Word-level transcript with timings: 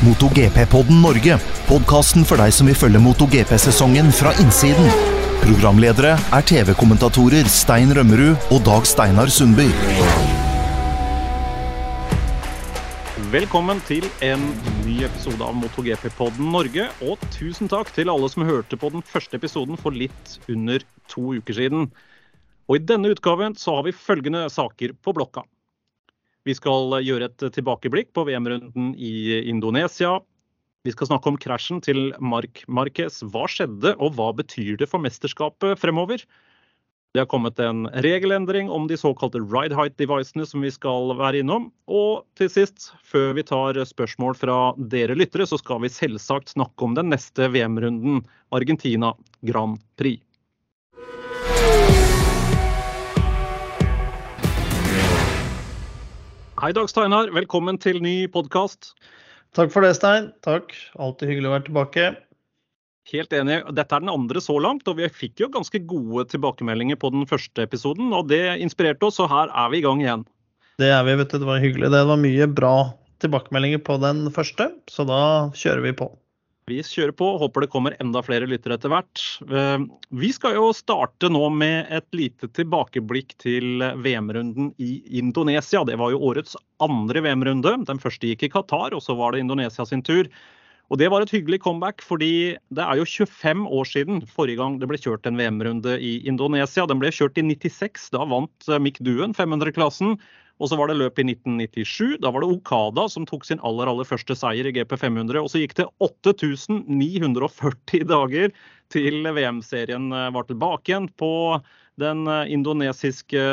MotoGP-podden 0.00 1.02
Norge. 1.04 1.36
Podkasten 1.68 2.24
for 2.24 2.40
deg 2.40 2.54
som 2.56 2.68
vil 2.70 2.76
følge 2.78 3.00
MotoGP-sesongen 3.04 4.08
fra 4.16 4.32
innsiden. 4.40 4.88
Programledere 5.42 6.14
er 6.16 6.46
TV-kommentatorer 6.48 7.48
Stein 7.52 7.92
Rømmerud 7.96 8.48
og 8.54 8.62
Dag 8.64 8.88
Steinar 8.88 9.28
Sundby. 9.32 9.66
Velkommen 13.30 13.78
til 13.86 14.08
en 14.24 14.48
ny 14.86 14.96
episode 15.04 15.44
av 15.44 15.54
MotoGP-podden 15.60 16.48
Norge. 16.56 16.88
Og 17.04 17.20
tusen 17.36 17.68
takk 17.68 17.92
til 17.92 18.08
alle 18.08 18.32
som 18.32 18.48
hørte 18.48 18.80
på 18.80 18.90
den 18.96 19.04
første 19.04 19.36
episoden 19.36 19.76
for 19.80 19.92
litt 19.92 20.38
under 20.48 20.80
to 21.12 21.36
uker 21.36 21.60
siden. 21.60 21.90
Og 22.72 22.80
I 22.80 22.86
denne 22.88 23.12
utgaven 23.12 23.52
så 23.58 23.76
har 23.76 23.84
vi 23.84 23.92
følgende 23.92 24.48
saker 24.48 24.96
på 24.96 25.14
blokka. 25.20 25.44
Vi 26.48 26.56
skal 26.56 26.96
gjøre 27.04 27.28
et 27.28 27.46
tilbakeblikk 27.52 28.14
på 28.16 28.24
VM-runden 28.28 28.94
i 28.96 29.40
Indonesia. 29.50 30.18
Vi 30.86 30.94
skal 30.94 31.10
snakke 31.10 31.28
om 31.28 31.36
krasjen 31.40 31.82
til 31.84 32.14
Mark 32.24 32.62
Marquez. 32.64 33.20
Hva 33.28 33.44
skjedde, 33.50 33.92
og 34.00 34.16
hva 34.16 34.30
betyr 34.38 34.78
det 34.80 34.88
for 34.88 35.02
mesterskapet 35.04 35.76
fremover? 35.80 36.24
Det 37.10 37.18
har 37.18 37.26
kommet 37.26 37.58
en 37.58 37.88
regelendring 38.06 38.70
om 38.70 38.86
de 38.86 38.96
såkalte 38.96 39.42
ride 39.42 39.74
height-devicene 39.74 40.46
som 40.46 40.62
vi 40.62 40.70
skal 40.70 41.10
være 41.18 41.42
innom. 41.42 41.68
Og 41.90 42.22
til 42.38 42.48
sist, 42.54 42.92
før 43.02 43.34
vi 43.36 43.44
tar 43.44 43.82
spørsmål 43.84 44.38
fra 44.38 44.58
dere 44.94 45.18
lyttere, 45.18 45.44
så 45.50 45.58
skal 45.58 45.82
vi 45.82 45.90
selvsagt 45.92 46.54
snakke 46.54 46.86
om 46.86 46.94
den 46.96 47.10
neste 47.12 47.50
VM-runden, 47.50 48.22
Argentina 48.54 49.12
Grand 49.42 49.82
Prix. 49.98 50.22
Hei, 56.60 56.74
Dag 56.76 56.90
Steinar. 56.92 57.30
Velkommen 57.32 57.78
til 57.80 58.02
ny 58.04 58.26
podkast. 58.28 58.90
Takk 59.56 59.70
for 59.72 59.80
det, 59.80 59.94
Stein. 59.96 60.26
Takk. 60.44 60.74
Alltid 61.00 61.30
hyggelig 61.30 61.48
å 61.48 61.52
være 61.54 61.64
tilbake. 61.70 62.02
Helt 63.08 63.32
enig. 63.32 63.56
Dette 63.78 63.96
er 63.96 64.02
den 64.04 64.12
andre 64.12 64.42
så 64.44 64.58
langt, 64.60 64.84
og 64.84 64.98
vi 64.98 65.08
fikk 65.08 65.40
jo 65.40 65.48
ganske 65.54 65.80
gode 65.88 66.26
tilbakemeldinger 66.28 67.00
på 67.00 67.08
den 67.14 67.24
første 67.30 67.64
episoden. 67.64 68.12
og 68.12 68.28
Det 68.28 68.42
inspirerte 68.60 69.08
oss, 69.08 69.22
og 69.24 69.32
her 69.32 69.48
er 69.48 69.72
vi 69.72 69.80
i 69.80 69.86
gang 69.86 70.04
igjen. 70.04 70.26
Det 70.76 70.92
er 70.92 71.00
vi, 71.08 71.16
vet 71.22 71.32
du. 71.32 71.38
Det 71.40 71.48
var 71.48 71.64
hyggelig. 71.64 71.92
Det 71.96 72.04
var 72.12 72.20
mye 72.26 72.50
bra 72.60 72.74
tilbakemeldinger 73.24 73.80
på 73.88 73.96
den 74.04 74.26
første, 74.36 74.68
så 74.92 75.08
da 75.08 75.22
kjører 75.56 75.86
vi 75.88 75.96
på. 75.96 76.10
Vi 76.68 76.78
kjører 76.84 77.14
på. 77.16 77.26
Håper 77.40 77.64
det 77.64 77.70
kommer 77.72 77.96
enda 78.02 78.22
flere 78.22 78.48
lyttere 78.48 78.76
etter 78.76 78.92
hvert. 78.92 79.22
Eh, 79.48 79.86
vi 80.20 80.30
skal 80.34 80.58
jo 80.58 80.68
starte 80.76 81.30
nå 81.32 81.48
med 81.54 81.90
et 81.90 82.06
lite 82.16 82.50
tilbakeblikk 82.56 83.34
til 83.42 83.82
VM-runden 84.04 84.72
i 84.78 85.00
Indonesia. 85.18 85.82
Det 85.88 85.98
var 86.00 86.12
jo 86.14 86.22
årets 86.30 86.56
andre 86.84 87.24
VM-runde. 87.24 87.74
Den 87.88 88.02
første 88.02 88.30
gikk 88.30 88.46
i 88.46 88.52
Qatar, 88.52 88.94
og 88.94 89.02
så 89.04 89.16
var 89.18 89.32
det 89.32 89.44
Indonesia 89.44 89.86
sin 89.88 90.04
tur. 90.06 90.30
Og 90.90 90.98
Det 90.98 91.06
var 91.06 91.22
et 91.22 91.30
hyggelig 91.30 91.60
comeback, 91.62 92.02
fordi 92.02 92.58
det 92.74 92.82
er 92.82 92.98
jo 92.98 93.06
25 93.06 93.66
år 93.70 93.86
siden 93.86 94.24
forrige 94.26 94.58
gang 94.58 94.80
det 94.80 94.88
ble 94.90 94.98
kjørt 94.98 95.26
en 95.26 95.38
VM-runde 95.38 95.94
i 96.02 96.18
Indonesia. 96.26 96.86
Den 96.86 96.98
ble 96.98 97.12
kjørt 97.14 97.38
i 97.38 97.46
96. 97.46 98.10
Da 98.10 98.26
vant 98.26 98.70
Mick 98.82 98.98
Duen 98.98 99.30
500-klassen. 99.38 100.18
Og 100.60 100.68
så 100.68 100.76
var 100.76 100.90
det 100.90 100.98
løp 101.00 101.18
i 101.18 101.24
1997. 101.24 102.18
Da 102.20 102.30
var 102.32 102.44
det 102.44 102.52
Okada 102.52 103.06
som 103.08 103.24
tok 103.28 103.46
sin 103.48 103.62
aller 103.66 103.88
aller 103.88 104.08
første 104.08 104.36
seier 104.36 104.68
i 104.68 104.74
GP 104.76 104.92
500. 105.00 105.40
Og 105.40 105.48
så 105.48 105.62
gikk 105.62 105.78
det 105.78 105.88
8940 106.04 108.04
dager 108.10 108.52
til 108.92 109.24
VM-serien 109.24 110.10
eh, 110.12 110.32
var 110.34 110.48
tilbake 110.48 110.92
igjen 110.92 111.08
på 111.20 111.32
den 112.00 112.26
eh, 112.28 112.52
indonesiske, 112.52 113.46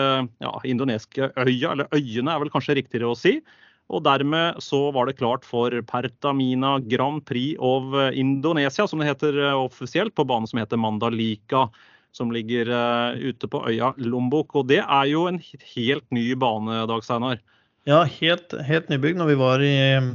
ja, 0.43 0.51
indonesiske 0.67 1.31
øya, 1.37 1.71
eller 1.71 1.87
øyene 1.95 2.33
er 2.33 2.43
vel 2.43 2.51
kanskje 2.51 2.75
riktigere 2.81 3.13
å 3.13 3.17
si. 3.17 3.37
Og 3.87 4.03
dermed 4.03 4.59
så 4.59 4.89
var 4.91 5.07
det 5.07 5.15
klart 5.21 5.47
for 5.47 5.71
Pertamina 5.87 6.75
Grand 6.91 7.23
Prix 7.23 7.55
of 7.63 7.93
Indonesia, 8.11 8.83
som 8.83 8.99
det 8.99 9.13
heter 9.13 9.39
eh, 9.45 9.55
offisielt, 9.55 10.11
på 10.17 10.27
banen 10.27 10.49
som 10.49 10.59
heter 10.59 10.81
Mandalika 10.81 11.69
som 12.17 12.33
ligger 12.33 12.71
uh, 12.73 13.17
ute 13.17 13.49
på 13.49 13.61
øya 13.69 13.93
Lombok. 14.01 14.55
Og 14.57 14.67
det 14.71 14.81
er 14.83 15.05
jo 15.11 15.27
en 15.29 15.39
helt 15.75 16.07
ny 16.13 16.31
bane, 16.39 16.81
Dag 16.89 17.05
Steinar? 17.05 17.41
Ja, 17.87 18.01
helt, 18.17 18.55
helt 18.67 18.89
nybygd. 18.91 19.19
Når 19.21 19.31
vi 19.31 19.39
var 19.39 19.63
i 19.63 19.75
um, 20.01 20.13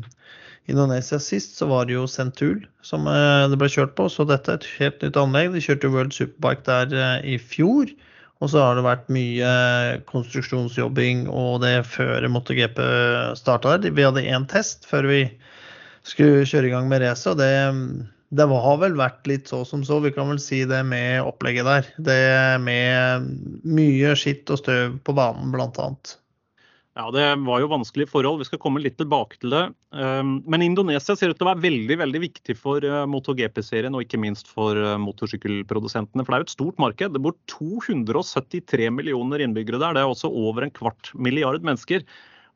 Indonesia 0.70 1.20
sist, 1.22 1.56
så 1.58 1.70
var 1.70 1.86
det 1.88 1.96
jo 1.96 2.08
Centul 2.10 2.64
som 2.84 3.06
uh, 3.08 3.48
det 3.50 3.58
ble 3.60 3.70
kjørt 3.72 3.94
på. 3.98 4.08
Så 4.12 4.26
dette 4.28 4.50
er 4.50 4.60
et 4.60 4.70
helt 4.80 5.04
nytt 5.06 5.20
anlegg. 5.20 5.54
De 5.54 5.62
kjørte 5.64 5.92
World 5.94 6.16
Superbike 6.16 6.66
der 6.68 7.22
i 7.22 7.38
fjor. 7.38 7.94
Og 8.42 8.50
så 8.50 8.58
har 8.58 8.74
det 8.74 8.82
vært 8.82 9.10
mye 9.14 9.50
konstruksjonsjobbing 10.10 11.28
og 11.30 11.60
det 11.62 11.84
før 11.86 12.26
MotoGP 12.26 12.80
starta 13.38 13.76
der. 13.78 13.94
Vi 13.94 14.02
hadde 14.02 14.24
én 14.26 14.48
test 14.50 14.88
før 14.90 15.06
vi 15.06 15.20
skulle 16.02 16.42
kjøre 16.50 16.66
i 16.66 16.72
gang 16.72 16.88
med 16.90 17.04
racet, 17.04 17.36
og 17.36 17.38
det 17.38 17.52
um, 17.70 17.84
det 18.32 18.48
har 18.48 18.78
vel 18.80 18.96
vært 18.96 19.28
litt 19.28 19.50
så 19.50 19.60
som 19.68 19.82
så, 19.84 19.98
vi 20.00 20.12
kan 20.14 20.30
vel 20.32 20.40
si 20.40 20.62
det 20.68 20.80
med 20.88 21.20
opplegget 21.20 21.68
der. 21.68 21.88
Det 22.08 22.20
med 22.64 23.28
mye 23.68 24.14
skitt 24.16 24.48
og 24.52 24.62
støv 24.62 24.96
på 25.04 25.14
banen, 25.16 25.52
bl.a. 25.52 25.90
Ja, 26.92 27.06
det 27.08 27.24
var 27.46 27.60
jo 27.62 27.70
vanskelige 27.72 28.10
forhold. 28.10 28.42
Vi 28.42 28.48
skal 28.50 28.60
komme 28.60 28.80
litt 28.84 28.98
tilbake 29.00 29.38
til 29.40 29.52
det. 29.54 29.62
Ehm, 29.96 30.34
men 30.44 30.64
Indonesia 30.64 31.16
ser 31.16 31.32
ut 31.32 31.38
til 31.40 31.46
å 31.46 31.50
være 31.50 31.64
veldig 31.64 31.96
veldig 32.02 32.20
viktig 32.24 32.56
for 32.60 32.84
eh, 32.84 33.04
MotoGP-serien, 33.08 33.96
og 33.96 34.04
ikke 34.04 34.20
minst 34.20 34.50
for 34.52 34.76
eh, 34.76 34.98
motorsykkelprodusentene. 35.00 36.24
For 36.24 36.32
det 36.32 36.36
er 36.36 36.44
jo 36.44 36.48
et 36.50 36.56
stort 36.56 36.82
marked. 36.84 37.14
Det 37.16 37.22
bor 37.24 37.36
273 37.48 38.90
millioner 38.92 39.40
innbyggere 39.40 39.80
der. 39.80 39.96
Det 39.96 40.04
er 40.04 40.12
også 40.12 40.28
over 40.28 40.68
en 40.68 40.74
kvart 40.76 41.14
milliard 41.16 41.64
mennesker. 41.64 42.04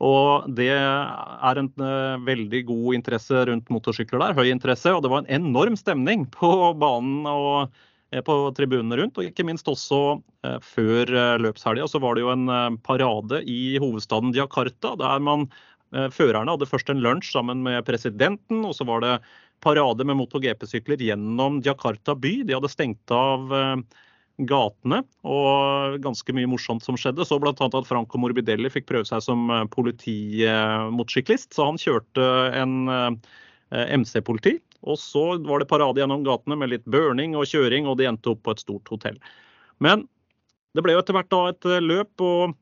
Og 0.04 0.48
det 0.52 0.68
er 0.76 1.58
en 1.60 1.70
uh, 1.80 2.20
veldig 2.26 2.62
god 2.68 2.96
interesse 2.98 3.44
rundt 3.48 3.70
motorsykler 3.72 4.20
der. 4.20 4.36
Høy 4.36 4.50
interesse. 4.52 4.92
Og 4.92 5.02
det 5.04 5.12
var 5.12 5.24
en 5.24 5.30
enorm 5.40 5.76
stemning 5.80 6.26
på 6.32 6.50
banen 6.76 7.24
og 7.30 7.70
uh, 7.70 8.20
på 8.26 8.36
tribunene 8.58 8.98
rundt. 9.00 9.16
Og 9.16 9.30
ikke 9.30 9.46
minst 9.48 9.68
også 9.72 10.00
uh, 10.20 10.58
før 10.60 11.14
løpshelga 11.40 11.88
så 11.88 12.02
var 12.02 12.16
det 12.16 12.26
jo 12.26 12.34
en 12.34 12.76
parade 12.84 13.40
i 13.48 13.78
hovedstaden 13.82 14.36
Jakarta. 14.36 14.96
Der 15.00 15.24
man 15.24 15.48
Førerne 16.12 16.50
hadde 16.50 16.66
først 16.66 16.88
en 16.90 16.98
lunsj 17.00 17.28
sammen 17.30 17.60
med 17.62 17.84
presidenten, 17.86 18.64
og 18.66 18.72
så 18.74 18.84
var 18.84 19.04
det 19.04 19.12
parade 19.62 20.04
med 20.04 20.18
MotoGP-sykler 20.18 20.98
gjennom 21.00 21.60
Jakarta 21.64 22.16
by. 22.18 22.32
De 22.42 22.56
hadde 22.56 22.68
stengt 22.68 23.14
av 23.14 23.54
gatene, 24.44 25.00
og 25.24 25.96
ganske 26.04 26.34
mye 26.36 26.48
morsomt 26.50 26.84
som 26.84 26.98
skjedde. 27.00 27.24
Så 27.24 27.38
bl.a. 27.40 27.54
at 27.56 27.88
Franco 27.88 28.20
Morbidelli 28.20 28.70
fikk 28.72 28.88
prøve 28.90 29.08
seg 29.08 29.24
som 29.24 29.48
eh, 29.50 29.64
politimotorsyklist. 29.72 31.54
Så 31.56 31.68
han 31.70 31.80
kjørte 31.80 32.26
en 32.56 32.76
eh, 32.92 33.86
MC-politi. 33.96 34.58
Og 34.86 35.00
så 35.00 35.24
var 35.46 35.62
det 35.62 35.70
parade 35.70 36.02
gjennom 36.02 36.26
gatene 36.26 36.58
med 36.60 36.74
litt 36.74 36.84
burning 36.84 37.34
og 37.38 37.48
kjøring, 37.48 37.88
og 37.88 37.96
de 37.98 38.10
endte 38.10 38.34
opp 38.34 38.44
på 38.44 38.54
et 38.54 38.62
stort 38.62 38.92
hotell. 38.92 39.16
Men 39.82 40.04
det 40.76 40.84
ble 40.84 40.94
jo 40.94 41.00
etter 41.00 41.16
hvert 41.16 41.32
da 41.32 41.42
et 41.50 41.72
eh, 41.72 41.82
løp, 41.82 42.12
og 42.20 42.56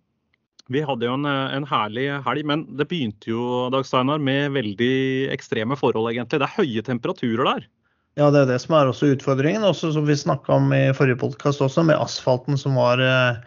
vi 0.72 0.80
hadde 0.86 1.04
jo 1.04 1.18
en, 1.18 1.26
en 1.26 1.66
herlig 1.68 2.06
helg. 2.24 2.46
Men 2.46 2.68
det 2.78 2.86
begynte 2.88 3.34
jo 3.34 3.66
Dag 3.74 3.88
Steinar, 3.88 4.22
med 4.22 4.54
veldig 4.54 4.94
ekstreme 5.34 5.76
forhold, 5.76 6.12
egentlig. 6.12 6.38
Det 6.38 6.46
er 6.46 6.60
høye 6.62 6.86
temperaturer 6.86 7.50
der. 7.50 7.66
Ja, 8.14 8.28
det 8.30 8.44
er 8.44 8.50
det 8.52 8.60
som 8.62 8.76
er 8.78 8.86
også 8.86 9.10
utfordringen. 9.10 9.64
Også 9.66 9.91
som 9.94 10.06
vi 10.06 10.14
snakka 10.14 10.54
om 10.54 10.70
i 10.75 10.84
forrige 10.94 11.19
podkast 11.19 11.62
også, 11.64 11.82
med 11.86 11.98
asfalten 11.98 12.58
som 12.60 12.78
var 12.78 13.02
eh, 13.02 13.41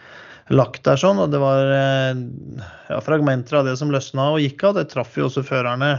lagt 0.52 0.84
der 0.84 1.00
sånn. 1.00 1.22
Og 1.24 1.32
det 1.32 1.40
var 1.40 1.72
eh, 1.72 2.20
ja, 2.90 3.00
fragmenter 3.04 3.62
av 3.62 3.70
det 3.70 3.78
som 3.80 3.94
løsna 3.94 4.34
og 4.34 4.44
gikk 4.44 4.68
av. 4.68 4.76
Det 4.76 4.90
traff 4.92 5.16
jo 5.16 5.30
også 5.30 5.46
førerne 5.48 5.94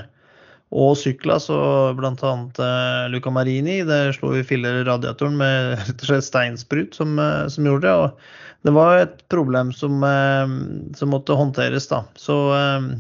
og 0.69 0.99
sykla, 1.01 1.39
så 1.41 1.57
bl.a. 1.97 2.13
Eh, 2.13 3.09
Luca 3.09 3.33
Marini 3.33 3.81
det 3.89 4.03
slo 4.19 4.35
vi 4.35 4.45
filler 4.45 4.83
i 4.83 4.85
radiatoren 4.85 5.41
med 5.41 5.73
rett 5.87 6.05
og 6.05 6.11
slett 6.11 6.29
steinsprut 6.29 7.01
som, 7.01 7.17
eh, 7.17 7.47
som, 7.49 7.65
gjorde 7.65 7.89
det. 7.89 7.97
Og 7.97 8.69
det 8.69 8.77
var 8.77 9.01
et 9.01 9.21
problem 9.33 9.73
som, 9.73 10.03
eh, 10.05 10.57
som 10.99 11.17
måtte 11.17 11.41
håndteres, 11.41 11.89
da. 11.89 12.05
Så 12.21 12.37
eh, 12.53 12.93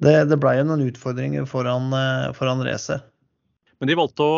det, 0.00 0.22
det 0.32 0.40
blei 0.40 0.56
jo 0.56 0.70
noen 0.72 0.88
utfordringer 0.88 1.44
foran, 1.48 1.92
foran 2.32 2.64
racet. 2.64 3.04
Men 3.84 3.90
de 3.90 3.96
valgte 3.98 4.24
å 4.24 4.36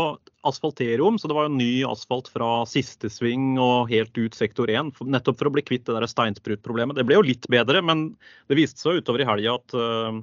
asfaltere 0.50 1.04
om, 1.06 1.20
så 1.22 1.28
det 1.30 1.34
var 1.36 1.44
jo 1.46 1.54
ny 1.54 1.84
asfalt 1.86 2.26
fra 2.34 2.64
siste 2.66 3.06
sving 3.06 3.52
og 3.62 3.92
helt 3.92 4.18
ut 4.18 4.34
sektor 4.34 4.66
1. 4.66 4.88
Nettopp 5.06 5.38
for 5.38 5.46
å 5.46 5.52
bli 5.54 5.62
kvitt 5.62 5.84
det 5.86 5.94
der 5.94 6.06
steinsprutproblemet. 6.10 6.98
Det 6.98 7.04
ble 7.06 7.14
jo 7.14 7.22
litt 7.28 7.46
bedre, 7.54 7.78
men 7.78 8.08
det 8.50 8.58
viste 8.58 8.82
seg 8.82 8.98
utover 8.98 9.22
i 9.22 9.28
helga 9.28 9.54
at 9.54 9.76
uh, 9.78 10.18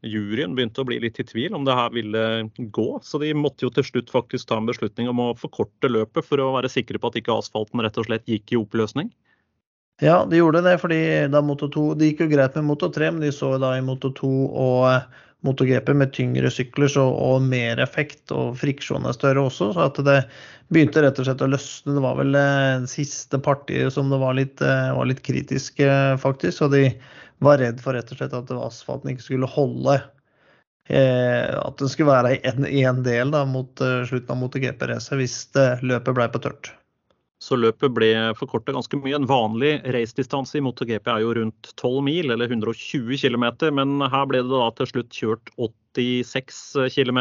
juryen 0.00 0.56
begynte 0.56 0.80
å 0.80 0.88
bli 0.88 0.96
litt 1.04 1.20
i 1.20 1.26
tvil 1.28 1.58
om 1.58 1.68
det 1.68 1.76
her 1.76 1.92
ville 1.92 2.22
gå. 2.56 2.86
Så 3.04 3.20
de 3.20 3.34
måtte 3.36 3.66
jo 3.66 3.72
til 3.76 3.84
slutt 3.84 4.14
faktisk 4.14 4.48
ta 4.48 4.56
en 4.56 4.70
beslutning 4.70 5.12
om 5.12 5.20
å 5.26 5.28
forkorte 5.36 5.92
løpet 5.92 6.24
for 6.24 6.40
å 6.40 6.54
være 6.56 6.72
sikre 6.72 6.96
på 6.96 7.12
at 7.12 7.20
ikke 7.20 7.36
asfalten 7.36 7.84
rett 7.84 8.00
og 8.00 8.08
slett 8.08 8.24
gikk 8.32 8.56
i 8.56 8.62
oppløsning. 8.62 9.12
Ja, 10.00 10.22
de 10.24 10.40
gjorde 10.40 10.64
det, 10.64 10.78
fordi 10.80 11.02
da 11.36 11.44
Moto 11.44 11.68
2 11.68 11.84
Det 12.00 12.08
gikk 12.08 12.24
jo 12.24 12.32
greit 12.32 12.56
med 12.56 12.64
Moto 12.72 12.88
3, 12.96 13.12
men 13.12 13.28
de 13.28 13.36
så 13.36 13.52
da 13.60 13.76
i 13.76 13.84
Moto 13.84 14.08
2 14.16 14.32
og 14.48 15.20
MotoGP 15.44 15.92
med 15.94 16.12
tyngre 16.16 16.50
sykler 16.52 16.90
så, 16.90 17.04
og 17.04 17.44
mer 17.44 17.80
effekt, 17.82 18.32
og 18.32 18.56
friksjonen 18.60 19.10
er 19.10 19.16
større 19.16 19.44
også. 19.44 19.72
Så 19.76 19.84
at 19.84 20.00
det 20.06 20.18
begynte 20.72 21.02
rett 21.04 21.20
og 21.20 21.28
slett 21.28 21.44
å 21.44 21.50
løsne. 21.52 21.96
Det 21.96 22.04
var 22.04 22.18
vel 22.20 22.32
det 22.36 22.90
siste 22.92 23.40
partiet 23.44 23.92
som 23.94 24.12
det 24.12 24.20
var 24.22 24.38
litt, 24.38 24.62
eh, 24.64 24.92
var 24.96 25.10
litt 25.10 25.22
kritisk, 25.26 25.80
eh, 25.84 26.16
faktisk. 26.20 26.66
Og 26.66 26.74
de 26.76 26.84
var 27.44 27.60
redd 27.60 27.82
for 27.84 27.96
rett 27.96 28.12
og 28.12 28.20
slett 28.20 28.36
at 28.36 28.54
asfalten 28.56 29.12
ikke 29.12 29.28
skulle 29.28 29.50
holde 29.50 30.00
at 30.84 31.78
den 31.80 31.88
skulle 31.88 32.12
være 32.12 32.34
en, 32.44 32.66
en 32.68 32.98
del 33.06 33.30
da, 33.32 33.46
mot 33.48 33.80
slutten 33.80 34.34
av 34.34 34.36
MotoGP-racet 34.42 35.16
hvis 35.16 35.38
løpet 35.80 36.12
ble 36.12 36.26
på 36.28 36.42
tørt. 36.44 36.74
Så 37.44 37.58
løpet 37.60 37.92
ble 37.92 38.10
forkorta 38.38 38.72
ganske 38.72 38.96
mye. 39.02 39.18
En 39.18 39.28
vanlig 39.28 39.76
racedistanse 39.92 40.56
i 40.56 40.64
MotoGP 40.64 41.10
er 41.12 41.24
jo 41.24 41.34
rundt 41.36 41.74
12 41.76 42.00
mil, 42.06 42.32
eller 42.32 42.48
120 42.48 43.18
km. 43.20 43.46
Men 43.76 43.98
her 44.00 44.24
ble 44.30 44.40
det 44.46 44.52
da 44.54 44.70
til 44.78 44.90
slutt 44.94 45.18
kjørt 45.18 45.52
86 45.58 46.62
km. 46.94 47.20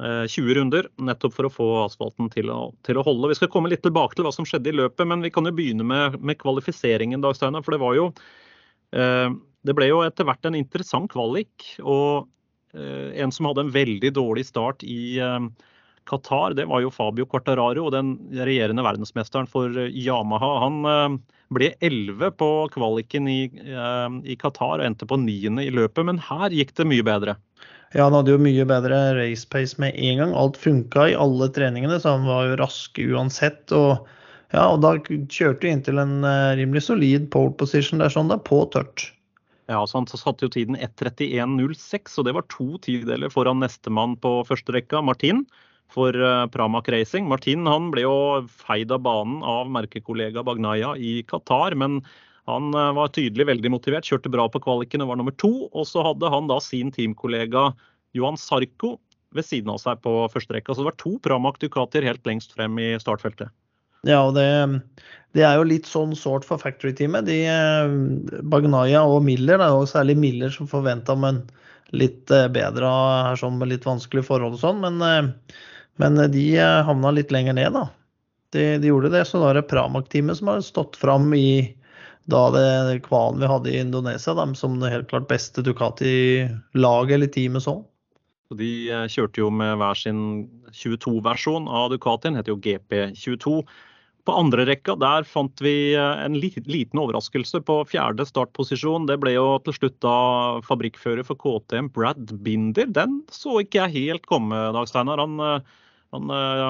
20 0.00 0.54
runder, 0.56 0.86
nettopp 1.02 1.34
for 1.34 1.46
å 1.46 1.52
få 1.52 1.68
asfalten 1.84 2.30
til 2.32 2.50
å, 2.52 2.70
til 2.86 2.96
å, 2.96 3.04
holde. 3.04 3.28
Vi 3.32 3.36
skal 3.40 3.50
komme 3.52 3.70
litt 3.72 3.82
tilbake 3.84 4.16
til 4.16 4.24
hva 4.24 4.32
som 4.32 4.46
skjedde 4.48 4.70
i 4.70 4.76
løpet, 4.78 5.02
men 5.10 5.20
vi 5.24 5.32
kan 5.34 5.44
jo 5.44 5.52
begynne 5.54 5.84
med, 5.84 6.16
med 6.22 6.38
kvalifiseringen. 6.40 7.20
Dag 7.20 7.36
Steiner, 7.36 7.64
for 7.66 7.74
det 7.74 7.82
var 7.82 7.98
jo 7.98 8.06
eh, 8.96 9.28
Det 9.66 9.74
ble 9.76 9.90
jo 9.90 10.00
etter 10.06 10.28
hvert 10.28 10.46
en 10.48 10.56
interessant 10.56 11.10
kvalik. 11.12 11.66
Og 11.82 12.30
eh, 12.72 13.10
en 13.20 13.34
som 13.34 13.50
hadde 13.50 13.66
en 13.66 13.74
veldig 13.74 14.14
dårlig 14.16 14.46
start 14.48 14.86
i 14.86 15.18
eh, 15.20 15.50
Qatar, 16.08 16.54
det 16.54 16.66
var 16.66 16.82
jo 16.82 16.90
Fabio 16.90 17.26
Quartararo, 17.26 17.90
den 17.92 18.14
regjerende 18.34 18.84
verdensmesteren 18.84 19.48
for 19.50 19.74
eh, 19.78 19.92
Yamaha. 19.94 20.50
Han 20.64 20.78
eh, 20.88 21.18
ble 21.54 21.72
11 21.80 22.32
på 22.40 22.50
kvaliken 22.74 23.28
i, 23.30 23.40
eh, 23.50 24.16
i 24.24 24.36
Qatar 24.40 24.80
og 24.80 24.86
endte 24.86 25.08
på 25.08 25.18
9. 25.20 25.52
i 25.62 25.70
løpet, 25.74 26.06
men 26.08 26.22
her 26.30 26.54
gikk 26.54 26.74
det 26.78 26.88
mye 26.90 27.06
bedre. 27.06 27.36
Ja, 27.92 28.06
han 28.06 28.14
hadde 28.14 28.34
jo 28.36 28.42
mye 28.42 28.66
bedre 28.70 28.98
race 29.18 29.46
pace 29.50 29.78
med 29.82 29.94
en 29.98 30.22
gang. 30.22 30.34
Alt 30.38 30.58
funka 30.62 31.08
i 31.10 31.18
alle 31.18 31.50
treningene, 31.54 31.98
så 32.02 32.16
han 32.16 32.26
var 32.28 32.48
jo 32.48 32.58
rask 32.60 33.00
uansett. 33.02 33.64
Og, 33.74 34.06
ja, 34.54 34.66
og 34.66 34.82
da 34.84 34.94
kjørte 35.02 35.66
vi 35.66 35.72
inn 35.74 35.82
til 35.86 35.98
en 35.98 36.20
rimelig 36.58 36.84
solid 36.86 37.26
pole 37.34 37.54
position 37.58 38.02
der, 38.02 38.12
sånn 38.14 38.30
da, 38.30 38.38
på 38.38 38.62
tørt. 38.70 39.10
Ja, 39.70 39.82
så 39.86 39.98
Han 39.98 40.06
satte 40.10 40.46
jo 40.46 40.50
tiden 40.54 40.78
1.31,06, 40.78 42.14
og 42.18 42.26
det 42.26 42.34
var 42.34 42.46
to 42.50 42.78
tideler 42.82 43.30
foran 43.30 43.62
nestemann 43.62 44.16
på 44.22 44.40
første 44.46 44.74
rekka, 44.74 45.02
Martin 45.02 45.44
for 45.90 46.16
eh, 46.16 46.46
Pramac 46.54 46.88
Racing. 46.92 47.28
Martin 47.30 47.68
han 47.70 47.90
ble 47.94 48.06
jo 48.06 48.16
feid 48.62 48.92
av 48.94 49.04
banen 49.06 49.44
av 49.46 49.70
merkekollega 49.72 50.44
Bagnaya 50.46 50.96
i 50.96 51.20
Qatar. 51.28 51.74
men 51.78 52.00
han 52.50 52.74
eh, 52.74 52.92
var 52.96 53.12
tydelig 53.14 53.46
veldig 53.50 53.72
motivert, 53.76 54.08
kjørte 54.08 54.32
bra 54.32 54.48
på 54.50 54.62
kvaliken 54.64 55.04
og 55.04 55.12
var 55.12 55.20
nummer 55.20 55.36
to. 55.40 55.52
Og 55.70 55.86
så 55.88 56.04
hadde 56.06 56.32
han 56.32 56.50
da 56.50 56.58
sin 56.64 56.92
teamkollega 56.94 57.70
Johan 58.16 58.38
Sarko 58.40 58.96
ved 59.36 59.46
siden 59.46 59.70
av 59.70 59.78
seg 59.82 60.00
på 60.04 60.14
første 60.32 60.56
rekka. 60.56 60.74
Så 60.74 60.82
det 60.82 60.90
var 60.90 61.00
to 61.00 61.16
Pramac 61.22 61.60
Ducatier 61.62 62.06
helt 62.06 62.26
lengst 62.26 62.56
frem 62.56 62.78
i 62.82 62.92
startfeltet. 63.02 63.52
Ja, 64.08 64.22
og 64.24 64.32
det, 64.38 64.48
det 65.36 65.44
er 65.44 65.58
jo 65.60 65.68
litt 65.68 65.86
sånn 65.86 66.14
sårt 66.16 66.46
for 66.48 66.60
Factory-teamet. 66.62 67.28
Eh, 67.30 68.40
Bagnaya 68.40 69.04
og 69.06 69.22
Miller, 69.26 69.60
det 69.60 69.68
er 69.68 69.76
jo 69.76 69.90
særlig 69.90 70.16
Miller 70.18 70.54
som 70.54 70.70
forventa 70.70 71.14
om 71.14 71.26
en 71.28 71.42
litt 71.90 72.30
bedre 72.30 72.86
her 72.86 73.38
sånn 73.38 73.56
med 73.58 73.72
litt 73.72 73.86
vanskelige 73.86 74.28
forhold 74.28 74.54
og 74.56 74.62
sånn. 74.62 74.82
Men 74.84 75.42
men 76.00 76.18
eh, 76.18 76.30
de 76.32 76.46
eh, 76.58 76.82
havna 76.86 77.12
litt 77.14 77.34
lenger 77.34 77.56
ned, 77.58 77.74
da. 77.76 77.88
De, 78.54 78.64
de 78.82 78.90
gjorde 78.90 79.12
det. 79.12 79.26
Så 79.28 79.42
da 79.42 79.52
er 79.52 79.60
det 79.60 79.68
Pramak-teamet 79.70 80.40
som 80.40 80.50
har 80.50 80.64
stått 80.66 80.98
fram 80.98 81.30
i 81.36 81.76
da 82.30 82.44
det 82.54 83.00
kvalen 83.08 83.40
vi 83.42 83.48
hadde 83.50 83.70
i 83.72 83.80
Indonesia, 83.80 84.34
da, 84.36 84.44
som 84.54 84.78
det 84.78 84.92
helt 84.92 85.08
klart 85.10 85.30
beste 85.30 85.64
Ducati-laget 85.66 87.16
eller 87.16 87.30
teamet 87.32 87.64
så. 87.66 87.80
De 88.54 88.72
eh, 88.90 89.06
kjørte 89.10 89.42
jo 89.42 89.52
med 89.54 89.78
hver 89.80 89.98
sin 89.98 90.24
22-versjon 90.74 91.70
av 91.70 91.92
Ducatien, 91.94 92.38
heter 92.38 92.54
jo 92.54 92.60
GP22. 92.64 93.54
På 94.28 94.34
andre 94.36 94.66
rekka 94.68 94.94
der 95.00 95.24
fant 95.24 95.62
vi 95.64 95.94
en 95.96 96.34
liten 96.36 97.00
overraskelse 97.00 97.62
på 97.64 97.78
fjerde 97.88 98.26
startposisjon. 98.28 99.06
Det 99.08 99.16
ble 99.22 99.32
jo 99.32 99.46
til 99.64 99.78
slutt 99.78 99.96
da 100.04 100.16
fabrikkfører 100.66 101.24
for 101.26 101.40
KTM, 101.40 101.88
Brad 101.94 102.34
Binder. 102.44 102.90
Den 102.92 103.22
så 103.32 103.62
ikke 103.62 103.86
jeg 103.86 103.96
helt 104.10 104.28
komme, 104.28 104.58
Dag 104.76 104.90
Steinar. 104.92 105.24
Han 105.24 105.64
han, 106.12 106.30
eh, 106.30 106.60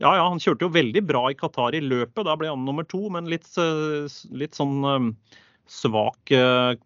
ja, 0.00 0.16
ja, 0.16 0.24
han 0.28 0.40
kjørte 0.42 0.66
jo 0.66 0.74
veldig 0.74 1.02
bra 1.08 1.24
i 1.30 1.36
Qatar 1.38 1.76
i 1.76 1.82
løpet, 1.84 2.24
da 2.26 2.36
ble 2.36 2.50
han 2.52 2.66
nummer 2.66 2.84
to. 2.88 3.06
Men 3.12 3.30
litt, 3.32 3.48
eh, 3.60 4.10
litt 4.36 4.58
sånn 4.58 4.84
eh, 4.84 5.38
svak 5.70 6.32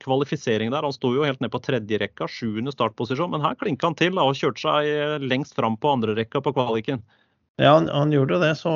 kvalifisering 0.05 0.71
der. 0.71 0.85
Han 0.85 0.93
sto 0.93 1.15
jo 1.15 1.25
helt 1.25 1.41
ned 1.41 1.51
på 1.55 1.63
tredje 1.65 1.99
rekka, 2.03 2.29
sjuende 2.29 2.75
startposisjon. 2.75 3.33
Men 3.33 3.45
her 3.45 3.57
klinka 3.59 3.89
han 3.89 3.97
til 3.99 4.13
da, 4.13 4.27
og 4.29 4.37
kjørte 4.37 4.61
seg 4.61 5.25
lengst 5.25 5.57
fram 5.57 5.79
på 5.81 5.95
andre 5.97 6.15
rekka 6.19 6.43
på 6.45 6.53
kvaliken. 6.53 7.01
Ja, 7.57 7.79
han, 7.79 7.89
han 7.89 8.13
gjorde 8.13 8.43
det. 8.43 8.53
Så, 8.61 8.69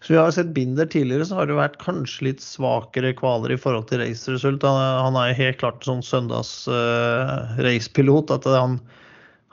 så, 0.00 0.10
vi 0.10 0.18
har 0.18 0.34
sett 0.34 0.50
Binder 0.56 0.90
tidligere, 0.90 1.28
så 1.28 1.38
har 1.38 1.46
det 1.46 1.60
vært 1.60 1.78
kanskje 1.78 2.32
litt 2.32 2.42
svakere 2.42 3.14
kvaler 3.14 3.54
i 3.54 3.60
forhold 3.60 3.86
til 3.92 4.02
racerresult. 4.02 4.66
Han, 4.66 4.80
han 5.06 5.20
er 5.22 5.30
jo 5.30 5.40
helt 5.44 5.60
klart 5.62 5.86
sånn 5.86 6.02
søndags 6.02 6.66
uh, 6.66 7.54
at 7.62 8.50
han 8.50 8.80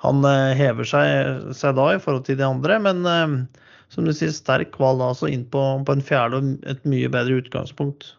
han 0.04 0.26
eh, 0.30 0.58
hever 0.58 0.88
seg, 0.88 1.48
seg, 1.58 1.78
da 1.78 1.88
i 1.96 2.02
forhold 2.02 2.28
til 2.28 2.38
de 2.40 2.46
andre. 2.48 2.78
Men 2.84 3.02
eh, 3.10 3.64
som 3.94 4.06
du 4.06 4.14
sier, 4.14 4.34
sterk 4.36 4.74
kval 4.76 5.02
da, 5.02 5.12
altså 5.14 5.30
inn 5.32 5.48
på, 5.50 5.64
på, 5.88 5.96
en 5.96 6.06
fjerde 6.06 6.42
og 6.42 6.70
et 6.70 6.86
mye 6.90 7.10
bedre 7.14 7.42
utgangspunkt. 7.42 8.12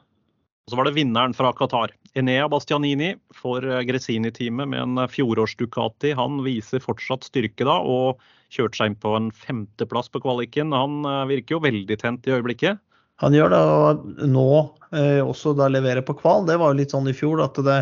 Og 0.66 0.72
så 0.72 0.80
var 0.80 0.88
det 0.88 0.96
vinneren 0.98 1.36
fra 1.36 1.52
Qatar. 1.56 1.94
Enea 2.18 2.48
Bastianini 2.50 3.12
for 3.36 3.62
eh, 3.62 3.84
Gresini-teamet 3.88 4.74
med 4.74 4.82
en 4.84 5.04
fjorårs 5.10 5.54
Ducati. 5.60 6.16
Han 6.18 6.42
viser 6.46 6.82
fortsatt 6.82 7.28
styrke 7.28 7.68
da, 7.68 7.78
og 7.78 8.18
kjørte 8.54 8.80
seg 8.80 8.92
inn 8.92 9.00
på 9.00 9.14
en 9.14 9.30
femteplass 9.32 10.10
på 10.10 10.22
kvaliken. 10.24 10.74
Han 10.74 11.02
virker 11.28 11.58
jo 11.58 11.64
veldig 11.66 11.98
tent 12.00 12.26
i 12.26 12.32
øyeblikket. 12.32 12.80
Han 13.18 13.34
gjør 13.34 13.50
det, 13.50 13.58
og 13.58 14.28
nå 14.30 14.50
eh, 14.94 15.18
også 15.24 15.52
da 15.58 15.66
levere 15.70 16.04
på 16.06 16.14
kval. 16.20 16.46
Det 16.46 16.58
var 16.60 16.70
jo 16.70 16.78
litt 16.78 16.94
sånn 16.94 17.10
i 17.10 17.16
fjor 17.16 17.42
at 17.42 17.58
det 17.66 17.80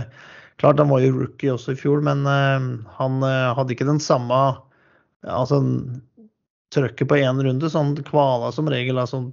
Klart 0.61 0.79
han 0.81 0.89
var 0.89 1.03
jo 1.05 1.13
rookie 1.19 1.53
også 1.53 1.75
i 1.75 1.81
fjor, 1.81 2.01
men 2.05 2.25
uh, 2.25 2.69
han 2.97 3.19
uh, 3.25 3.53
hadde 3.57 3.75
ikke 3.75 3.89
den 3.89 4.01
samme 4.01 4.39
altså, 5.21 5.61
trøkket 6.73 7.11
på 7.11 7.19
én 7.21 7.43
runde. 7.45 7.71
Sånn 7.73 7.93
kvala 8.07 8.53
som 8.57 8.71
regel 8.73 9.01
altså, 9.03 9.27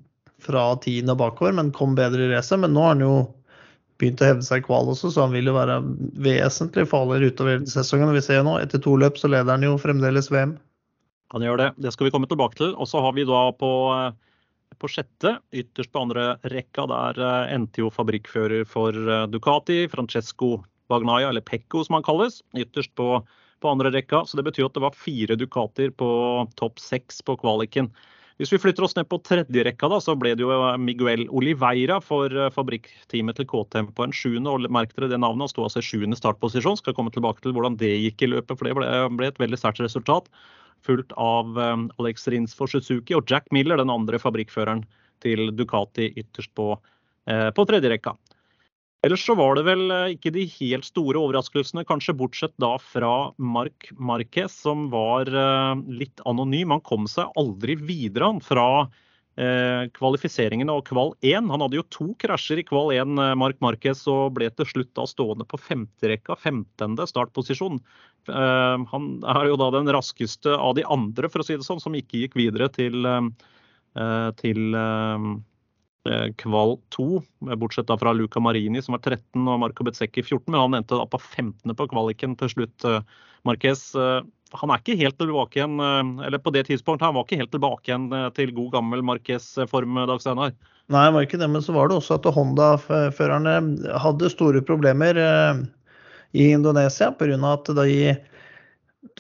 fra 0.43 0.65
tiende 0.83 1.15
og 1.15 1.21
bakover, 1.21 1.55
men 1.55 1.71
kom 1.75 1.95
bedre 1.95 2.27
i 2.27 2.33
racet. 2.33 2.59
Men 2.59 2.75
nå 2.75 2.83
har 2.83 2.95
han 2.95 3.05
jo 3.05 3.15
begynt 4.01 4.23
å 4.23 4.27
hevde 4.33 4.47
seg 4.47 4.63
i 4.63 4.65
kval 4.65 4.89
også, 4.91 5.13
så 5.13 5.23
han 5.23 5.35
vil 5.35 5.47
jo 5.47 5.55
være 5.55 5.79
vesentlig 6.25 6.89
farligere 6.91 7.31
utover 7.31 7.63
sesongen. 7.71 8.11
Vi 8.17 8.25
ser 8.25 8.41
jo 8.41 8.49
nå, 8.49 8.57
etter 8.59 8.81
to 8.83 8.97
løp 8.99 9.21
så 9.21 9.31
leder 9.31 9.53
han 9.53 9.63
jo 9.63 9.77
fremdeles 9.79 10.27
VM. 10.33 10.57
Han 11.33 11.45
gjør 11.45 11.61
det. 11.61 11.69
Det 11.85 11.93
skal 11.95 12.09
vi 12.09 12.13
komme 12.13 12.27
tilbake 12.29 12.59
til. 12.59 12.75
Og 12.75 12.89
så 12.89 12.99
har 13.01 13.15
vi 13.15 13.23
da 13.29 13.45
på, 13.57 13.71
på 14.81 14.91
sjette, 14.91 15.37
ytterst 15.55 15.93
på 15.93 16.03
andre 16.03 16.33
rekka, 16.51 16.85
der 16.91 17.23
endte 17.53 17.85
jo 17.85 17.93
fabrikkfører 17.93 18.67
for 18.69 18.97
Ducati, 19.31 19.85
Francesco 19.89 20.57
Bagnaya, 20.93 21.29
eller 21.29 21.43
Pecco 21.45 21.83
som 21.83 21.97
han 21.97 22.05
kalles, 22.05 22.41
ytterst 22.57 22.93
på, 22.99 23.17
på 23.61 23.69
andre 23.71 23.91
rekka. 23.93 24.23
Så 24.29 24.39
det 24.39 24.47
betyr 24.47 24.69
at 24.69 24.77
det 24.77 24.85
var 24.85 24.97
fire 24.97 25.37
Ducatier 25.39 25.93
på 25.97 26.09
topp 26.59 26.81
seks 26.81 27.23
på 27.25 27.37
kvaliken. 27.41 27.91
Hvis 28.41 28.49
vi 28.49 28.57
flytter 28.57 28.85
oss 28.85 28.95
ned 28.97 29.05
på 29.11 29.19
tredje 29.21 29.63
rekka, 29.65 29.87
da, 29.91 29.99
så 30.01 30.15
ble 30.17 30.31
det 30.33 30.41
jo 30.41 30.55
Miguel 30.81 31.27
Oliveira 31.29 31.99
for 32.01 32.33
eh, 32.33 32.49
fabrikkteamet 32.53 33.37
til 33.37 33.47
KTM 33.51 33.91
på 33.93 34.07
en 34.07 34.15
sjuende. 34.15 34.49
og 34.49 34.73
Merk 34.73 34.95
dere 34.97 35.11
det 35.11 35.21
navnet, 35.21 35.45
han 35.45 35.53
sto 35.53 35.67
altså 35.67 35.83
i 35.83 35.85
sjuende 35.85 36.17
startposisjon. 36.17 36.79
Skal 36.81 36.97
komme 36.97 37.13
tilbake 37.13 37.45
til 37.45 37.53
hvordan 37.53 37.77
det 37.81 37.93
gikk 37.93 38.25
i 38.25 38.31
løpet, 38.33 38.57
for 38.57 38.69
det 38.69 38.73
ble, 38.79 38.89
ble 39.19 39.29
et 39.29 39.39
veldig 39.41 39.61
sterkt 39.61 39.83
resultat. 39.85 40.31
Fulgt 40.83 41.13
av 41.15 41.55
Alex 42.01 42.27
Rins 42.27 42.57
for 42.57 42.67
Suzuki 42.67 43.15
og 43.15 43.29
Jack 43.29 43.45
Miller, 43.55 43.79
den 43.79 43.93
andre 43.93 44.19
fabrikkføreren 44.19 44.81
til 45.23 45.53
Ducati 45.55 46.09
ytterst 46.19 46.51
på, 46.57 46.73
eh, 47.27 47.49
på 47.55 47.65
tredje 47.69 47.89
rekka. 47.93 48.17
Ellers 49.03 49.25
så 49.25 49.35
var 49.35 49.57
det 49.57 49.65
vel 49.67 49.89
eh, 49.91 50.13
ikke 50.15 50.31
de 50.31 50.45
helt 50.47 50.87
store 50.87 51.19
overraskelsene, 51.19 51.83
kanskje 51.87 52.15
bortsett 52.15 52.53
da 52.61 52.77
fra 52.79 53.33
Mark 53.35 53.89
Marquez, 53.99 54.55
som 54.63 54.85
var 54.93 55.27
eh, 55.27 55.81
litt 55.91 56.23
anonym. 56.29 56.71
Han 56.71 56.83
kom 56.87 57.09
seg 57.11 57.33
aldri 57.39 57.75
videre 57.81 58.31
fra 58.47 58.85
eh, 59.35 59.91
kvalifiseringene 59.99 60.71
og 60.71 60.87
kval 60.87 61.11
1. 61.19 61.51
Han 61.51 61.65
hadde 61.65 61.81
jo 61.81 61.87
to 61.91 62.09
krasjer 62.23 62.63
i 62.63 62.67
kval 62.69 62.95
1, 62.95 63.19
Mark 63.43 63.59
Marquez, 63.65 64.05
og 64.07 64.37
ble 64.39 64.47
til 64.55 64.71
slutt 64.71 64.93
da 64.95 65.09
stående 65.09 65.51
på 65.51 65.59
femterekka, 65.59 66.39
15. 66.39 66.95
startposisjon. 67.11 67.83
Han 68.23 69.07
er 69.27 69.49
jo 69.49 69.57
da 69.59 69.73
den 69.75 69.91
raskeste 69.91 70.53
av 70.55 70.77
de 70.77 70.87
andre, 70.87 71.27
for 71.27 71.43
å 71.43 71.47
si 71.49 71.57
det 71.59 71.67
sånn, 71.67 71.83
som 71.83 71.97
ikke 71.99 72.21
gikk 72.21 72.37
videre 72.39 72.69
til, 72.71 73.03
til 74.39 74.77
kval 76.37 76.77
2, 76.95 77.21
bortsett 77.55 77.87
da 77.87 77.97
fra 77.97 78.13
Luca 78.13 78.41
Marini 78.43 78.81
som 78.83 78.97
var 78.97 79.03
13 79.03 79.47
og 79.47 79.59
Marco 79.61 79.85
Bezzecchi 79.87 80.23
14. 80.23 80.49
Men 80.51 80.59
han 80.59 80.79
endte 80.79 80.99
da 80.99 81.05
på 81.07 81.19
15. 81.21 81.75
på 81.75 81.87
kvaliken 81.91 82.35
til 82.39 82.51
slutt. 82.51 82.87
Eh, 82.87 82.99
Marquez 83.47 83.85
eh, 83.95 84.19
han 84.53 84.69
er 84.69 84.81
ikke 84.83 84.99
helt 84.99 85.17
tilbake 85.17 85.57
igjen, 85.57 85.79
eller 86.21 86.37
på 86.37 86.51
det 86.53 86.67
tidspunktet 86.67 87.07
han 87.07 87.15
var 87.15 87.23
ikke 87.25 87.39
helt 87.39 87.49
tilbake 87.55 87.89
igjen 87.89 88.03
til 88.37 88.51
god 88.53 88.67
gammel 88.75 89.01
Marquez-form, 89.01 89.97
Dag 90.05 90.21
Steinar. 90.21 90.51
Nei, 90.93 91.05
det 91.07 91.15
var 91.15 91.25
ikke 91.25 91.39
det, 91.41 91.47
men 91.49 91.63
så 91.65 91.73
var 91.73 91.89
det 91.89 91.97
også 91.97 92.19
at 92.19 92.27
Honda-førerne 92.35 93.55
hadde 94.03 94.29
store 94.29 94.61
problemer 94.61 95.17
i 96.37 96.51
Indonesia 96.53 97.09
pga. 97.17 97.39
at 97.49 97.73
de 97.81 98.13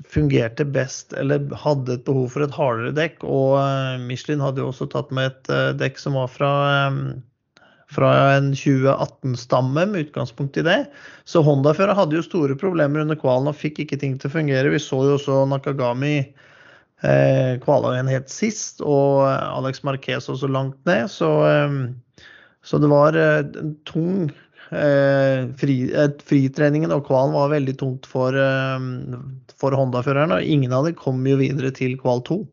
fungerte 0.09 0.65
best, 0.65 1.13
eller 1.13 1.45
hadde 1.59 1.97
et 1.97 2.05
behov 2.07 2.31
for 2.33 2.45
et 2.45 2.55
hardere 2.55 2.93
dekk. 2.95 3.23
Og 3.27 3.57
eh, 3.59 4.01
Michelin 4.03 4.43
hadde 4.43 4.63
jo 4.63 4.71
også 4.71 4.89
tatt 4.91 5.13
med 5.15 5.31
et 5.31 5.53
eh, 5.53 5.71
dekk 5.79 6.01
som 6.01 6.17
var 6.17 6.31
fra, 6.31 6.53
fra 7.93 8.13
en 8.35 8.53
2018-stamme 8.57 9.87
med 9.91 10.07
utgangspunkt 10.07 10.57
i 10.61 10.65
det. 10.65 10.79
Så 11.29 11.43
Honda-fører 11.45 11.97
hadde 11.97 12.17
jo 12.19 12.25
store 12.25 12.57
problemer 12.59 13.03
under 13.03 13.19
kvalen 13.19 13.51
og 13.51 13.59
fikk 13.59 13.83
ikke 13.85 13.99
ting 14.01 14.17
til 14.17 14.31
å 14.31 14.37
fungere. 14.37 14.73
Vi 14.73 14.81
så 14.81 15.03
jo 15.07 15.17
også 15.19 15.43
Nakagami 15.51 16.15
eh, 17.03 17.59
kvala 17.63 17.95
igjen 17.95 18.11
helt 18.13 18.31
sist, 18.31 18.81
og 18.81 19.27
Alex 19.27 19.83
Marquez 19.85 20.29
også 20.31 20.49
langt 20.51 20.79
ned. 20.89 21.11
Så, 21.11 21.29
eh, 21.49 22.25
så 22.63 22.79
det 22.81 22.89
var 22.91 23.17
eh, 23.19 23.43
en 23.61 23.75
tung 23.89 24.31
eh, 24.31 24.49
fri, 25.59 25.75
Fritreningen 26.27 26.93
og 26.95 27.05
kvalen 27.07 27.35
var 27.35 27.51
veldig 27.53 27.75
tungt 27.79 28.09
for, 28.09 28.35
eh, 28.35 28.87
for 29.59 29.75
Honda-førerne, 29.77 30.39
og 30.39 30.55
ingen 30.55 30.73
av 30.73 30.87
dem 30.87 30.97
kom 30.99 31.23
jo 31.27 31.37
videre 31.39 31.71
til 31.75 31.97
kval 31.99 32.23
2. 32.27 32.43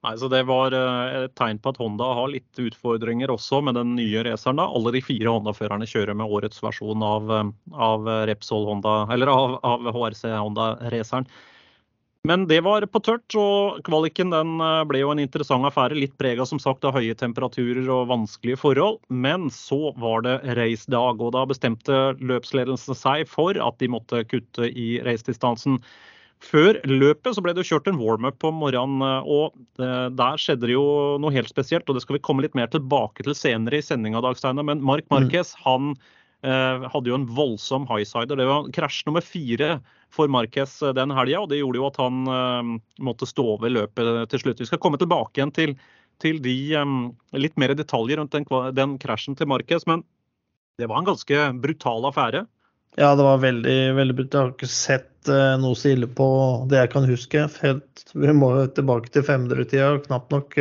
Nei, 0.00 0.14
så 0.16 0.30
Det 0.32 0.46
var 0.48 0.72
eh, 0.72 1.26
et 1.26 1.34
tegn 1.36 1.58
på 1.60 1.74
at 1.74 1.80
Honda 1.82 2.06
har 2.16 2.30
litt 2.32 2.56
utfordringer 2.56 3.28
også 3.28 3.60
med 3.62 3.76
den 3.76 3.94
nye 3.98 4.24
raceren. 4.24 4.62
Alle 4.62 4.94
de 4.96 5.02
fire 5.04 5.28
Honda-førerne 5.28 5.88
kjører 5.88 6.16
med 6.16 6.30
årets 6.30 6.62
versjon 6.64 7.04
av, 7.04 7.28
eh, 7.30 7.50
av 7.76 8.08
Repsol 8.30 8.64
Honda, 8.70 9.04
eller 9.12 9.28
av, 9.28 9.58
av 9.62 9.90
HRC 9.92 10.24
Honda-raceren. 10.32 11.28
Men 12.28 12.44
det 12.50 12.58
var 12.60 12.84
på 12.84 13.00
tørt, 13.00 13.32
og 13.40 13.80
kvaliken 13.86 14.32
den 14.34 14.60
eh, 14.60 14.82
ble 14.88 15.00
jo 15.00 15.12
en 15.14 15.22
interessant 15.22 15.64
affære. 15.64 15.96
Litt 15.96 16.18
prega 16.20 16.44
som 16.44 16.60
sagt 16.60 16.84
av 16.84 16.98
høye 16.98 17.16
temperaturer 17.16 17.88
og 17.88 18.10
vanskelige 18.10 18.60
forhold. 18.60 19.00
Men 19.08 19.48
så 19.54 19.94
var 20.00 20.26
det 20.26 20.36
racedag, 20.58 21.24
og 21.24 21.32
da 21.36 21.46
bestemte 21.48 22.00
løpsledelsen 22.20 22.98
seg 22.98 23.24
for 23.30 23.56
at 23.56 23.80
de 23.80 23.88
måtte 23.88 24.20
kutte 24.28 24.68
i 24.68 24.92
racedistansen. 25.06 25.80
Før 26.44 26.78
løpet 26.88 27.36
så 27.36 27.42
ble 27.44 27.52
det 27.56 27.66
kjørt 27.68 27.88
en 27.88 27.98
warm-up 28.00 28.38
på 28.40 28.48
morgenen, 28.56 29.02
og 29.28 29.52
der 29.76 30.40
skjedde 30.40 30.70
det 30.70 30.72
jo 30.72 31.18
noe 31.20 31.34
helt 31.34 31.52
spesielt. 31.52 31.84
og 31.84 31.98
Det 31.98 32.04
skal 32.04 32.16
vi 32.16 32.22
komme 32.24 32.44
litt 32.46 32.56
mer 32.56 32.70
tilbake 32.72 33.26
til 33.26 33.36
senere 33.36 33.76
i 33.76 33.84
sendinga, 33.84 34.22
Men 34.64 34.80
Mark 34.80 35.04
mm. 35.04 35.12
Marquez 35.12 35.52
han 35.66 35.92
eh, 35.92 36.19
hadde 36.40 37.10
jo 37.10 37.16
en 37.18 37.26
voldsom 37.36 37.82
highsider. 37.90 38.38
Det 38.38 38.46
var 38.48 38.68
krasj 38.72 39.02
nummer 39.04 39.24
fire 39.24 39.74
for 40.10 40.28
Marquez 40.28 40.82
eh, 40.82 40.94
den 40.96 41.14
helga, 41.14 41.42
og 41.42 41.50
det 41.50 41.60
gjorde 41.60 41.80
jo 41.80 41.88
at 41.88 41.98
han 42.02 42.30
eh, 42.34 42.70
måtte 43.06 43.28
stå 43.28 43.46
over 43.56 43.72
løpet 43.72 44.30
til 44.32 44.44
slutt. 44.44 44.62
Vi 44.62 44.68
skal 44.68 44.82
komme 44.82 45.00
tilbake 45.00 45.38
igjen 45.38 45.54
til, 45.54 45.76
til 46.22 46.40
de 46.44 46.56
litt 47.38 47.60
mer 47.60 47.74
detaljer 47.78 48.20
rundt 48.20 48.34
den, 48.34 48.48
den 48.76 48.96
krasjen 49.02 49.38
til 49.38 49.50
Marquez, 49.50 49.86
men 49.90 50.04
det 50.80 50.88
var 50.90 51.00
en 51.00 51.12
ganske 51.12 51.44
brutal 51.60 52.08
affære. 52.08 52.44
Ja, 52.98 53.14
det 53.14 53.22
var 53.22 53.38
veldig, 53.38 53.78
veldig 53.94 54.16
brutt. 54.18 54.34
Jeg 54.34 54.40
har 54.40 54.52
ikke 54.54 54.68
sett 54.72 55.28
noe 55.60 55.76
så 55.78 55.92
ille 55.92 56.08
på 56.10 56.26
det 56.70 56.80
jeg 56.80 56.90
kan 56.90 57.06
huske. 57.06 57.44
Helt, 57.62 58.04
vi 58.18 58.32
må 58.34 58.48
tilbake 58.74 59.12
til 59.14 59.22
500-tida. 59.28 59.92
Knapt 60.08 60.32
nok 60.34 60.56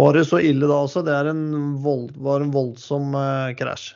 var 0.00 0.16
det 0.16 0.24
så 0.26 0.40
ille 0.42 0.66
da 0.66 0.80
også. 0.82 1.04
Det 1.06 1.14
en 1.30 1.44
vold, 1.84 2.16
var 2.24 2.42
en 2.42 2.50
voldsom 2.56 3.14
krasj. 3.60 3.92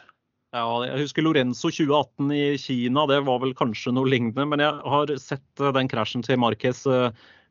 Ja, 0.56 0.68
jeg 0.86 1.02
husker 1.04 1.24
Lorenzo 1.26 1.68
2018 1.68 2.30
i 2.32 2.44
Kina. 2.60 3.04
Det 3.10 3.18
var 3.26 3.42
vel 3.42 3.52
kanskje 3.56 3.92
noe 3.92 4.08
lignende. 4.08 4.46
Men 4.48 4.62
jeg 4.62 4.92
har 4.94 5.12
sett 5.20 5.64
den 5.76 5.90
krasjen 5.92 6.24
til 6.24 6.40
Marquez 6.40 6.86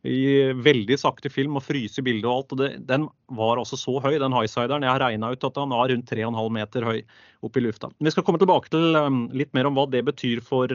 i 0.05 0.53
veldig 0.61 0.97
sakte 1.01 1.29
film 1.33 1.57
og 1.57 1.65
fryse 1.65 2.01
bildet 2.05 2.25
og 2.29 2.33
alt. 2.33 2.55
og 2.55 2.59
det, 2.61 2.69
Den 2.89 3.07
var 3.37 3.61
også 3.61 3.77
så 3.77 3.95
høy, 4.01 4.17
den 4.21 4.33
highsideren. 4.33 4.85
Jeg 4.85 4.93
har 4.93 5.03
regna 5.05 5.31
ut 5.33 5.45
at 5.45 5.61
han 5.61 5.73
var 5.73 5.89
rundt 5.91 6.09
3,5 6.09 6.57
meter 6.57 6.89
høy 6.89 6.99
opp 7.45 7.57
i 7.57 7.65
lufta. 7.65 7.91
Vi 8.01 8.13
skal 8.13 8.25
komme 8.25 8.41
tilbake 8.41 8.73
til 8.73 8.97
um, 8.97 9.23
litt 9.37 9.53
mer 9.57 9.69
om 9.69 9.77
hva 9.77 9.85
det 9.89 10.01
betyr 10.09 10.41
for 10.45 10.69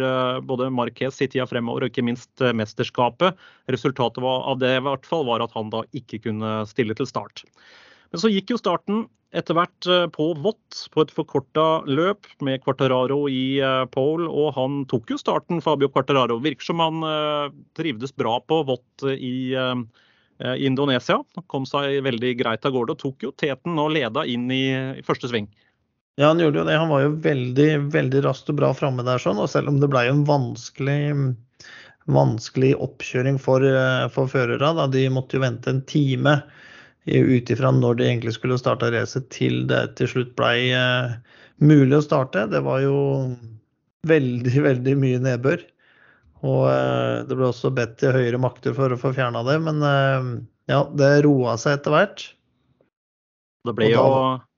både 0.47 0.71
Marquez 0.75 1.19
i 1.23 1.31
tida 1.31 1.47
fremover, 1.51 1.87
og 1.87 1.91
ikke 1.95 2.07
minst 2.07 2.43
mesterskapet. 2.55 3.39
Resultatet 3.71 4.23
av 4.23 4.59
det 4.63 4.77
i 4.79 4.83
hvert 4.87 5.07
fall 5.07 5.27
var 5.27 5.43
at 5.47 5.55
han 5.59 5.71
da 5.75 5.83
ikke 5.99 6.23
kunne 6.29 6.61
stille 6.71 6.95
til 6.99 7.11
start. 7.11 7.43
Men 8.11 8.23
så 8.23 8.31
gikk 8.31 8.55
jo 8.55 8.59
starten 8.59 9.09
etter 9.31 9.55
hvert 9.55 9.87
eh, 9.87 10.07
på 10.11 10.33
vått 10.43 10.87
på 10.91 11.05
et 11.05 11.13
forkorta 11.15 11.67
løp 11.87 12.27
med 12.45 12.63
Quartararo 12.65 13.23
i 13.31 13.61
eh, 13.63 13.85
pole, 13.95 14.27
og 14.27 14.55
han 14.57 14.83
tok 14.91 15.13
jo 15.15 15.19
starten, 15.21 15.63
Fabio 15.63 15.91
Quartararo. 15.93 16.41
Virker 16.43 16.71
som 16.71 16.83
han 16.83 17.05
eh, 17.07 17.47
trivdes 17.79 18.15
bra 18.17 18.39
på 18.43 18.63
vått 18.69 19.07
i 19.11 19.55
Indonesia. 20.41 21.19
Han 21.37 21.45
kom 21.53 21.67
seg 21.69 21.99
veldig 22.05 22.31
greit 22.39 22.65
av 22.65 22.73
gårde 22.73 22.95
og 22.95 23.01
tok 23.03 23.27
jo 23.27 23.33
teten 23.37 23.77
og 23.81 23.93
leda 23.93 24.25
inn 24.25 24.47
i, 24.55 24.63
første 25.05 25.29
sving. 25.29 25.51
Ja, 26.17 26.31
han 26.31 26.41
gjorde 26.41 26.63
jo 26.63 26.65
det. 26.65 26.79
Han 26.81 26.89
var 26.89 27.03
jo 27.05 27.11
veldig 27.27 27.69
veldig 27.93 28.23
raskt 28.25 28.49
og 28.53 28.57
bra 28.57 28.71
framme 28.77 29.05
der, 29.05 29.21
sånn, 29.21 29.41
og 29.41 29.51
selv 29.53 29.69
om 29.69 29.83
det 29.83 29.91
ble 29.93 30.07
en 30.09 30.23
vanskelig, 30.29 31.13
vanskelig 32.09 32.73
oppkjøring 32.89 33.37
for, 33.41 33.69
for 34.17 34.33
førere, 34.33 34.73
de 34.97 35.05
måtte 35.13 35.37
jo 35.37 35.45
vente 35.45 35.75
en 35.75 35.85
time 35.89 36.39
ut 37.11 37.51
ifra 37.51 37.73
når 37.75 37.99
de 37.99 38.07
egentlig 38.07 38.35
skulle 38.37 38.59
starta 38.61 38.91
racet, 38.93 39.29
til 39.35 39.65
det 39.71 39.83
til 39.99 40.11
slutt 40.11 40.33
blei 40.39 40.71
uh, 40.77 41.17
mulig 41.63 41.99
å 41.99 42.05
starte. 42.05 42.47
Det 42.53 42.63
var 42.67 42.83
jo 42.85 42.97
veldig, 44.09 44.55
veldig 44.69 44.97
mye 45.01 45.21
nedbør. 45.27 45.65
Og 46.41 46.63
uh, 46.71 47.21
det 47.29 47.37
ble 47.37 47.51
også 47.51 47.73
bedt 47.77 47.99
til 48.01 48.17
høyere 48.17 48.41
makter 48.41 48.77
for 48.77 48.93
å 48.93 49.01
få 49.01 49.13
fjerna 49.17 49.45
det, 49.49 49.59
men 49.67 49.85
uh, 49.85 50.31
ja, 50.71 50.85
det 50.97 51.13
roa 51.27 51.57
seg 51.61 51.81
etter 51.81 51.97
hvert. 51.97 52.27
Det 53.69 53.77
ble 53.77 53.93
jo 53.93 54.05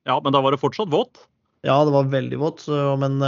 Ja, 0.06 0.18
men 0.22 0.34
da 0.34 0.42
var 0.42 0.54
det 0.54 0.62
fortsatt 0.62 0.90
vått? 0.92 1.24
Ja, 1.66 1.80
det 1.86 1.94
var 1.94 2.10
veldig 2.10 2.38
vått, 2.42 2.64
men 2.98 3.22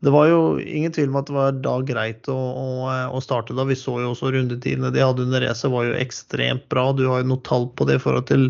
det 0.00 0.08
var 0.14 0.30
jo 0.30 0.38
ingen 0.60 0.92
tvil 0.96 1.10
om 1.10 1.16
at 1.20 1.26
det 1.28 1.34
var 1.36 1.56
da 1.60 1.74
greit 1.84 2.28
å, 2.32 2.34
å, 2.34 2.88
å 3.12 3.20
starte 3.20 3.52
da. 3.56 3.64
Vi 3.68 3.76
så 3.76 4.00
jo 4.00 4.10
også 4.14 4.30
rundetidene 4.32 4.90
de 4.94 5.02
hadde 5.04 5.22
under 5.26 5.40
racet 5.44 5.70
var 5.72 5.84
jo 5.90 5.98
ekstremt 6.00 6.64
bra. 6.72 6.92
Du 6.96 7.04
har 7.10 7.18
jo 7.20 7.28
noe 7.34 7.44
tall 7.44 7.66
på 7.76 7.84
det 7.88 7.94
i 7.98 8.02
forhold 8.02 8.26
til 8.30 8.42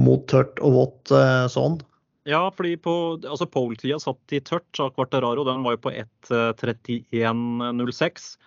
mot 0.00 0.22
tørt 0.30 0.58
og 0.64 0.70
vått 0.78 1.12
eh, 1.12 1.46
sånn. 1.52 1.76
Ja, 2.28 2.50
fordi 2.56 2.76
på, 2.80 2.92
altså 3.20 3.46
Pole-tida 3.48 3.98
satt 4.00 4.32
i 4.32 4.40
tørt 4.44 4.80
av 4.80 4.90
Quartararo. 4.96 5.44
Den 5.44 5.62
var 5.66 5.72
jo 5.76 5.84
på 5.84 5.92
1.31,06. 5.92 8.38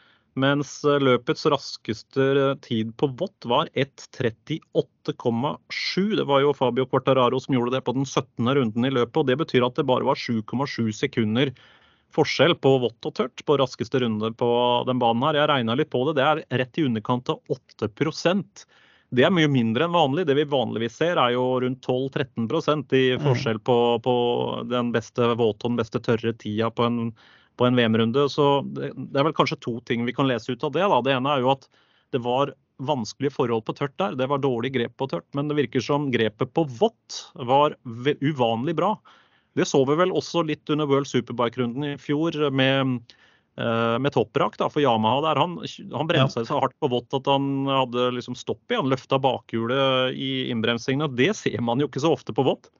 Mens 0.41 0.69
eh, 0.89 1.03
løpets 1.05 1.45
raskeste 1.53 2.23
tid 2.65 2.87
på 2.97 3.05
vått 3.21 3.41
var 3.49 3.65
1.38,7. 3.77 6.17
Det 6.17 6.25
var 6.29 6.39
jo 6.41 6.57
Fabio 6.57 6.85
Quartararo 6.89 7.37
som 7.43 7.53
gjorde 7.59 7.75
det 7.77 7.85
på 7.85 7.93
den 7.93 8.07
17. 8.09 8.25
runden 8.57 8.83
i 8.89 8.95
løpet. 8.97 9.17
og 9.21 9.27
Det 9.29 9.37
betyr 9.45 9.63
at 9.69 9.77
det 9.77 9.89
bare 9.89 10.09
var 10.09 10.17
7,7 10.17 10.89
sekunder 11.03 11.47
forskjell 12.13 12.55
på 12.61 12.77
vått 12.83 13.07
og 13.09 13.15
tørt 13.17 13.43
på 13.45 13.57
raskeste 13.59 14.01
runde 14.03 14.31
på 14.37 14.49
den 14.87 15.01
banen 15.01 15.25
her. 15.27 15.39
Jeg 15.41 15.49
regna 15.51 15.75
litt 15.77 15.91
på 15.93 16.03
det. 16.07 16.17
Det 16.19 16.25
er 16.25 16.61
rett 16.61 16.79
i 16.79 16.87
underkant 16.87 17.29
av 17.33 17.53
8 17.53 17.89
Det 19.09 19.25
er 19.25 19.33
mye 19.33 19.51
mindre 19.51 19.87
enn 19.87 19.95
vanlig. 19.95 20.27
Det 20.27 20.37
vi 20.37 20.47
vanligvis 20.49 20.97
ser, 20.97 21.17
er 21.17 21.35
jo 21.35 21.59
rundt 21.63 21.85
12-13% 21.85 22.97
i 22.97 23.05
mm. 23.15 23.23
forskjell 23.27 23.59
på, 23.59 23.77
på, 24.03 24.15
den 24.69 24.91
beste 24.95 25.33
våte 25.35 25.65
og 25.65 25.73
den 25.73 25.81
beste 25.81 26.01
tørre 26.01 26.33
tida 26.33 26.69
på 26.69 26.85
en, 26.85 26.99
en 27.59 27.79
VM-runde. 27.79 28.27
Så 28.29 28.61
det, 28.73 28.93
det, 28.95 29.19
er 29.19 29.29
vel 29.29 29.37
kanskje 29.37 29.61
to 29.61 29.79
ting 29.85 30.05
vi 30.05 30.13
kan 30.13 30.29
lese 30.29 30.53
ut 30.53 30.63
av 30.63 30.75
det. 30.77 30.85
Da. 30.85 31.01
Det 31.01 31.17
ene 31.17 31.33
er 31.33 31.45
jo 31.45 31.55
at 31.55 31.69
det 32.13 32.21
var 32.21 32.53
vanskelige 32.83 33.33
forhold 33.33 33.65
på 33.65 33.75
tørt 33.77 33.97
der. 34.01 34.15
Det 34.17 34.29
var 34.29 34.41
dårlig 34.41 34.73
grep 34.75 34.95
på 34.97 35.07
tørt, 35.09 35.27
men 35.37 35.49
det 35.49 35.57
virker 35.57 35.83
som 35.83 36.09
grepet 36.13 36.53
på 36.53 36.65
vått 36.79 37.21
var 37.33 37.77
uvanlig 37.85 38.75
bra. 38.77 38.95
Det 39.57 39.67
så 39.69 39.83
vi 39.85 39.97
vel 39.99 40.13
også 40.13 40.43
litt 40.47 40.69
under 40.73 40.89
World 40.89 41.09
Superbike-runden 41.09 41.85
i 41.91 41.97
fjor 42.01 42.37
med, 42.49 42.95
eh, 43.61 43.97
med 44.01 44.13
topprak 44.15 44.57
for 44.63 44.81
Yamaha. 44.81 45.21
der 45.27 45.41
Han, 45.41 45.57
han 45.93 46.09
bremsa 46.09 46.41
ja. 46.41 46.49
så 46.49 46.61
hardt 46.63 46.77
på 46.81 46.89
vått 46.89 47.13
at 47.13 47.29
han 47.29 47.67
hadde 47.69 48.11
liksom 48.17 48.35
stopp 48.35 48.63
i. 48.71 48.79
Han 48.79 48.89
løfta 48.89 49.21
bakhjulet 49.21 50.17
i 50.17 50.49
innbremsingen. 50.49 51.05
og 51.05 51.17
Det 51.19 51.35
ser 51.37 51.61
man 51.61 51.79
jo 51.79 51.89
ikke 51.89 52.01
så 52.01 52.15
ofte 52.15 52.33
på 52.33 52.45
vått. 52.47 52.71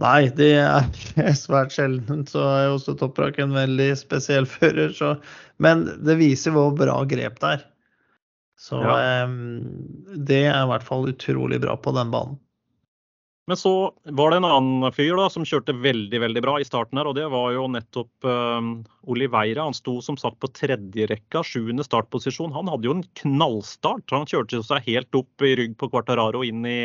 Nei, 0.00 0.28
det 0.36 0.54
er 0.60 1.36
svært 1.46 1.76
sjelden. 1.76 2.24
Så 2.28 2.42
er 2.44 2.66
jo 2.66 2.76
også 2.78 2.96
topprakk 3.00 3.40
en 3.44 3.56
veldig 3.56 3.92
spesiell 4.00 4.48
fører. 4.56 4.92
Så, 4.96 5.16
men 5.60 5.86
det 6.04 6.18
viser 6.20 6.56
hvor 6.56 6.72
bra 6.76 7.02
grep 7.08 7.40
det 7.44 7.58
er. 7.58 7.66
Så 8.56 8.80
ja. 8.80 9.24
um, 9.28 9.68
det 10.16 10.46
er 10.48 10.62
i 10.62 10.68
hvert 10.70 10.84
fall 10.84 11.10
utrolig 11.10 11.60
bra 11.60 11.76
på 11.76 11.92
den 11.92 12.08
banen. 12.12 12.38
Men 13.46 13.56
så 13.56 13.92
var 14.02 14.30
det 14.30 14.40
en 14.40 14.48
annen 14.48 14.92
fyr 14.92 15.12
da, 15.14 15.28
som 15.30 15.44
kjørte 15.46 15.76
veldig 15.78 16.18
veldig 16.18 16.40
bra 16.42 16.56
i 16.58 16.66
starten. 16.66 16.98
her, 16.98 17.06
og 17.06 17.14
Det 17.14 17.28
var 17.30 17.52
jo 17.54 17.68
nettopp 17.70 18.26
um, 18.26 18.72
Oliveira. 19.06 19.68
Han 19.68 19.76
sto 19.76 20.00
som 20.02 20.18
sagt 20.18 20.40
på 20.42 20.50
tredje 20.50 21.06
rekka, 21.06 21.44
sjuende 21.46 21.86
startposisjon. 21.86 22.54
Han 22.56 22.66
hadde 22.72 22.90
jo 22.90 22.96
en 22.96 23.04
knallstart. 23.22 24.10
Han 24.10 24.26
kjørte 24.26 24.64
seg 24.66 24.90
helt 24.90 25.14
opp 25.14 25.46
i 25.46 25.54
rygg 25.60 25.76
på 25.78 25.90
Quartararo 25.92 26.42
inn 26.42 26.66
i 26.66 26.80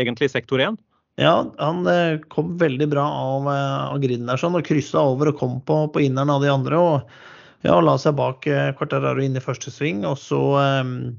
egentlig 0.00 0.30
sektor 0.32 0.64
1. 0.64 0.80
Ja, 1.20 1.42
han 1.58 1.84
eh, 1.90 2.22
kom 2.32 2.56
veldig 2.56 2.88
bra 2.88 3.04
av, 3.04 3.52
eh, 3.52 3.78
av 3.92 4.00
griden 4.00 4.30
der 4.30 4.40
sånn, 4.40 4.56
og 4.56 4.64
kryssa 4.64 5.02
over 5.12 5.34
og 5.34 5.40
kom 5.40 5.58
på, 5.60 5.82
på 5.92 6.06
inneren 6.06 6.32
av 6.32 6.40
de 6.40 6.52
andre. 6.54 6.78
og 6.78 7.66
ja, 7.66 7.74
la 7.82 7.98
seg 8.00 8.14
bak 8.16 8.46
Quartararo 8.78 9.20
inn 9.20 9.36
i 9.36 9.44
første 9.44 9.68
sving. 9.74 10.06
og 10.08 10.16
så 10.22 10.40
um, 10.80 11.18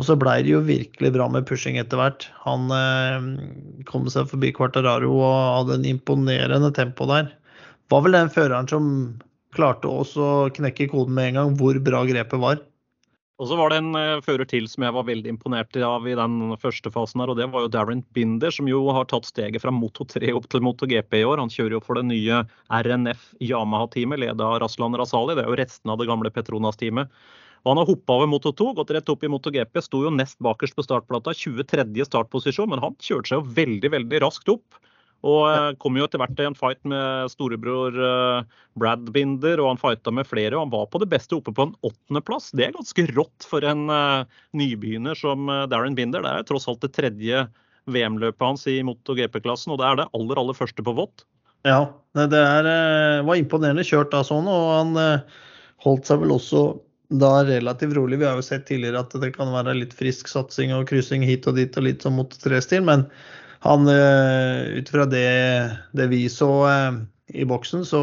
og 0.00 0.06
så 0.08 0.16
blei 0.16 0.38
det 0.40 0.54
jo 0.54 0.62
virkelig 0.64 1.10
bra 1.12 1.26
med 1.28 1.44
pushing 1.48 1.76
etter 1.76 2.00
hvert. 2.00 2.24
Han 2.46 2.70
eh, 2.72 3.26
kom 3.90 4.06
seg 4.08 4.30
forbi 4.30 4.48
Quartararo 4.56 5.10
og 5.12 5.34
hadde 5.58 5.76
en 5.76 5.90
imponerende 5.90 6.70
tempo 6.72 7.04
der. 7.10 7.28
Var 7.92 8.06
vel 8.06 8.16
den 8.16 8.32
føreren 8.32 8.70
som 8.70 8.86
klarte 9.52 9.90
også 9.90 10.24
å 10.24 10.50
knekke 10.56 10.88
koden 10.92 11.16
med 11.18 11.32
en 11.32 11.38
gang, 11.40 11.54
hvor 11.60 11.76
bra 11.84 12.00
grepet 12.08 12.40
var. 12.40 12.62
Og 13.40 13.48
så 13.48 13.56
var 13.56 13.72
det 13.72 13.80
en 13.80 13.96
uh, 13.96 14.22
fører 14.24 14.48
til 14.48 14.66
som 14.68 14.84
jeg 14.84 14.92
var 14.96 15.06
veldig 15.08 15.30
imponert 15.32 15.76
av 15.84 16.08
i 16.08 16.16
den 16.16 16.54
første 16.60 16.92
fasen. 16.92 17.20
her, 17.20 17.32
og 17.32 17.36
Det 17.40 17.48
var 17.52 17.66
jo 17.66 17.72
Darren 17.72 18.02
Binder, 18.16 18.52
som 18.52 18.68
jo 18.68 18.82
har 18.92 19.08
tatt 19.08 19.28
steget 19.28 19.60
fra 19.60 19.72
Moto 19.72 20.04
3 20.08 20.32
opp 20.36 20.48
til 20.52 20.64
Moto 20.64 20.88
GP 20.88 21.20
i 21.20 21.26
år. 21.28 21.40
Han 21.40 21.52
kjører 21.52 21.76
jo 21.76 21.84
for 21.84 22.00
det 22.00 22.06
nye 22.08 22.42
RNF 22.68 23.30
Yamaha-teamet, 23.40 24.20
ledet 24.24 24.44
av 24.44 24.60
Raslan 24.64 24.96
Rasali. 24.96 25.36
Det 25.36 25.44
er 25.44 25.52
jo 25.52 25.60
resten 25.60 25.92
av 25.92 26.00
det 26.00 26.08
gamle 26.08 26.32
Petronas-teamet. 26.32 27.12
Og 27.60 27.72
Han 27.72 27.80
har 27.82 27.88
hoppa 27.90 28.16
over 28.16 28.28
Moto 28.30 28.52
2, 28.56 28.70
gått 28.78 28.92
rett 28.96 29.10
opp 29.12 29.24
i 29.24 29.30
Moto 29.30 29.52
GP. 29.52 29.82
Sto 29.84 30.04
jo 30.06 30.12
nest 30.14 30.38
bakerst 30.40 30.76
på 30.76 30.84
startplata, 30.86 31.34
23. 31.36 31.84
startposisjon, 32.08 32.70
men 32.72 32.80
han 32.80 32.96
kjørte 33.02 33.32
seg 33.32 33.40
jo 33.40 33.56
veldig, 33.58 33.90
veldig 33.96 34.22
raskt 34.24 34.48
opp. 34.52 34.80
Og 35.28 35.42
eh, 35.50 35.72
kom 35.80 35.98
jo 35.98 36.06
etter 36.06 36.20
hvert 36.22 36.38
i 36.40 36.46
en 36.48 36.56
fight 36.56 36.80
med 36.88 37.28
storebror 37.28 37.92
eh, 37.92 38.60
Brad 38.80 39.10
Binder, 39.12 39.60
og 39.60 39.74
han 39.74 39.82
fighta 39.82 40.12
med 40.14 40.28
flere. 40.28 40.54
og 40.56 40.64
Han 40.64 40.72
var 40.72 40.88
på 40.88 41.02
det 41.02 41.10
beste 41.12 41.36
oppe 41.36 41.52
på 41.52 41.68
en 41.68 41.74
åttendeplass. 41.84 42.48
Det 42.56 42.66
er 42.66 42.76
ganske 42.78 43.04
rått 43.12 43.48
for 43.48 43.66
en 43.68 43.90
uh, 43.92 44.24
nybegynner 44.56 45.18
som 45.18 45.50
Darren 45.68 45.98
Binder. 45.98 46.24
Det 46.24 46.32
er 46.32 46.48
tross 46.48 46.68
alt 46.72 46.80
det 46.86 46.94
tredje 46.96 47.44
VM-løpet 47.90 48.46
hans 48.46 48.64
i 48.70 48.78
MotoGP-klassen, 48.86 49.74
og 49.74 49.82
det 49.82 49.90
er 49.90 50.00
det 50.00 50.10
aller, 50.16 50.40
aller 50.40 50.56
første 50.56 50.84
på 50.86 50.96
vått. 50.96 51.26
Ja, 51.68 51.90
det 52.16 52.40
er, 52.40 52.66
var 53.26 53.36
imponerende 53.36 53.84
kjørt 53.84 54.14
da 54.14 54.22
sånn, 54.24 54.48
og 54.48 54.68
han 54.72 55.24
holdt 55.84 56.08
seg 56.08 56.22
vel 56.22 56.32
også 56.32 56.62
da 57.10 57.44
relativt 57.44 57.96
rolig. 57.96 58.18
Vi 58.18 58.26
har 58.28 58.38
jo 58.38 58.46
sett 58.46 58.68
tidligere 58.68 59.02
at 59.02 59.14
det 59.22 59.32
kan 59.34 59.50
være 59.52 59.74
litt 59.80 59.94
frisk 59.96 60.30
satsing 60.30 60.72
og 60.76 60.86
kryssing 60.90 61.24
hit 61.26 61.48
og 61.50 61.58
dit 61.58 61.76
og 61.76 61.86
litt 61.86 62.06
sånn 62.06 62.16
mot 62.20 62.34
trestil, 62.42 62.84
men 62.86 63.08
han 63.66 63.90
eh, 63.90 64.78
ut 64.78 64.88
fra 64.88 65.04
det, 65.10 65.26
det, 65.92 66.06
vi 66.12 66.22
så 66.32 66.50
eh, 66.70 67.00
i 67.34 67.44
boksen, 67.48 67.82
så, 67.84 68.02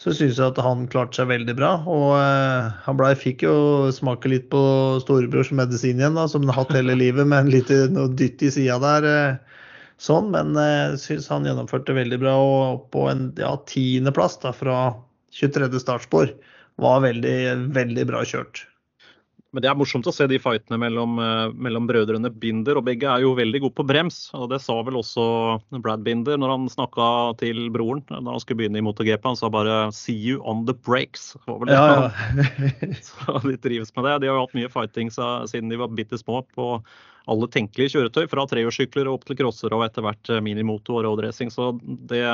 så 0.00 0.14
syns 0.16 0.40
jeg 0.40 0.48
at 0.48 0.60
han 0.64 0.88
klarte 0.90 1.20
seg 1.20 1.28
veldig 1.30 1.54
bra. 1.60 1.74
Og 1.86 2.16
eh, 2.18 2.72
han 2.86 2.98
ble, 2.98 3.12
fikk 3.20 3.44
jo 3.46 3.54
smake 3.94 4.32
litt 4.32 4.48
på 4.50 4.62
storebrors 5.04 5.52
medisin 5.54 6.00
igjen, 6.00 6.16
da, 6.18 6.26
som 6.26 6.42
han 6.42 6.54
har 6.54 6.64
hatt 6.64 6.74
hele 6.80 6.96
livet, 6.98 7.28
med 7.28 7.44
en 7.44 7.52
liten 7.52 8.00
dytt 8.18 8.42
i 8.42 8.50
sida 8.56 8.80
der. 8.82 9.38
Sånn, 10.02 10.32
men 10.34 10.56
jeg 10.58 10.96
syns 10.98 11.28
han 11.30 11.46
gjennomførte 11.46 11.94
veldig 11.94 12.18
bra. 12.24 12.34
Og 12.42 12.88
på 12.96 13.06
en 13.12 13.28
ja, 13.38 13.52
tiendeplass 13.70 14.40
fra 14.56 14.80
23. 15.36 15.68
startspor 15.84 16.32
var 16.82 17.02
veldig, 17.06 17.38
veldig 17.74 18.06
bra 18.10 18.22
kjørt. 18.28 18.66
Men 19.52 19.60
det 19.60 19.68
er 19.68 19.76
morsomt 19.76 20.06
å 20.08 20.12
se 20.16 20.24
de 20.30 20.38
fightene 20.40 20.78
mellom, 20.80 21.18
eh, 21.20 21.50
mellom, 21.52 21.84
brødrene 21.88 22.30
Binder, 22.40 22.78
og 22.80 22.86
begge 22.86 23.04
er 23.04 23.20
jo 23.20 23.34
veldig 23.36 23.60
gode 23.66 23.76
på 23.76 23.84
brems. 23.84 24.30
og 24.32 24.48
Det 24.48 24.62
sa 24.64 24.78
vel 24.80 24.96
også 24.96 25.24
Brad 25.84 26.00
Binder 26.06 26.40
når 26.40 26.54
han 26.54 26.70
snakka 26.72 27.36
til 27.42 27.68
broren 27.68 28.00
når 28.08 28.30
han 28.32 28.40
skulle 28.40 28.62
begynne 28.62 28.80
i 28.80 28.86
MotoGP. 28.86 29.28
Han 29.28 29.36
sa 29.36 29.50
bare 29.52 29.92
'see 29.92 30.16
you 30.16 30.40
on 30.40 30.64
the 30.64 30.72
breaks'. 30.72 31.36
Ja, 31.68 32.08
ja. 32.08 32.10
så 33.04 33.42
de 33.44 33.56
trives 33.58 33.92
med 33.94 34.04
det. 34.04 34.20
De 34.20 34.28
har 34.32 34.40
jo 34.40 34.46
hatt 34.46 34.56
mye 34.56 34.72
fighting 34.72 35.10
siden 35.10 35.68
de 35.68 35.76
var 35.76 35.88
bitte 35.88 36.16
små 36.16 36.46
på 36.56 36.82
alle 37.28 37.46
tenkelige 37.46 37.92
kjøretøy, 37.92 38.26
fra 38.30 38.46
trehjulssykler 38.48 39.06
opp 39.06 39.24
til 39.24 39.36
crosser 39.36 39.72
og 39.72 39.84
etter 39.84 40.02
hvert 40.02 40.26
minimotor 40.40 40.42
minimoto 40.42 40.96
og 40.96 41.04
roadracing. 41.04 41.52
Så 41.52 41.78
det, 42.08 42.24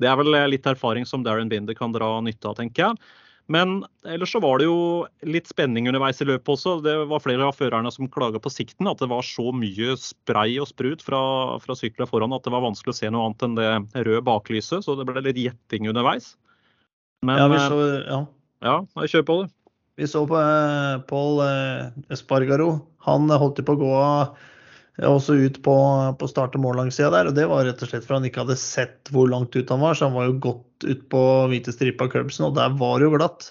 det 0.00 0.08
er 0.08 0.16
vel 0.16 0.32
litt 0.48 0.66
erfaring 0.66 1.04
som 1.04 1.22
Darren 1.22 1.52
Binder 1.52 1.74
kan 1.74 1.92
dra 1.92 2.18
nytte 2.24 2.48
av, 2.48 2.56
tenker 2.56 2.88
jeg. 2.88 2.96
Men 3.52 3.84
ellers 4.10 4.32
så 4.34 4.40
var 4.42 4.58
det 4.58 4.66
jo 4.66 4.78
litt 5.22 5.46
spenning 5.46 5.86
underveis 5.86 6.18
i 6.22 6.26
løpet 6.26 6.50
også. 6.56 6.80
Det 6.82 6.94
var 7.10 7.22
flere 7.22 7.46
av 7.46 7.54
førerne 7.54 7.92
som 7.94 8.08
klaga 8.10 8.40
på 8.42 8.50
sikten. 8.50 8.88
At 8.90 8.98
det 9.02 9.08
var 9.12 9.22
så 9.26 9.52
mye 9.54 9.94
spray 10.02 10.56
og 10.62 10.66
sprut 10.72 11.04
fra, 11.06 11.20
fra 11.62 11.76
sykla 11.78 12.08
foran 12.10 12.34
at 12.34 12.42
det 12.46 12.54
var 12.54 12.64
vanskelig 12.66 12.96
å 12.96 12.98
se 12.98 13.12
noe 13.12 13.28
annet 13.28 13.46
enn 13.46 13.54
det 13.58 14.02
røde 14.08 14.24
baklyset. 14.26 14.82
Så 14.82 14.98
det 14.98 15.06
ble 15.06 15.22
litt 15.28 15.38
gjetting 15.38 15.86
underveis. 15.92 16.32
Men, 17.22 17.38
ja, 17.38 17.46
vi 17.52 17.62
så, 17.62 17.78
ja. 18.02 18.18
ja, 18.66 19.06
kjør 19.14 19.28
på 19.30 19.38
det. 19.42 19.48
Vi 19.96 20.10
så 20.10 20.26
på 20.28 20.36
eh, 20.36 20.98
Pål 21.08 21.40
eh, 21.46 22.12
Espargaro. 22.12 22.72
Han 23.06 23.30
holdt 23.30 23.62
på 23.64 23.78
å 23.78 23.80
gå 23.80 23.94
av 23.94 24.50
også 25.04 25.36
ut 25.36 25.58
på, 25.62 25.76
på 26.18 26.28
start- 26.30 26.56
og 26.56 26.62
mållangsida 26.64 27.10
der. 27.12 27.28
Og 27.28 27.36
det 27.36 27.44
var 27.50 27.66
rett 27.68 27.82
og 27.84 27.90
slett 27.90 28.06
for 28.06 28.16
han 28.16 28.24
ikke 28.28 28.44
hadde 28.46 28.56
sett 28.60 29.12
hvor 29.12 29.28
langt 29.28 29.56
ut 29.56 29.72
han 29.72 29.82
var. 29.82 29.98
Så 29.98 30.08
han 30.08 30.16
var 30.16 30.30
jo 30.30 30.38
godt 30.48 30.86
ut 30.88 31.06
på 31.12 31.22
hvite 31.52 31.74
stripa 31.74 32.08
curbsen, 32.08 32.48
og 32.48 32.56
der 32.56 32.72
var 32.80 32.98
det 32.98 33.08
jo 33.10 33.16
glatt. 33.18 33.50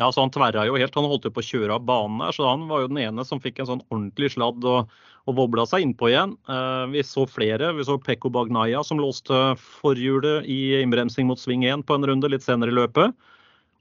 Ja, 0.00 0.08
så 0.10 0.24
Han 0.24 0.32
tverra 0.34 0.64
jo 0.66 0.74
helt. 0.74 0.94
Han 0.96 1.06
holdt 1.06 1.28
jo 1.28 1.34
på 1.34 1.42
å 1.42 1.46
kjøre 1.46 1.76
av 1.76 1.84
banen 1.86 2.18
der, 2.24 2.34
så 2.34 2.48
han 2.48 2.66
var 2.70 2.82
jo 2.82 2.90
den 2.90 3.02
ene 3.04 3.24
som 3.26 3.40
fikk 3.42 3.60
en 3.60 3.68
sånn 3.68 3.84
ordentlig 3.92 4.32
sladd 4.34 4.64
og, 4.66 4.90
og 5.30 5.36
vobla 5.38 5.66
seg 5.70 5.84
innpå 5.84 6.10
igjen. 6.10 6.34
Eh, 6.50 6.86
vi 6.90 7.04
så 7.06 7.28
flere. 7.30 7.70
Vi 7.76 7.86
så 7.86 8.00
Pekko 8.02 8.32
Bagnaya 8.34 8.82
som 8.82 8.98
låste 8.98 9.54
forhjulet 9.60 10.48
i 10.50 10.80
innbremsing 10.80 11.28
mot 11.30 11.38
sving 11.38 11.62
1 11.68 11.86
på 11.86 11.94
en 11.94 12.08
runde 12.10 12.32
litt 12.32 12.42
senere 12.42 12.74
i 12.74 12.78
løpet. 12.80 13.14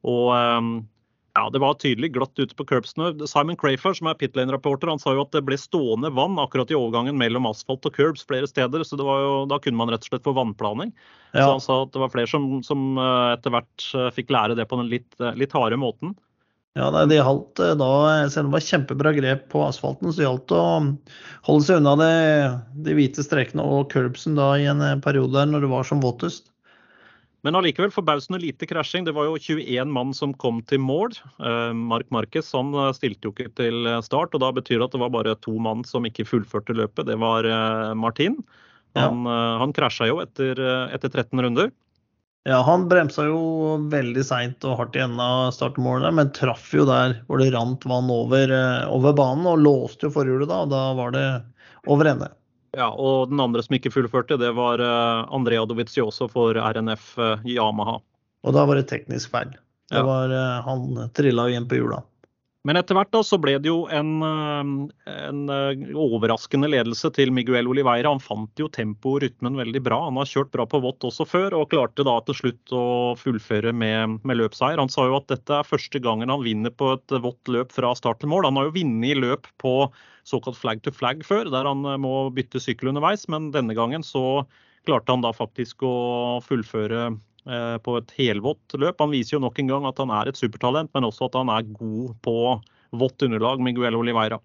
Og 0.06 0.30
eh, 0.38 0.62
ja, 1.34 1.50
Det 1.50 1.60
var 1.60 1.74
tydelig 1.82 2.12
glatt 2.14 2.38
ute 2.38 2.54
på 2.54 2.66
curbsene. 2.70 3.28
Simon 3.28 3.58
Crafer, 3.58 3.96
som 3.98 4.10
er 4.10 4.18
pitlane-rapporter, 4.20 4.92
han 4.92 5.02
sa 5.02 5.16
jo 5.16 5.24
at 5.24 5.34
det 5.34 5.42
ble 5.48 5.58
stående 5.58 6.12
vann 6.14 6.38
akkurat 6.42 6.70
i 6.70 6.78
overgangen 6.78 7.18
mellom 7.18 7.48
asfalt 7.50 7.88
og 7.90 7.96
curbs 7.96 8.26
flere 8.30 8.50
steder. 8.50 8.86
så 8.86 9.00
jo, 9.02 9.46
Da 9.50 9.58
kunne 9.58 9.80
man 9.80 9.90
rett 9.90 10.06
og 10.06 10.12
slett 10.12 10.28
få 10.28 10.36
vannplaning. 10.38 10.94
Ja. 11.34 11.48
Så 11.48 11.50
Han 11.56 11.66
sa 11.66 11.80
at 11.88 11.96
det 11.96 12.04
var 12.06 12.14
flere 12.14 12.30
som, 12.30 12.62
som 12.62 13.00
eh, 13.02 13.34
etter 13.34 13.50
hvert 13.56 13.88
eh, 13.98 14.12
fikk 14.14 14.30
lære 14.30 14.60
det 14.60 14.68
på 14.70 14.78
den 14.78 14.94
litt, 14.94 15.10
eh, 15.20 15.34
litt 15.34 15.58
harde 15.58 15.82
måten. 15.82 16.14
Ja, 16.78 16.92
nei, 16.94 17.04
det 17.10 17.20
gjaldt 17.20 17.60
da, 17.78 17.90
Selv 18.34 18.48
om 18.48 18.54
det 18.54 18.58
var 18.60 18.70
kjempebra 18.70 19.18
grep 19.18 19.50
på 19.50 19.66
asfalten, 19.66 20.14
så 20.14 20.26
gjaldt 20.26 20.48
det 20.50 20.58
å 20.58 20.70
holde 21.50 21.66
seg 21.66 21.82
unna 21.82 21.98
det, 21.98 22.14
de 22.86 22.96
hvite 22.98 23.26
strekene 23.26 23.66
og 23.66 23.90
curbsen 23.94 24.38
da 24.38 24.54
i 24.58 24.70
en 24.70 24.82
periode 25.02 25.34
der 25.34 25.50
når 25.50 25.66
det 25.66 25.74
var 25.74 25.86
som 25.90 26.02
våtest. 26.02 26.53
Men 27.44 27.58
allikevel 27.60 27.92
forbausende 27.92 28.40
lite 28.40 28.68
krasjing. 28.68 29.04
Det 29.04 29.12
var 29.16 29.28
jo 29.28 29.36
21 29.36 29.92
mann 29.92 30.14
som 30.16 30.32
kom 30.40 30.62
til 30.70 30.80
mål. 30.80 31.18
Eh, 31.44 31.72
Mark 31.76 32.08
Marquez 32.16 32.54
han 32.56 32.72
eh, 32.72 32.92
stilte 32.96 33.28
jo 33.28 33.34
ikke 33.36 33.52
til 33.60 33.88
start, 34.06 34.32
og 34.32 34.44
da 34.46 34.52
betyr 34.56 34.80
det 34.80 34.88
at 34.88 34.96
det 34.96 35.02
var 35.02 35.12
bare 35.12 35.36
to 35.44 35.58
mann 35.60 35.84
som 35.88 36.08
ikke 36.08 36.28
fullførte 36.30 36.76
løpet. 36.78 37.10
Det 37.10 37.18
var 37.20 37.48
eh, 37.48 37.92
Martin. 38.00 38.40
Han, 38.96 39.26
ja. 39.26 39.38
han 39.58 39.72
krasja 39.74 40.06
jo 40.06 40.20
etter, 40.22 40.60
etter, 40.94 41.10
13 41.10 41.42
runder. 41.42 41.72
Ja, 42.46 42.60
han 42.62 42.84
bremsa 42.92 43.24
jo 43.26 43.40
veldig 43.90 44.22
seint 44.28 44.68
og 44.70 44.76
hardt 44.78 45.00
i 45.00 45.02
enden 45.02 45.24
av 45.24 45.48
startmålet, 45.56 46.14
men 46.14 46.30
traff 46.38 46.68
jo 46.76 46.86
der 46.86 47.16
hvor 47.26 47.42
det 47.42 47.50
rant 47.56 47.88
vann 47.90 48.12
over, 48.14 48.54
over 48.94 49.18
banen, 49.18 49.50
og 49.50 49.64
låste 49.66 50.06
jo 50.06 50.14
forhjulet 50.14 50.52
da. 50.52 50.62
og 50.62 50.70
Da 50.76 50.84
var 51.00 51.16
det 51.16 51.26
over 51.90 52.12
ende. 52.12 52.30
Ja, 52.74 52.88
og 52.90 53.30
den 53.30 53.42
andre 53.44 53.62
som 53.62 53.76
ikke 53.78 53.92
fullførte, 53.94 54.38
det 54.42 54.50
var 54.58 54.82
uh, 54.82 55.30
Andrea 55.34 55.66
Dovizioso 55.70 56.26
for 56.32 56.58
RNF 56.58 57.12
eh, 57.22 57.44
Yamaha. 57.54 58.00
Og 58.44 58.56
da 58.56 58.64
var 58.66 58.80
det 58.80 58.88
teknisk 58.90 59.30
feil. 59.34 59.54
Det 59.94 60.02
var, 60.02 60.34
uh, 60.34 60.64
han 60.66 61.12
trilla 61.14 61.46
igjen 61.52 61.68
på 61.70 61.78
hjula. 61.78 62.02
Men 62.64 62.80
etter 62.80 62.96
hvert 62.96 63.12
da 63.12 63.20
så 63.28 63.36
ble 63.44 63.58
det 63.60 63.68
jo 63.68 63.82
en, 63.92 64.24
en, 64.24 65.40
overraskende 66.00 66.70
ledelse 66.72 67.10
til 67.12 67.34
Miguel 67.36 67.68
Oliveira. 67.68 68.14
Han 68.14 68.24
fant 68.24 68.62
jo 68.62 68.70
tempo 68.72 69.18
og 69.18 69.26
rytmen 69.26 69.60
veldig 69.60 69.82
bra. 69.84 69.98
Han 70.06 70.20
har 70.22 70.30
kjørt 70.32 70.54
bra 70.54 70.64
på 70.72 70.80
vått 70.86 71.04
også 71.04 71.28
før, 71.28 71.58
og 71.60 71.68
klarte 71.74 72.06
da 72.08 72.16
til 72.24 72.38
slutt 72.40 72.76
å 72.76 72.86
fullføre 73.20 73.76
med, 73.76 74.22
med 74.24 74.40
løpseier. 74.40 74.80
Han 74.80 74.92
sa 74.92 75.10
jo 75.10 75.20
at 75.20 75.28
dette 75.34 75.60
er 75.60 75.68
første 75.68 76.00
gangen 76.04 76.32
han 76.32 76.46
vinner 76.46 76.72
på 76.72 76.94
et 76.96 77.18
vått 77.26 77.52
løp 77.52 77.76
fra 77.76 77.92
start 78.00 78.24
til 78.24 78.32
mål. 78.32 78.48
Han 78.48 78.62
har 78.62 78.72
jo 78.72 78.78
vunnet 78.80 79.20
løp 79.20 79.52
på 79.60 79.76
såkalt 80.24 80.62
flag 80.62 80.80
to 80.86 80.96
flag 80.96 81.28
før, 81.28 81.52
der 81.52 81.68
han 81.68 81.84
eh, 81.84 82.00
må 82.00 82.30
bytte 82.32 82.64
sykkel 82.64 82.94
underveis. 82.94 83.28
Men 83.28 83.52
denne 83.52 83.76
gangen 83.76 84.08
så 84.08 84.46
klarte 84.88 85.12
han 85.12 85.24
da 85.24 85.36
faktisk 85.36 85.84
å 85.84 86.40
fullføre 86.48 87.08
eh, 87.10 87.20
på 87.44 87.96
et 88.00 88.12
helvått 88.16 88.76
løp. 88.80 89.02
Han 89.04 89.12
viser 89.12 89.36
jo 89.36 89.44
nok 89.44 89.58
en 89.60 89.72
gang 89.72 89.88
at 89.90 89.98
han 90.00 90.14
er 90.16 90.30
et 90.32 90.40
supertalent, 90.40 90.92
men 90.96 91.08
også 91.10 91.28
at 91.28 91.36
han 91.42 91.52
er 91.52 91.66
god 91.76 92.14
på 92.24 92.36
vått 92.96 93.26
underlag, 93.26 93.60
Miguel 93.64 93.98
Oliveira. 94.00 94.40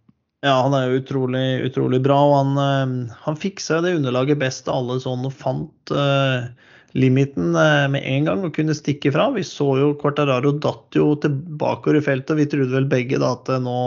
Ja, 0.47 0.61
han 0.63 0.75
er 0.77 0.87
jo 0.87 1.01
utrolig, 1.01 1.47
utrolig 1.67 1.99
bra. 2.05 2.19
og 2.23 2.35
Han, 2.37 2.59
eh, 2.63 3.15
han 3.25 3.39
fiksa 3.39 3.81
det 3.83 3.97
underlaget 3.99 4.39
best 4.39 4.69
av 4.71 4.83
alle 4.83 5.01
sånn 5.03 5.27
og 5.27 5.35
fant 5.35 5.95
uh, 5.95 6.47
limiten 6.95 7.53
med 7.53 8.01
en 8.01 8.29
gang 8.29 8.45
og 8.47 8.55
kunne 8.57 8.77
stikke 8.77 9.13
fra. 9.15 9.29
Vi 9.35 9.43
så 9.47 9.73
jo 9.81 9.95
Quartararo 9.99 10.55
datt 10.63 10.95
jo 10.97 11.11
tilbakeover 11.21 11.99
i 11.99 12.05
feltet. 12.05 12.33
og 12.35 12.43
Vi 12.43 12.47
trodde 12.55 12.77
vel 12.77 12.89
begge 12.91 13.19
da 13.21 13.35
at 13.35 13.51
nå, 13.65 13.81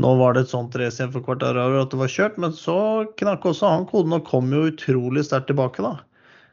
nå 0.00 0.12
var 0.20 0.36
det 0.36 0.44
et 0.44 0.52
sånt 0.52 0.76
race 0.78 1.00
igjen 1.00 1.14
for 1.16 1.24
Quartararo 1.24 1.80
at 1.82 1.94
det 1.94 2.02
var 2.02 2.12
kjørt, 2.12 2.38
men 2.44 2.54
så 2.56 2.78
knakk 3.20 3.48
også 3.48 3.72
han 3.72 3.88
koden 3.88 4.16
og 4.16 4.28
kom 4.28 4.52
jo 4.54 4.68
utrolig 4.68 5.24
sterkt 5.26 5.48
tilbake, 5.50 5.84
da. 5.84 5.96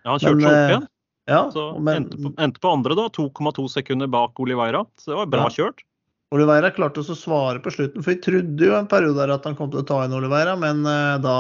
Ja, 0.06 0.16
han 0.16 0.24
kjørte 0.24 0.40
seg 0.40 0.50
opp 0.50 0.56
eh, 0.56 0.72
igjen. 0.72 0.91
Ja, 1.30 1.46
så 1.54 1.68
men, 1.80 2.04
endte, 2.04 2.18
på, 2.18 2.34
endte, 2.42 2.62
på, 2.64 2.70
andre, 2.74 2.98
da. 2.98 3.08
2,2 3.14 3.68
sekunder 3.70 4.10
bak 4.12 4.40
Oliveira. 4.42 4.86
Så 4.98 5.14
det 5.14 5.20
var 5.22 5.34
bra 5.36 5.48
ja. 5.48 5.56
kjørt. 5.60 5.84
Oliveira 6.32 6.72
klarte 6.72 7.02
også 7.02 7.18
å 7.18 7.20
svare 7.20 7.60
på 7.60 7.74
slutten, 7.76 8.04
for 8.04 8.14
vi 8.14 8.24
trodde 8.24 8.70
jo 8.70 8.78
en 8.78 8.88
periode 8.90 9.28
at 9.34 9.46
han 9.48 9.58
kom 9.58 9.72
til 9.72 9.82
å 9.82 9.88
ta 9.88 10.00
inn 10.06 10.16
Oliveira, 10.16 10.56
men 10.60 10.86
uh, 10.88 11.20
da 11.20 11.36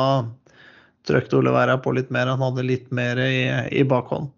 trøkte 1.07 1.39
Oliveira 1.39 1.77
på 1.81 1.93
litt 1.95 2.11
mer. 2.11 2.27
Han 2.27 2.43
hadde 2.43 2.67
litt 2.67 2.91
mer 2.93 3.19
i, 3.23 3.47
i 3.71 3.85
bakhånd. 3.87 4.29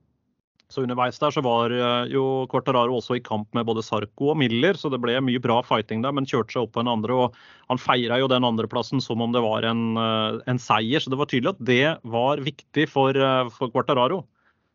Så 0.74 0.82
underveis 0.82 1.20
der 1.22 1.34
så 1.34 1.42
var 1.46 1.70
eh, 1.70 2.08
jo 2.10 2.48
Quartararo 2.50 2.96
også 2.98 3.20
i 3.20 3.22
kamp 3.22 3.46
med 3.54 3.68
både 3.68 3.84
Sarko 3.86 4.32
og 4.32 4.40
Miller, 4.42 4.74
så 4.80 4.90
det 4.90 4.98
ble 5.04 5.20
mye 5.22 5.42
bra 5.42 5.60
fighting 5.66 6.02
der, 6.02 6.16
men 6.18 6.26
kjørte 6.26 6.56
seg 6.56 6.64
opp 6.64 6.72
på 6.74 6.82
en 6.82 6.90
andre. 6.90 7.14
og 7.14 7.36
Han 7.70 7.82
feira 7.82 8.18
jo 8.18 8.30
den 8.32 8.48
andreplassen 8.48 9.04
som 9.04 9.22
om 9.22 9.36
det 9.36 9.44
var 9.46 9.68
en, 9.70 9.84
eh, 10.02 10.40
en, 10.50 10.62
seier, 10.62 11.04
så 11.04 11.14
det 11.14 11.20
var 11.20 11.30
tydelig 11.30 11.54
at 11.54 11.62
det 11.70 11.92
var 12.16 12.42
viktig 12.42 12.88
for, 12.90 13.20
for 13.54 13.74
Quartararo. 13.76 14.24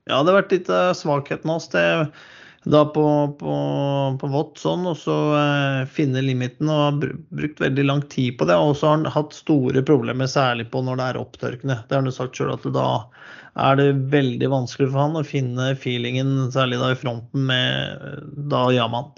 Ja, 0.08 0.22
det 0.22 0.32
har 0.32 0.40
vært 0.40 0.54
litt 0.56 0.72
svakheten 0.96 1.52
hans. 1.52 1.68
Da 2.68 2.82
på, 2.84 3.02
på, 3.38 3.52
på 4.20 4.28
vått 4.28 4.58
sånn, 4.60 4.82
og 4.90 4.96
så 4.98 5.14
eh, 5.38 5.82
finne 5.94 6.20
limiten. 6.24 6.68
Og 6.68 6.80
har 6.82 6.96
brukt 6.98 7.62
veldig 7.62 7.84
lang 7.86 8.02
tid 8.12 8.36
på 8.40 8.48
det. 8.50 8.56
Og 8.58 8.74
så 8.76 8.90
har 8.90 8.98
han 8.98 9.12
hatt 9.14 9.36
store 9.36 9.84
problemer, 9.86 10.28
særlig 10.28 10.68
på 10.72 10.82
når 10.84 10.98
det 10.98 11.06
er 11.06 11.20
opptørkende. 11.22 11.78
Det 11.86 11.96
har 11.96 12.04
han 12.04 12.14
sagt 12.14 12.36
sjøl, 12.36 12.52
at 12.56 12.66
da 12.74 12.88
er 13.58 13.78
det 13.78 13.88
veldig 14.12 14.50
vanskelig 14.52 14.90
for 14.90 15.00
han 15.00 15.16
å 15.18 15.24
finne 15.26 15.72
feelingen, 15.80 16.34
særlig 16.54 16.82
da 16.82 16.92
i 16.92 16.98
fronten 16.98 17.48
med 17.48 18.28
da 18.52 18.66
Yaman. 18.74 19.14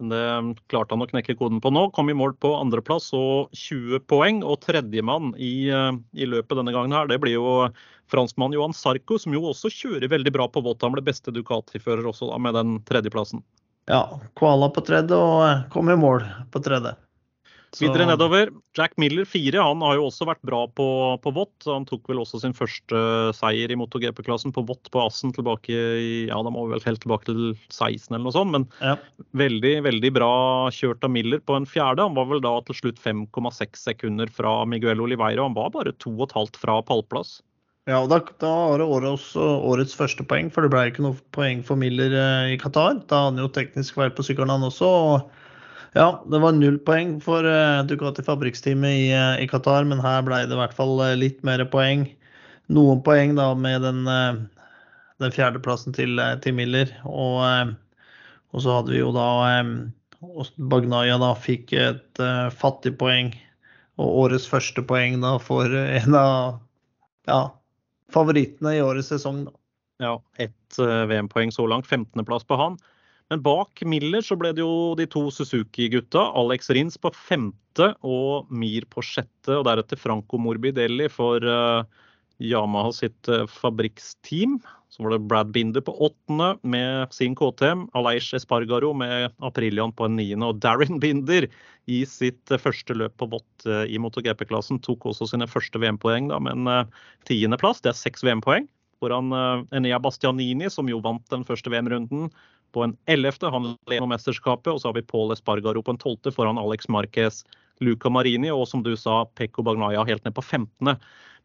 Det 0.00 0.24
klarte 0.72 0.94
han 0.94 1.04
å 1.04 1.08
knekke 1.10 1.36
koden 1.36 1.58
på 1.60 1.72
nå. 1.74 1.88
Kom 1.96 2.08
i 2.08 2.16
mål 2.16 2.32
på 2.40 2.54
andreplass 2.56 3.10
og 3.16 3.50
20 3.56 4.04
poeng. 4.08 4.44
Og 4.46 4.62
tredjemann 4.62 5.34
i, 5.36 5.68
eh, 5.72 5.96
i 6.14 6.28
løpet 6.28 6.60
denne 6.60 6.76
gangen 6.76 6.94
her, 6.96 7.10
det 7.10 7.18
blir 7.24 7.36
jo 7.40 7.72
franskmann 8.10 8.56
Johan 8.56 8.76
Sarko, 8.76 9.18
som 9.20 9.34
jo 9.36 9.44
også 9.52 9.72
kjører 9.72 10.10
veldig 10.12 10.34
bra 10.34 10.48
på 10.50 10.62
vått. 10.64 10.82
Han 10.86 10.96
ble 10.96 11.04
beste 11.06 11.34
Ducati-fører 11.34 12.06
også 12.10 12.30
da, 12.32 12.40
med 12.42 12.58
den 12.58 12.78
tredjeplassen. 12.88 13.44
Ja, 13.90 14.04
Koala 14.38 14.68
på 14.70 14.82
tredje 14.86 15.16
og 15.16 15.44
eh, 15.46 15.62
kom 15.72 15.90
i 15.90 15.98
mål 15.98 16.26
på 16.52 16.62
tredje. 16.62 16.94
Så... 17.70 17.84
Videre 17.84 18.06
nedover. 18.08 18.50
Jack 18.74 18.96
Miller 18.98 19.24
4 19.24 19.62
han 19.62 19.82
har 19.84 19.94
jo 19.94 20.08
også 20.08 20.26
vært 20.26 20.40
bra 20.46 20.64
på, 20.74 20.86
på 21.22 21.32
vått. 21.34 21.54
Han 21.70 21.84
tok 21.86 22.08
vel 22.10 22.18
også 22.22 22.40
sin 22.42 22.54
første 22.56 23.02
seier 23.38 23.70
i 23.70 23.76
MotoGP-klassen 23.78 24.54
på 24.54 24.64
vått 24.66 24.90
på 24.90 25.02
Assen 25.04 25.30
tilbake 25.36 25.70
i 25.70 26.10
ja, 26.26 26.40
da 26.42 26.50
må 26.50 26.64
vi 26.66 26.74
vel 26.74 26.82
helt 26.88 27.02
tilbake 27.04 27.28
til 27.28 27.42
16 27.70 28.10
eller 28.10 28.24
noe 28.26 28.34
sånt. 28.34 28.54
Men 28.56 28.66
ja. 28.82 28.96
veldig 29.38 29.74
veldig 29.86 30.12
bra 30.18 30.32
kjørt 30.74 31.06
av 31.06 31.14
Miller 31.14 31.42
på 31.46 31.60
en 31.60 31.68
fjerde. 31.68 32.08
Han 32.08 32.18
var 32.18 32.26
vel 32.32 32.42
da 32.42 32.56
til 32.66 32.80
slutt 32.80 32.98
5,6 33.02 33.84
sekunder 33.84 34.34
fra 34.34 34.64
Miguel 34.66 35.02
Oliveira. 35.06 35.46
Han 35.46 35.58
var 35.58 35.70
bare 35.76 35.94
2,5 36.02 36.58
fra 36.58 36.80
pallplass. 36.90 37.38
Ja, 37.88 38.06
da, 38.06 38.20
da 38.38 38.48
var 38.68 38.78
det 38.78 39.08
årets, 39.08 39.94
første 39.96 40.24
poeng, 40.28 40.50
for 40.52 40.62
det 40.62 40.70
ble 40.72 40.82
ikke 40.90 41.04
noe 41.04 41.16
poeng 41.32 41.62
for 41.64 41.80
Miller 41.80 42.12
eh, 42.12 42.52
i 42.52 42.58
Qatar. 42.60 42.98
Da 43.08 43.24
hadde 43.24 43.38
han 43.38 43.40
jo 43.40 43.52
teknisk 43.54 43.96
feil 43.96 44.12
på 44.12 44.24
sykkelen, 44.26 44.52
han 44.52 44.66
også. 44.66 44.88
og 44.88 45.96
ja, 45.96 46.10
det 46.30 46.38
var 46.42 46.54
null 46.54 46.76
poeng 46.86 47.16
for 47.24 47.42
uh, 47.42 47.80
Ducati 47.88 48.22
fabrikksteamet 48.22 48.92
i, 48.94 49.06
uh, 49.16 49.40
i, 49.42 49.48
Qatar, 49.50 49.88
men 49.88 50.02
her 50.04 50.20
ble 50.26 50.42
det 50.46 50.54
i 50.54 50.60
hvert 50.60 50.76
fall 50.76 51.00
litt 51.18 51.40
mer 51.46 51.64
poeng. 51.72 52.04
Noen 52.70 53.00
poeng 53.02 53.32
da 53.34 53.48
med 53.58 53.82
den, 53.82 54.04
den 55.18 55.34
fjerdeplassen 55.34 55.96
til, 55.96 56.20
til 56.44 56.54
Miller. 56.54 56.92
Og, 57.08 57.40
og, 58.52 58.60
så 58.62 58.76
hadde 58.76 58.94
vi 58.94 59.00
jo 59.00 59.10
da 59.16 59.26
Bagnaya 60.70 61.16
da 61.18 61.32
fikk 61.34 61.74
et 61.74 62.22
fattig 62.54 62.94
poeng. 63.00 63.32
Og 63.98 64.20
årets 64.28 64.46
første 64.46 64.84
poeng 64.86 65.18
da 65.24 65.34
for 65.42 65.74
en 65.74 66.14
av 66.14 66.60
ja, 67.26 67.40
favorittene 68.14 68.76
i 68.76 68.84
årets 68.84 69.12
sesong. 69.12 69.44
Da. 69.48 69.56
Ja, 70.00 70.14
ett 70.40 70.78
VM-poeng 70.78 71.52
så 71.52 71.66
langt. 71.68 71.88
15.-plass 71.90 72.46
på 72.48 72.56
han. 72.56 72.78
Men 73.30 73.42
bak 73.46 73.82
Miller 73.86 74.24
så 74.26 74.34
ble 74.38 74.50
det 74.56 74.64
jo 74.64 74.96
de 74.98 75.06
to 75.06 75.28
Suzuki-gutta. 75.30 76.22
Alex 76.40 76.70
Rins 76.74 76.98
på 76.98 77.12
femte 77.14 77.92
og 78.02 78.50
Mir 78.50 78.86
på 78.90 79.04
sjette. 79.06 79.54
Og 79.54 79.62
deretter 79.68 80.00
Franco 80.00 80.40
Morbidelli 80.42 81.06
for 81.12 81.44
uh, 81.46 81.86
Yamaha 82.42 82.90
sitt 82.96 83.30
uh, 83.30 83.44
fabrikksteam. 83.46 84.58
Så 84.90 85.04
var 85.04 85.14
det 85.14 85.22
Brad 85.30 85.52
Binder 85.54 85.84
på 85.86 85.94
åttende 86.02 86.56
med 86.66 87.12
sin 87.14 87.36
KTM. 87.38 87.86
Aleish 87.94 88.34
Espargaro 88.34 88.90
med 88.96 89.30
Aprilian 89.38 89.94
på 89.94 90.08
en 90.08 90.16
niende. 90.18 90.48
Og 90.50 90.58
Darren 90.62 90.98
Binder 91.02 91.46
i 91.90 92.02
sitt 92.10 92.50
uh, 92.50 92.58
første 92.58 92.96
løp 92.98 93.14
på 93.22 93.30
vått 93.30 93.66
i 93.86 94.00
MotoGP-klassen 94.02 94.80
tok 94.82 95.06
også 95.12 95.30
sine 95.30 95.46
første 95.50 95.78
VM-poeng 95.78 96.32
med 96.42 96.58
en 96.58 96.90
tiendeplass. 97.28 97.84
Det 97.84 97.92
er 97.92 98.00
seks 98.00 98.26
VM-poeng 98.26 98.66
foran 99.00 99.30
Enea 99.72 99.96
Bastianini, 100.02 100.68
som 100.68 100.90
jo 100.90 100.98
vant 101.00 101.24
den 101.32 101.46
første 101.46 101.70
VM-runden 101.72 102.28
på 102.72 102.84
en 102.84 102.96
11. 103.06 103.50
Han 103.50 103.74
leder 103.90 104.08
mesterskapet. 104.10 104.72
Og 104.72 104.80
så 104.80 104.90
har 104.90 104.98
vi 104.98 105.06
Paul 105.06 105.32
Espargaro 105.34 105.82
på 105.82 105.94
en 105.94 106.00
12. 106.00 106.32
foran 106.34 106.60
Alex 106.60 106.88
Marquez, 106.88 107.42
Luca 107.80 108.10
Marini 108.12 108.50
og 108.52 108.66
som 108.68 108.84
du 108.84 108.92
sa, 108.96 109.24
Pekko 109.38 109.64
Bagnaya 109.66 110.04
helt 110.06 110.24
ned 110.24 110.36
på 110.36 110.44
15. 110.44 110.94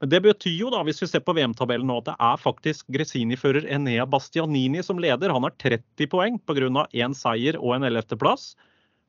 Men 0.04 0.12
det 0.12 0.22
betyr 0.26 0.56
jo 0.60 0.70
da, 0.74 0.82
hvis 0.84 1.02
vi 1.04 1.08
ser 1.08 1.24
på 1.24 1.34
VM-tabellen 1.38 1.88
nå, 1.88 2.02
at 2.02 2.10
det 2.10 2.16
er 2.28 2.40
faktisk 2.42 2.88
Gresini-fører 2.92 3.68
Enea 3.72 4.06
Bastianini 4.10 4.84
som 4.84 5.00
leder. 5.00 5.32
Han 5.32 5.48
har 5.48 5.56
30 5.62 6.10
poeng 6.12 6.40
pga. 6.44 6.88
én 6.92 7.16
seier 7.16 7.60
og 7.62 7.78
en 7.78 7.88
11.-plass. 7.88 8.56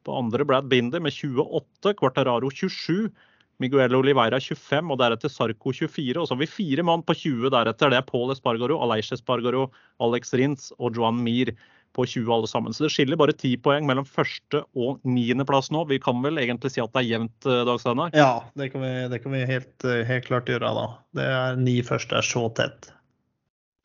På 0.07 0.15
andre 0.21 0.47
Brad 0.47 0.69
Binder 0.71 1.03
med 1.03 1.13
28, 1.13 1.97
Quartararo 1.99 2.51
27. 2.51 3.11
Miguel 3.59 3.95
Oliveira 3.97 4.39
25 4.39 4.93
og 4.93 5.01
deretter 5.01 5.33
Sarko 5.33 5.73
24. 5.73 6.21
Og 6.21 6.29
så 6.29 6.37
har 6.37 6.43
vi 6.45 6.51
fire 6.51 6.85
mann 6.87 7.03
på 7.03 7.17
20 7.17 7.51
deretter. 7.51 7.91
Det 7.91 7.99
er 7.99 8.07
Paul 8.07 8.31
Espargaro, 8.35 8.79
Aleish 8.85 9.17
Espargaro, 9.17 9.71
Alex 9.99 10.35
Rins 10.39 10.71
og 10.79 10.95
Joan 10.95 11.19
Mir 11.25 11.57
på 11.97 12.07
20 12.07 12.33
alle 12.35 12.49
sammen. 12.51 12.75
Så 12.77 12.85
det 12.85 12.93
skiller 12.95 13.19
bare 13.19 13.35
10 13.35 13.57
poeng 13.65 13.87
mellom 13.89 14.07
første 14.09 14.63
og 14.77 15.01
niendeplass 15.09 15.71
nå. 15.75 15.87
Vi 15.91 16.01
kan 16.03 16.21
vel 16.25 16.43
egentlig 16.43 16.75
si 16.75 16.83
at 16.83 16.93
det 16.93 17.05
er 17.05 17.13
jevnt, 17.15 17.49
eh, 17.49 17.63
Dag 17.69 17.81
Steinar? 17.83 18.13
Ja, 18.17 18.45
det 18.59 18.71
kan 18.75 18.85
vi, 18.85 18.93
det 19.13 19.23
kan 19.25 19.33
vi 19.33 19.47
helt, 19.49 19.77
eh, 19.85 20.05
helt, 20.09 20.29
klart 20.29 20.51
gjøre 20.51 20.75
da. 20.77 20.87
Det 21.17 21.31
er 21.39 21.57
ni 21.61 21.79
første 21.87 22.19
er 22.19 22.27
så 22.27 22.47
tett. 22.57 22.91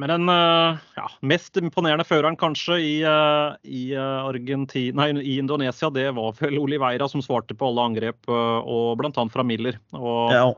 Men 0.02 0.10
den 0.10 0.34
eh, 0.34 0.82
ja, 0.98 1.06
mest 1.30 1.60
imponerende 1.62 2.08
føreren 2.08 2.40
kanskje 2.40 2.80
i, 2.82 2.96
i, 3.06 3.84
nei, 3.94 5.08
i, 5.22 5.38
Indonesia, 5.38 5.92
det 5.94 6.10
var 6.18 6.36
vel 6.42 6.58
Oliveira 6.60 7.08
som 7.12 7.24
svarte 7.24 7.56
på 7.56 7.70
alle 7.70 7.86
angrep, 7.92 8.28
og 8.28 8.98
bl.a. 9.00 9.26
fra 9.32 9.46
Miller. 9.46 9.78
Og 9.96 10.36
ja. 10.36 10.50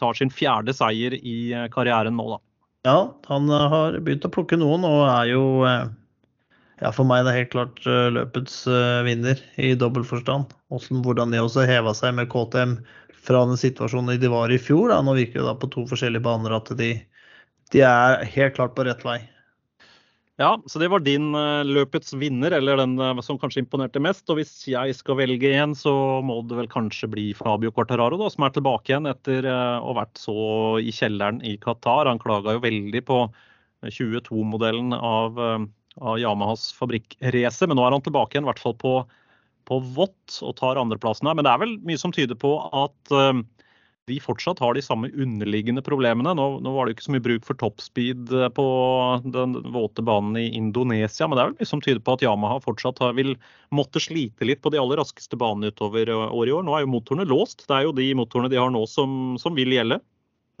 tar 0.00 0.16
sin 0.16 0.32
fjerde 0.32 0.76
seier 0.76 1.18
i 1.18 1.36
karrieren 1.74 2.16
nå, 2.16 2.30
da. 2.36 2.40
Ja, 2.84 2.96
han 3.32 3.48
har 3.48 3.96
begynt 4.04 4.26
å 4.28 4.32
plukke 4.32 4.58
noen 4.60 4.82
og 4.84 5.06
er 5.08 5.28
jo 5.30 5.44
ja, 6.84 6.90
for 6.92 7.08
meg 7.08 7.22
er 7.22 7.28
det 7.28 7.38
helt 7.38 7.52
klart 7.54 7.78
eh, 7.88 8.10
løpets 8.12 8.58
eh, 8.68 9.00
vinner 9.06 9.40
i 9.56 9.72
dobbel 9.80 10.04
forstand. 10.04 10.50
Hvordan 10.68 11.32
de 11.32 11.40
også 11.40 11.64
heva 11.64 11.94
seg 11.96 12.12
med 12.18 12.28
KTM 12.32 12.76
fra 13.24 13.44
den 13.48 13.56
situasjonen 13.56 14.18
de 14.20 14.28
var 14.28 14.52
i 14.52 14.60
fjor. 14.60 14.90
Da. 14.92 14.98
Nå 15.00 15.14
virker 15.16 15.40
det 15.40 15.46
da 15.48 15.54
på 15.56 15.70
to 15.72 15.86
forskjellige 15.88 16.26
baner 16.26 16.52
at 16.52 16.68
de, 16.76 16.90
de 17.72 17.80
er 17.88 18.26
helt 18.34 18.58
klart 18.58 18.74
på 18.76 18.84
rett 18.84 19.00
vei. 19.06 19.22
Ja, 20.36 20.50
så 20.68 20.80
det 20.82 20.90
var 20.90 21.00
din 21.06 21.28
uh, 21.30 21.62
løpets 21.62 22.10
vinner, 22.18 22.50
eller 22.56 22.80
den 22.80 22.98
som 23.22 23.38
kanskje 23.38 23.62
imponerte 23.62 24.02
mest. 24.02 24.26
Og 24.28 24.40
hvis 24.40 24.52
jeg 24.68 24.96
skal 24.98 25.16
velge 25.22 25.54
en, 25.54 25.72
så 25.78 25.94
må 26.26 26.40
det 26.50 26.58
vel 26.58 26.68
kanskje 26.68 27.08
bli 27.14 27.28
Fabio 27.38 27.72
Quartararo, 27.72 28.18
da, 28.20 28.28
som 28.34 28.44
er 28.44 28.52
tilbake 28.52 28.92
igjen 28.92 29.08
etter 29.08 29.48
å 29.48 29.94
ha 29.94 29.96
vært 30.02 30.20
så 30.20 30.36
i 30.82 30.92
kjelleren 30.92 31.38
i 31.46 31.54
Qatar. 31.62 32.10
Han 32.10 32.20
klaga 32.20 32.58
jo 32.58 32.64
veldig 32.66 33.04
på 33.08 33.22
22-modellen 33.94 34.92
av 34.98 35.40
av 36.00 36.18
Yamahas 36.20 36.70
fabrikkrace. 36.76 37.68
Men 37.68 37.78
nå 37.78 37.86
er 37.86 37.96
han 37.96 38.04
tilbake 38.04 38.36
igjen, 38.36 38.46
i 38.46 38.50
hvert 38.52 38.62
fall 38.62 38.76
på, 38.80 38.94
på 39.68 39.80
vått, 39.96 40.38
og 40.42 40.56
tar 40.60 40.80
andreplassen 40.80 41.30
her. 41.30 41.38
Men 41.38 41.46
det 41.46 41.54
er 41.54 41.62
vel 41.64 41.76
mye 41.86 42.00
som 42.00 42.14
tyder 42.14 42.38
på 42.38 42.56
at 42.74 43.14
uh, 43.14 43.42
vi 44.06 44.18
fortsatt 44.20 44.58
har 44.60 44.74
de 44.76 44.82
samme 44.84 45.08
underliggende 45.08 45.82
problemene. 45.84 46.34
Nå, 46.36 46.46
nå, 46.60 46.72
var 46.74 46.86
det 46.86 46.96
ikke 46.96 47.06
så 47.06 47.14
mye 47.14 47.24
bruk 47.24 47.46
for 47.48 47.56
toppspeed 47.60 48.32
eh, 48.36 48.50
på 48.52 48.66
den 49.24 49.56
våte 49.72 50.04
banen 50.04 50.36
i 50.40 50.50
Indonesia, 50.58 51.28
men 51.28 51.38
det 51.38 51.44
er 51.44 51.50
vel 51.50 51.56
mye 51.62 51.70
som 51.70 51.82
tyder 51.84 52.02
på 52.04 52.16
at 52.16 52.24
Yamaha 52.24 52.58
fortsatt 52.64 53.00
har, 53.00 53.14
vil 53.16 53.32
måtte 53.74 54.02
slite 54.02 54.48
litt 54.48 54.60
på 54.64 54.74
de 54.74 54.80
aller 54.82 55.00
raskeste 55.00 55.38
banene 55.40 55.72
utover 55.72 56.10
eh, 56.12 56.26
året 56.26 56.52
i 56.52 56.56
år. 56.58 56.66
Nå 56.66 56.76
er 56.76 56.84
jo 56.84 56.92
motorene 56.98 57.28
låst. 57.30 57.64
Det 57.64 57.78
er 57.78 57.88
jo 57.88 57.94
de 57.96 58.10
motorene 58.18 58.52
de 58.52 58.60
har 58.60 58.74
nå 58.74 58.84
som, 58.90 59.38
som 59.40 59.56
vil 59.56 59.72
gjelde. 59.72 60.02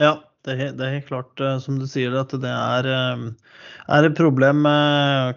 Ja, 0.00 0.16
det 0.44 0.54
er, 0.58 0.74
det 0.76 0.84
er, 0.84 0.96
helt 0.98 1.08
klart, 1.08 1.40
eh, 1.40 1.56
som 1.62 1.78
du 1.80 1.86
sier, 1.88 2.12
at 2.20 2.32
det 2.40 2.50
er, 2.50 2.88
eh, 2.90 3.22
er 3.96 4.08
et 4.08 4.18
problem 4.18 4.66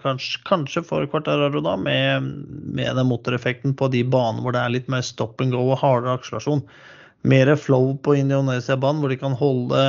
kanskje, 0.04 0.42
kanskje, 0.48 0.84
for 0.84 1.08
Quartararo 1.08 1.62
da, 1.64 1.78
med, 1.80 2.28
med, 2.76 2.92
den 2.98 3.08
motoreffekten 3.08 3.76
på 3.80 3.88
de 3.94 4.04
banene 4.04 4.44
hvor 4.44 4.56
det 4.56 4.64
er 4.64 4.76
litt 4.76 4.92
mer 4.92 5.06
stop 5.06 5.40
and 5.44 5.56
go 5.56 5.64
og 5.70 5.80
hardere 5.80 6.18
akselerasjon. 6.20 6.66
Mer 7.28 7.54
flow 7.60 7.94
på 8.04 8.18
Indonesia-banen, 8.20 9.00
hvor 9.02 9.14
de 9.14 9.20
kan 9.22 9.38
holde 9.40 9.82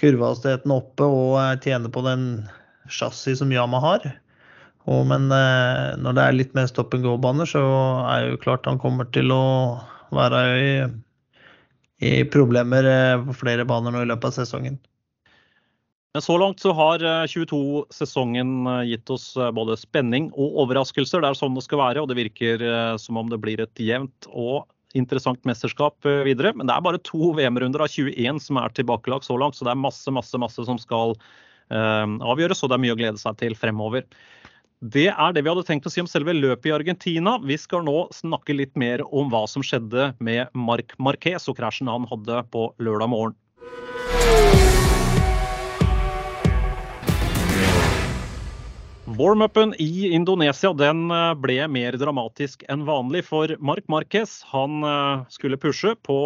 kurvehastigheten 0.00 0.76
oppe 0.76 1.08
og 1.08 1.40
eh, 1.40 1.56
tjene 1.64 1.92
på 1.92 2.04
den 2.04 2.28
chassis 2.92 3.40
som 3.40 3.52
Yama 3.52 3.80
har. 3.80 4.04
Og, 4.86 5.00
men 5.10 5.24
når 5.26 6.14
det 6.14 6.22
er 6.22 6.36
litt 6.36 6.52
mer 6.54 6.68
stop 6.70 6.92
and 6.94 7.02
go-baner, 7.02 7.48
så 7.50 7.58
er 8.06 8.28
jo 8.28 8.38
klart 8.38 8.68
han 8.70 8.78
kommer 8.78 9.08
til 9.10 9.32
å 9.34 9.40
være 10.14 10.42
i 10.60 10.68
i 12.00 12.24
problemer 12.24 12.84
eh, 12.84 13.24
på 13.26 13.34
flere 13.40 13.64
baner 13.64 13.94
nå 13.94 14.04
i 14.04 14.10
løpet 14.10 14.30
av 14.30 14.36
sesongen. 14.42 14.78
Så 16.16 16.38
langt 16.40 16.62
så 16.64 16.72
har 16.76 17.02
22-sesongen 17.28 18.68
eh, 18.72 18.82
gitt 18.92 19.12
oss 19.12 19.30
eh, 19.36 19.52
både 19.56 19.78
spenning 19.80 20.30
og 20.34 20.60
overraskelser. 20.64 21.24
Det 21.24 21.32
er 21.32 21.40
sånn 21.40 21.56
det 21.56 21.64
skal 21.66 21.82
være, 21.82 22.04
og 22.04 22.10
det 22.10 22.18
virker 22.20 22.64
som 23.00 23.20
om 23.20 23.32
det 23.32 23.40
blir 23.42 23.62
et 23.64 23.82
jevnt 23.82 24.28
og 24.32 24.66
interessant 24.96 25.42
mesterskap 25.48 26.06
videre. 26.24 26.54
Men 26.56 26.68
det 26.68 26.76
er 26.76 26.84
bare 26.84 27.02
to 27.04 27.34
VM-runder 27.36 27.84
av 27.84 27.92
21 27.92 28.40
som 28.44 28.60
er 28.60 28.72
tilbakelagt 28.76 29.28
så 29.28 29.36
langt, 29.40 29.58
så 29.58 29.66
det 29.66 29.74
er 29.74 29.82
masse, 29.82 30.12
masse, 30.12 30.40
masse 30.40 30.64
som 30.68 30.80
skal 30.80 31.16
avgjøres, 31.68 32.62
og 32.62 32.70
det 32.70 32.76
er 32.76 32.82
mye 32.84 32.94
å 32.94 32.98
glede 33.00 33.20
seg 33.20 33.36
til 33.42 33.56
fremover. 33.58 34.06
Det 34.84 35.06
er 35.08 35.32
det 35.32 35.40
vi 35.40 35.48
hadde 35.48 35.64
tenkt 35.64 35.86
å 35.88 35.90
si 35.92 36.02
om 36.02 36.08
selve 36.10 36.34
løpet 36.36 36.66
i 36.68 36.72
Argentina. 36.76 37.38
Vi 37.40 37.56
skal 37.56 37.80
nå 37.86 38.10
snakke 38.12 38.52
litt 38.52 38.74
mer 38.76 39.00
om 39.08 39.30
hva 39.32 39.46
som 39.48 39.62
skjedde 39.64 40.10
med 40.20 40.52
Marc 40.52 40.92
Marquez 41.00 41.48
og 41.48 41.56
krasjen 41.56 41.88
han 41.88 42.04
hadde 42.10 42.42
på 42.52 42.68
lørdag 42.76 43.08
morgen. 43.08 43.32
Warm-upen 49.16 49.72
i 49.80 50.10
Indonesia 50.12 50.74
den 50.76 51.06
eh, 51.08 51.32
ble 51.40 51.56
mer 51.72 51.96
dramatisk 51.96 52.66
enn 52.68 52.84
vanlig 52.84 53.22
for 53.30 53.54
Mark 53.56 53.86
Marquez. 53.88 54.42
Han 54.50 54.84
eh, 54.84 55.22
skulle 55.32 55.56
pushe 55.56 55.94
på 56.04 56.18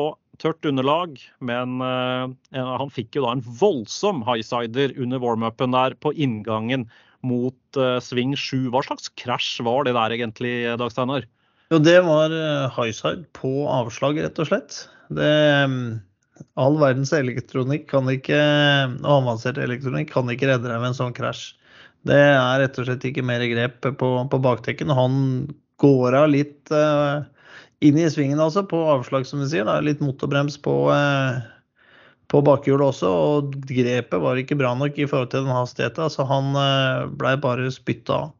tørt 0.42 0.66
underlag, 0.66 1.20
men 1.38 1.78
eh, 1.86 2.58
han 2.58 2.90
fikk 2.90 3.14
jo 3.14 3.28
da 3.28 3.36
en 3.36 3.46
voldsom 3.62 4.24
highsider 4.26 4.96
under 4.98 5.22
warm-upen 5.22 5.78
der 5.78 5.94
på 6.02 6.10
inngangen 6.18 6.88
mot 7.26 7.78
sving 8.04 8.32
7. 8.38 8.70
Hva 8.72 8.80
slags 8.86 9.10
krasj 9.20 9.60
var 9.66 9.84
det 9.86 9.96
der 9.96 10.14
egentlig, 10.16 10.54
Dag 10.80 10.92
Steinar? 10.94 11.26
Jo, 11.70 11.78
det 11.78 11.98
var 12.06 12.32
highside 12.74 13.28
på 13.36 13.50
avslag, 13.70 14.18
rett 14.24 14.40
og 14.42 14.48
slett. 14.48 14.78
Det, 15.14 15.30
all 16.60 16.78
verdens 16.80 17.12
elektronikk 17.14 17.88
kan 17.90 18.08
ikke, 18.10 18.38
og 19.02 19.10
avansert 19.20 19.60
elektronikk 19.60 20.12
kan 20.14 20.30
ikke 20.32 20.50
redde 20.50 20.68
deg 20.70 20.80
med 20.80 20.92
en 20.92 20.98
sånn 20.98 21.16
krasj. 21.16 21.52
Det 22.08 22.16
er 22.16 22.62
rett 22.62 22.78
og 22.80 22.86
slett 22.88 23.04
ikke 23.04 23.24
mer 23.26 23.42
grep 23.50 23.82
på, 23.84 24.10
på 24.32 24.40
baktekken. 24.40 24.92
Han 24.96 25.14
går 25.80 26.16
av 26.16 26.30
litt 26.32 26.72
uh, 26.72 27.26
inn 27.84 27.98
i 28.00 28.08
svingen, 28.12 28.40
altså, 28.40 28.64
på 28.68 28.80
avslag, 28.94 29.26
som 29.28 29.42
vi 29.42 29.50
sier. 29.52 29.66
Da. 29.68 29.78
Litt 29.84 30.00
motorbrems 30.04 30.56
på, 30.64 30.74
uh, 30.92 31.40
på 32.30 32.42
bakhjulet 32.46 32.92
også. 32.92 33.08
Og 33.10 33.56
grepet 33.68 34.22
var 34.22 34.38
ikke 34.40 34.58
bra 34.60 34.74
nok 34.78 34.98
i 34.98 35.08
forhold 35.10 35.32
til 35.32 35.46
den 35.46 35.54
hastigheten, 35.54 36.12
så 36.12 36.26
han 36.28 36.52
uh, 36.54 37.08
blei 37.20 37.34
bare 37.40 37.70
spytta 37.74 38.20
av. 38.24 38.36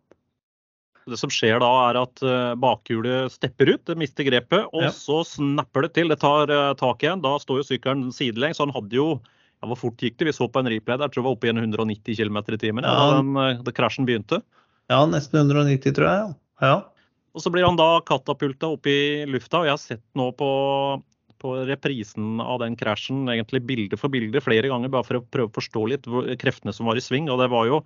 Det 1.11 1.19
som 1.19 1.33
skjer 1.33 1.59
da, 1.59 1.69
er 1.89 1.97
at 1.99 2.21
bakhjulet 2.61 3.33
stepper 3.35 3.73
ut, 3.73 3.81
det 3.89 3.97
mister 3.99 4.23
grepet, 4.23 4.69
og 4.69 4.85
ja. 4.85 4.91
så 4.95 5.25
snapper 5.27 5.89
det 5.89 5.95
til. 5.97 6.13
Det 6.13 6.21
tar 6.23 6.53
tak 6.79 7.03
igjen. 7.03 7.23
Da 7.25 7.33
står 7.41 7.63
jo 7.63 7.67
sykkelen 7.67 8.13
sidelengs, 8.15 8.61
så 8.61 8.69
han 8.69 8.75
hadde 8.77 8.95
jo 8.95 9.07
ja, 9.61 9.69
Hvor 9.69 9.79
fort 9.79 10.01
gikk 10.01 10.19
det? 10.19 10.31
Vi 10.31 10.37
så 10.37 10.49
på 10.49 10.63
en 10.63 10.71
replay 10.73 10.97
der, 11.01 11.11
tror 11.11 11.23
jeg 11.23 11.27
var 11.29 11.37
oppe 11.37 11.49
i 11.49 11.53
190 11.53 12.17
km 12.17 12.41
i 12.41 12.61
timen 12.61 12.87
ja, 12.87 12.95
da 12.95 13.19
den, 13.19 13.35
eh, 13.37 13.61
da 13.67 13.75
krasjen 13.77 14.09
begynte. 14.09 14.41
Ja, 14.91 15.05
nesten 15.07 15.43
190, 15.45 15.95
tror 15.97 16.09
jeg. 16.09 16.33
Ja. 16.65 16.77
Og 17.37 17.45
så 17.45 17.53
blir 17.53 17.67
han 17.67 17.79
da 17.79 18.01
katapulta 18.07 18.73
opp 18.73 18.89
i 18.91 19.27
lufta, 19.29 19.61
og 19.61 19.69
jeg 19.69 19.77
har 19.77 19.83
sett 19.83 20.07
nå 20.19 20.31
på, 20.35 20.49
på 21.41 21.55
reprisen 21.69 22.41
av 22.45 22.61
den 22.63 22.77
krasjen, 22.79 23.25
egentlig 23.33 23.63
bilde 23.69 23.99
for 24.01 24.13
bilde, 24.13 24.43
flere 24.45 24.71
ganger, 24.71 24.93
bare 24.93 25.09
for 25.09 25.21
å 25.21 25.27
prøve 25.27 25.51
å 25.51 25.57
forstå 25.59 25.85
litt 25.93 26.11
kreftene 26.43 26.75
som 26.77 26.91
var 26.91 27.01
i 27.01 27.05
sving. 27.05 27.31
og 27.33 27.41
det 27.43 27.51
var 27.53 27.71
jo 27.71 27.81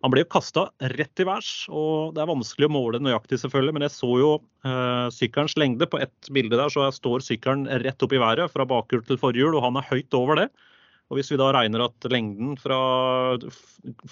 han 0.00 0.12
ble 0.14 0.22
jo 0.22 0.30
kasta 0.32 0.62
rett 0.94 1.10
til 1.18 1.26
værs, 1.28 1.66
og 1.68 2.14
det 2.16 2.22
er 2.22 2.30
vanskelig 2.30 2.70
å 2.70 2.72
måle 2.72 3.02
nøyaktig, 3.04 3.36
selvfølgelig, 3.42 3.74
men 3.76 3.84
jeg 3.84 3.92
så 3.92 4.08
jo 4.16 4.30
uh, 4.64 5.12
sykkelens 5.12 5.58
lengde. 5.60 5.88
På 5.92 6.00
ett 6.00 6.30
bilde 6.32 6.56
der 6.56 6.72
så 6.72 6.86
står 6.94 7.20
sykkelen 7.26 7.66
rett 7.84 8.06
opp 8.06 8.14
i 8.16 8.22
været 8.22 8.48
fra 8.54 8.64
bakhjul 8.68 9.04
til 9.04 9.20
forhjul, 9.20 9.58
og 9.58 9.66
han 9.66 9.76
er 9.76 9.90
høyt 9.90 10.16
over 10.16 10.40
det. 10.40 10.48
Og 11.10 11.18
Hvis 11.18 11.32
vi 11.32 11.38
da 11.40 11.48
regner 11.50 11.82
at 11.88 12.06
lengden 12.12 12.52
fra 12.60 12.78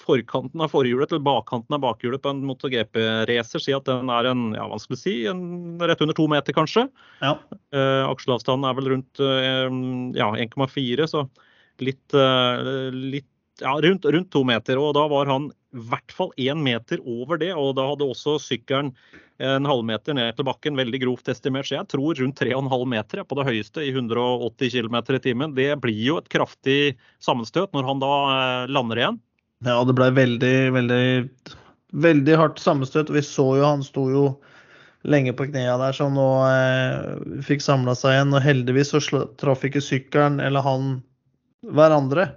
forkanten 0.00 0.64
av 0.64 0.72
forhjulet 0.72 1.12
til 1.12 1.22
bakkanten 1.22 1.76
av 1.76 1.84
bakhjulet 1.84 2.24
på 2.24 2.32
en 2.34 2.40
MotoGP-racer 2.48 3.62
sier 3.62 3.78
at 3.78 3.86
den 3.86 4.10
er 4.10 4.26
en, 4.32 4.48
ja, 4.58 4.66
hva 4.66 4.80
skal 4.82 4.96
vi 4.96 5.00
si, 5.04 5.14
en, 5.30 5.78
rett 5.78 6.02
under 6.02 6.18
to 6.18 6.26
meter, 6.30 6.56
kanskje. 6.56 6.88
Ja. 7.22 7.36
Eh, 7.70 8.02
Akselavstanden 8.02 8.66
er 8.66 8.74
vel 8.80 8.90
rundt 8.96 9.22
eh, 9.22 9.70
ja, 10.18 10.32
1,4, 10.42 11.06
så 11.06 11.28
litt, 11.86 12.02
eh, 12.18 12.90
litt 13.14 13.30
ja, 13.62 13.76
rundt, 13.78 14.10
rundt 14.10 14.32
to 14.34 14.42
meter. 14.50 14.82
Og 14.82 14.96
da 14.98 15.06
var 15.10 15.30
han 15.30 15.52
i 15.74 15.82
hvert 15.90 16.12
fall 16.16 16.30
én 16.40 16.62
meter 16.64 17.00
over 17.04 17.40
det. 17.40 17.52
Og 17.56 17.74
da 17.76 17.86
hadde 17.90 18.08
også 18.08 18.38
sykkelen 18.40 18.92
en 19.38 19.68
halvmeter 19.68 20.16
ned 20.16 20.34
til 20.34 20.46
bakken, 20.48 20.78
veldig 20.78 21.00
grovt 21.04 21.30
estimert. 21.30 21.68
Så 21.68 21.76
jeg 21.76 21.90
tror 21.92 22.18
rundt 22.18 22.40
3,5 22.40 22.88
meter 22.90 23.22
på 23.22 23.38
det 23.38 23.46
høyeste 23.50 23.84
i 23.86 23.92
180 23.92 24.72
km 24.74 24.98
i 25.14 25.22
timen. 25.28 25.54
Det 25.54 25.70
blir 25.82 26.02
jo 26.08 26.18
et 26.18 26.30
kraftig 26.32 26.96
sammenstøt 27.24 27.76
når 27.76 27.88
han 27.90 28.02
da 28.02 28.12
eh, 28.34 28.68
lander 28.72 29.02
igjen. 29.02 29.22
Ja, 29.66 29.80
det 29.84 29.94
ble 29.98 30.10
veldig, 30.14 30.56
veldig, 30.74 31.06
veldig 32.06 32.38
hardt 32.38 32.62
sammenstøt. 32.62 33.12
Vi 33.14 33.22
så 33.26 33.50
jo 33.58 33.66
han 33.66 33.84
sto 33.86 34.08
jo 34.10 34.26
lenge 35.08 35.32
på 35.36 35.46
knærne 35.46 35.78
der, 35.84 35.94
så 35.94 36.08
nå 36.10 36.28
eh, 36.48 37.40
fikk 37.46 37.62
samla 37.62 37.94
seg 37.98 38.16
igjen. 38.16 38.34
Og 38.34 38.44
heldigvis 38.44 38.94
så 38.94 39.24
traff 39.38 39.66
ikke 39.66 39.84
sykkelen 39.84 40.40
eller 40.42 40.66
han 40.66 40.98
hverandre. 41.74 42.32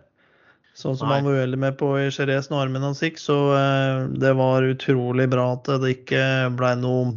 Sånn 0.82 0.98
som 0.98 1.10
Nei. 1.12 1.20
han 1.20 1.28
var 1.28 1.40
uheldig 1.40 1.60
med 1.62 1.76
på 1.80 1.92
i 2.00 2.08
Jerez 2.10 2.50
når 2.50 2.66
armen 2.66 2.86
hans 2.88 3.02
gikk. 3.04 3.20
Så 3.22 3.36
eh, 3.58 4.08
det 4.22 4.34
var 4.40 4.66
utrolig 4.66 5.28
bra 5.32 5.52
at 5.56 5.70
det 5.84 5.96
ikke 6.00 6.24
ble 6.58 6.72
noe 6.82 7.12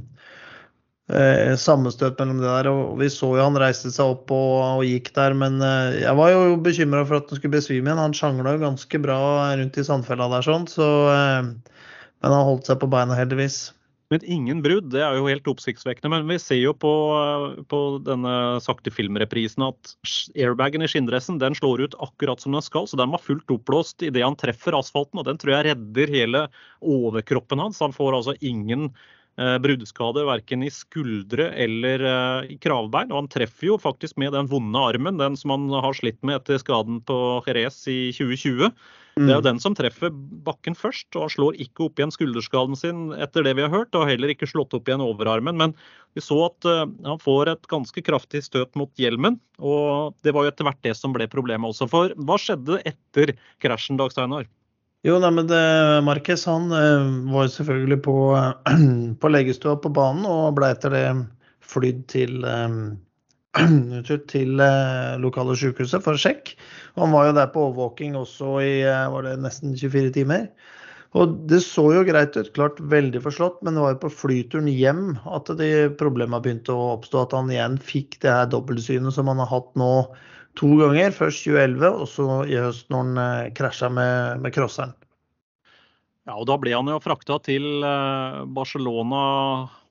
eh, 1.12 1.55
sammenstøt 1.61 2.18
mellom 2.20 2.42
det 2.42 2.50
der. 2.50 2.70
Og 2.72 2.98
vi 3.00 3.11
så 3.12 3.31
jo 3.38 3.44
han 3.44 3.59
reiste 3.61 3.92
seg 3.94 4.14
opp 4.16 4.33
og, 4.35 4.81
og 4.81 4.88
gikk 4.88 5.12
der, 5.16 5.37
men 5.38 5.61
eh, 5.64 6.00
jeg 6.05 6.18
var 6.20 6.35
jo 6.35 6.59
bekymra 6.64 7.05
for 7.09 7.20
at 7.20 7.31
han 7.33 7.40
skulle 7.40 7.57
besvime 7.57 7.90
igjen. 7.90 8.03
Han 8.03 8.16
sjangla 8.16 8.57
jo 8.57 8.64
ganske 8.64 9.00
bra 9.05 9.20
rundt 9.61 9.81
i 9.81 9.87
sandfella 9.87 10.31
der 10.37 10.46
sånn, 10.46 10.68
så 10.70 10.90
eh, 11.12 11.55
Men 12.24 12.33
han 12.33 12.46
holdt 12.48 12.70
seg 12.70 12.79
på 12.81 12.88
beina, 12.88 13.16
heldigvis. 13.18 13.73
Men 14.12 14.24
ingen 14.28 14.60
brudd, 14.62 14.90
det 14.92 15.00
er 15.00 15.16
jo 15.16 15.28
helt 15.30 15.48
oppsiktsvekkende. 15.48 16.10
Men 16.12 16.28
vi 16.28 16.36
ser 16.42 16.60
jo 16.60 16.74
på, 16.76 16.92
på 17.70 17.80
denne 18.04 18.34
sakte 18.64 18.92
filmreprisen 18.92 19.64
at 19.64 19.94
airbagen 20.36 20.84
i 20.84 20.90
skinndressen 20.90 21.40
den 21.40 21.56
slår 21.56 21.86
ut 21.86 21.96
akkurat 22.04 22.42
som 22.44 22.56
den 22.56 22.64
skal. 22.64 22.88
Så 22.90 23.00
den 23.00 23.14
var 23.14 23.22
fullt 23.24 23.50
oppblåst 23.56 24.04
idet 24.04 24.26
han 24.26 24.36
treffer 24.38 24.76
asfalten, 24.76 25.22
og 25.22 25.28
den 25.28 25.40
tror 25.40 25.56
jeg 25.56 25.68
redder 25.70 26.14
hele 26.18 26.46
overkroppen 26.84 27.64
hans. 27.64 27.80
Han 27.84 27.96
får 27.96 28.20
altså 28.20 28.36
ingen 28.44 28.90
eh, 29.40 29.55
bruddskade 29.62 30.25
verken 30.29 30.64
i 30.66 30.73
skuldre 30.73 31.51
eller 31.66 32.05
eh, 32.11 32.51
i 32.55 32.59
kravbein. 32.62 33.12
Og 33.12 33.25
han 33.25 33.31
treffer 33.33 33.73
jo 33.73 33.79
faktisk 33.81 34.18
med 34.20 34.35
den 34.37 34.51
vonde 34.51 34.83
armen, 34.90 35.20
den 35.20 35.38
som 35.40 35.55
han 35.55 35.70
har 35.75 35.97
slitt 35.97 36.20
med 36.23 36.42
etter 36.42 36.61
skaden 36.62 37.01
på 37.09 37.18
Jerez 37.49 37.81
i 37.90 37.99
2020. 38.16 38.70
Det 39.14 39.29
er 39.29 39.37
jo 39.37 39.42
mm. 39.44 39.47
den 39.47 39.61
som 39.62 39.75
treffer 39.79 40.11
bakken 40.42 40.75
først, 40.75 41.07
og 41.14 41.29
han 41.29 41.31
slår 41.31 41.59
ikke 41.62 41.85
opp 41.85 42.01
igjen 42.01 42.11
skulderskaden 42.11 42.75
sin 42.79 43.05
etter 43.14 43.47
det 43.47 43.53
vi 43.55 43.62
har 43.62 43.70
hørt, 43.70 43.94
og 43.94 44.09
heller 44.09 44.33
ikke 44.33 44.49
slått 44.51 44.75
opp 44.75 44.90
igjen 44.90 45.05
overarmen. 45.05 45.55
Men 45.61 45.77
vi 46.18 46.25
så 46.25 46.40
at 46.49 46.66
uh, 46.66 46.83
han 47.07 47.23
får 47.23 47.53
et 47.53 47.68
ganske 47.70 48.03
kraftig 48.03 48.42
støt 48.49 48.75
mot 48.79 48.90
hjelmen, 48.99 49.38
og 49.62 50.18
det 50.27 50.35
var 50.35 50.47
jo 50.47 50.51
etter 50.51 50.66
hvert 50.66 50.83
det 50.83 50.97
som 50.99 51.14
ble 51.14 51.31
problemet 51.31 51.70
også. 51.70 51.87
For 51.92 52.16
hva 52.27 52.40
skjedde 52.42 52.81
etter 52.90 53.37
krasjen, 53.62 54.03
Dag 54.03 54.11
Steinar? 54.11 54.51
Jo, 55.04 55.18
nei, 55.20 55.30
men 55.36 55.48
det, 55.50 55.62
Marquez 56.06 56.46
han 56.48 56.70
uh, 56.72 57.08
var 57.34 57.48
selvfølgelig 57.52 57.98
på, 58.06 58.18
på 59.20 59.32
legestua 59.32 59.76
på 59.76 59.92
banen 59.92 60.24
og 60.28 60.54
ble 60.56 60.70
etter 60.72 60.94
det 60.96 61.06
flydd 61.64 62.06
til 62.12 62.38
um, 62.54 62.94
til 63.54 64.60
eh, 64.60 65.16
lokale 65.22 65.54
sykehuset 65.58 66.02
for 66.02 66.18
sjekk. 66.18 66.54
Han 66.98 67.12
var 67.14 67.28
jo 67.28 67.36
der 67.36 67.52
på 67.52 67.68
overvåking 67.68 68.16
også 68.18 68.56
i 68.64 68.72
eh, 68.82 69.10
var 69.12 69.26
det 69.26 69.36
nesten 69.42 69.76
24 69.78 70.10
timer. 70.16 70.48
Og 71.14 71.36
Det 71.46 71.60
så 71.62 71.84
jo 71.94 72.02
greit 72.02 72.34
ut, 72.34 72.50
klart 72.56 72.80
veldig 72.90 73.20
forslått, 73.22 73.60
men 73.62 73.76
det 73.76 73.84
var 73.84 73.92
jo 73.94 74.00
på 74.02 74.14
flyturen 74.24 74.66
hjem 74.66 75.04
at 75.30 75.52
de 75.60 75.70
problemene 76.00 76.42
begynte 76.42 76.74
å 76.74 76.96
oppstå. 76.96 77.22
At 77.22 77.36
han 77.38 77.52
igjen 77.52 77.78
fikk 77.78 78.18
det 78.24 78.32
her 78.34 78.48
dobbeltsynet 78.50 79.14
som 79.14 79.30
han 79.30 79.42
har 79.44 79.52
hatt 79.52 79.70
nå 79.78 79.92
to 80.60 80.74
ganger. 80.80 81.14
Først 81.16 81.46
2011, 81.46 81.88
og 81.90 82.10
så 82.10 82.28
i 82.48 82.58
høst 82.58 82.90
når 82.92 83.06
han 83.06 83.22
eh, 83.24 83.54
krasja 83.56 83.90
med, 83.92 84.44
med 84.44 84.54
crosseren. 84.56 84.94
Ja, 86.24 86.38
og 86.38 86.46
Da 86.48 86.56
ble 86.56 86.72
han 86.72 86.88
jo 86.88 87.00
frakta 87.04 87.36
til 87.44 87.84
Barcelona 88.56 89.24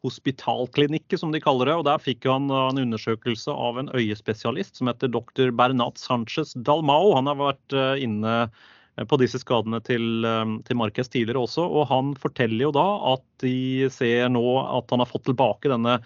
hospitalklinikke, 0.04 1.17
som 1.17 1.32
de 1.32 1.41
kaller 1.43 1.69
det. 1.69 1.78
og 1.80 1.88
Der 1.88 2.02
fikk 2.02 2.28
han 2.28 2.52
en 2.52 2.82
undersøkelse 2.82 3.52
av 3.52 3.80
en 3.80 3.91
øyespesialist 3.95 4.80
som 4.80 4.91
heter 4.91 5.12
dr. 5.12 5.52
Bernat 5.56 6.02
Sanchez 6.02 6.54
Dalmao. 6.67 7.13
Han 7.17 7.32
har 7.32 7.39
vært 7.39 7.78
eh, 7.78 8.04
inne 8.04 8.36
eh, 8.43 9.06
på 9.08 9.19
disse 9.21 9.39
skadene 9.41 9.80
til, 9.88 10.28
eh, 10.28 10.58
til 10.67 10.80
Marquez 10.80 11.12
tidligere 11.12 11.45
også. 11.47 11.63
og 11.63 11.88
Han 11.93 12.13
forteller 12.19 12.67
jo 12.67 12.73
da 12.76 12.88
at 13.13 13.26
de 13.45 13.89
ser 13.93 14.28
nå 14.34 14.43
at 14.65 14.91
han 14.91 15.04
har 15.04 15.12
fått 15.12 15.28
tilbake 15.30 15.71
denne, 15.71 15.99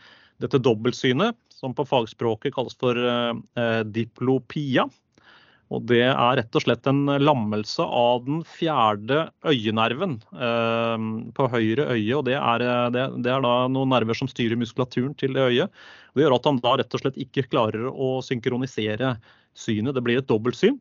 dette 0.43 0.61
dobbeltsynet, 0.61 1.37
som 1.57 1.73
på 1.75 1.85
fagspråket 1.89 2.53
kalles 2.55 2.77
for 2.79 2.97
eh, 2.97 3.83
diplopia. 3.89 4.87
Og 5.67 5.83
det 5.89 6.05
er 6.05 6.37
rett 6.39 6.55
og 6.55 6.63
slett 6.63 6.87
en 6.87 7.01
lammelse 7.19 7.83
av 7.83 8.21
den 8.23 8.39
fjerde 8.47 9.25
øyenerven 9.43 10.15
eh, 10.31 11.07
på 11.35 11.47
høyre 11.51 11.89
øye. 11.91 12.13
og 12.15 12.23
det 12.29 12.37
er, 12.39 12.63
eh, 12.63 12.83
det, 12.95 13.07
det 13.25 13.33
er, 13.33 13.43
da 13.43 13.55
noen 13.71 13.91
nerver 13.91 14.15
som 14.15 14.31
styrer 14.31 14.59
muskulaturen 14.59 15.15
til 15.19 15.35
det 15.35 15.49
øyet. 15.49 15.81
Det 16.15 16.23
gjør 16.23 16.37
at 16.37 16.47
han 16.49 16.61
da 16.63 16.77
rett 16.79 16.95
og 16.95 17.03
slett 17.03 17.19
ikke 17.19 17.49
klarer 17.51 17.89
å 17.91 18.17
synkronisere 18.25 19.17
synet. 19.57 19.97
Det 19.97 20.05
blir 20.05 20.21
et 20.21 20.29
dobbeltsyn. 20.29 20.79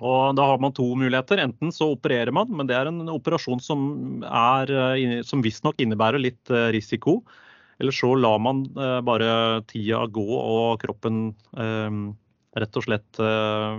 Og 0.00 0.34
Da 0.36 0.46
har 0.48 0.58
man 0.62 0.72
to 0.72 0.86
muligheter. 0.96 1.42
Enten 1.42 1.72
så 1.74 1.92
opererer 1.92 2.32
man, 2.32 2.48
men 2.48 2.68
det 2.68 2.76
er 2.78 2.88
en 2.88 3.04
operasjon 3.12 3.60
som, 3.60 4.24
er, 4.24 4.72
eh, 4.72 5.20
som 5.26 5.44
visstnok 5.44 5.80
innebærer 5.82 6.22
litt 6.22 6.50
eh, 6.50 6.70
risiko. 6.72 7.20
Eller 7.80 7.94
så 7.96 8.12
lar 8.14 8.38
man 8.44 8.66
bare 9.06 9.62
tida 9.70 10.04
gå 10.12 10.26
og 10.36 10.82
kroppen 10.82 11.30
rett 12.58 12.78
og 12.78 12.84
slett 12.84 13.20
uh, 13.22 13.78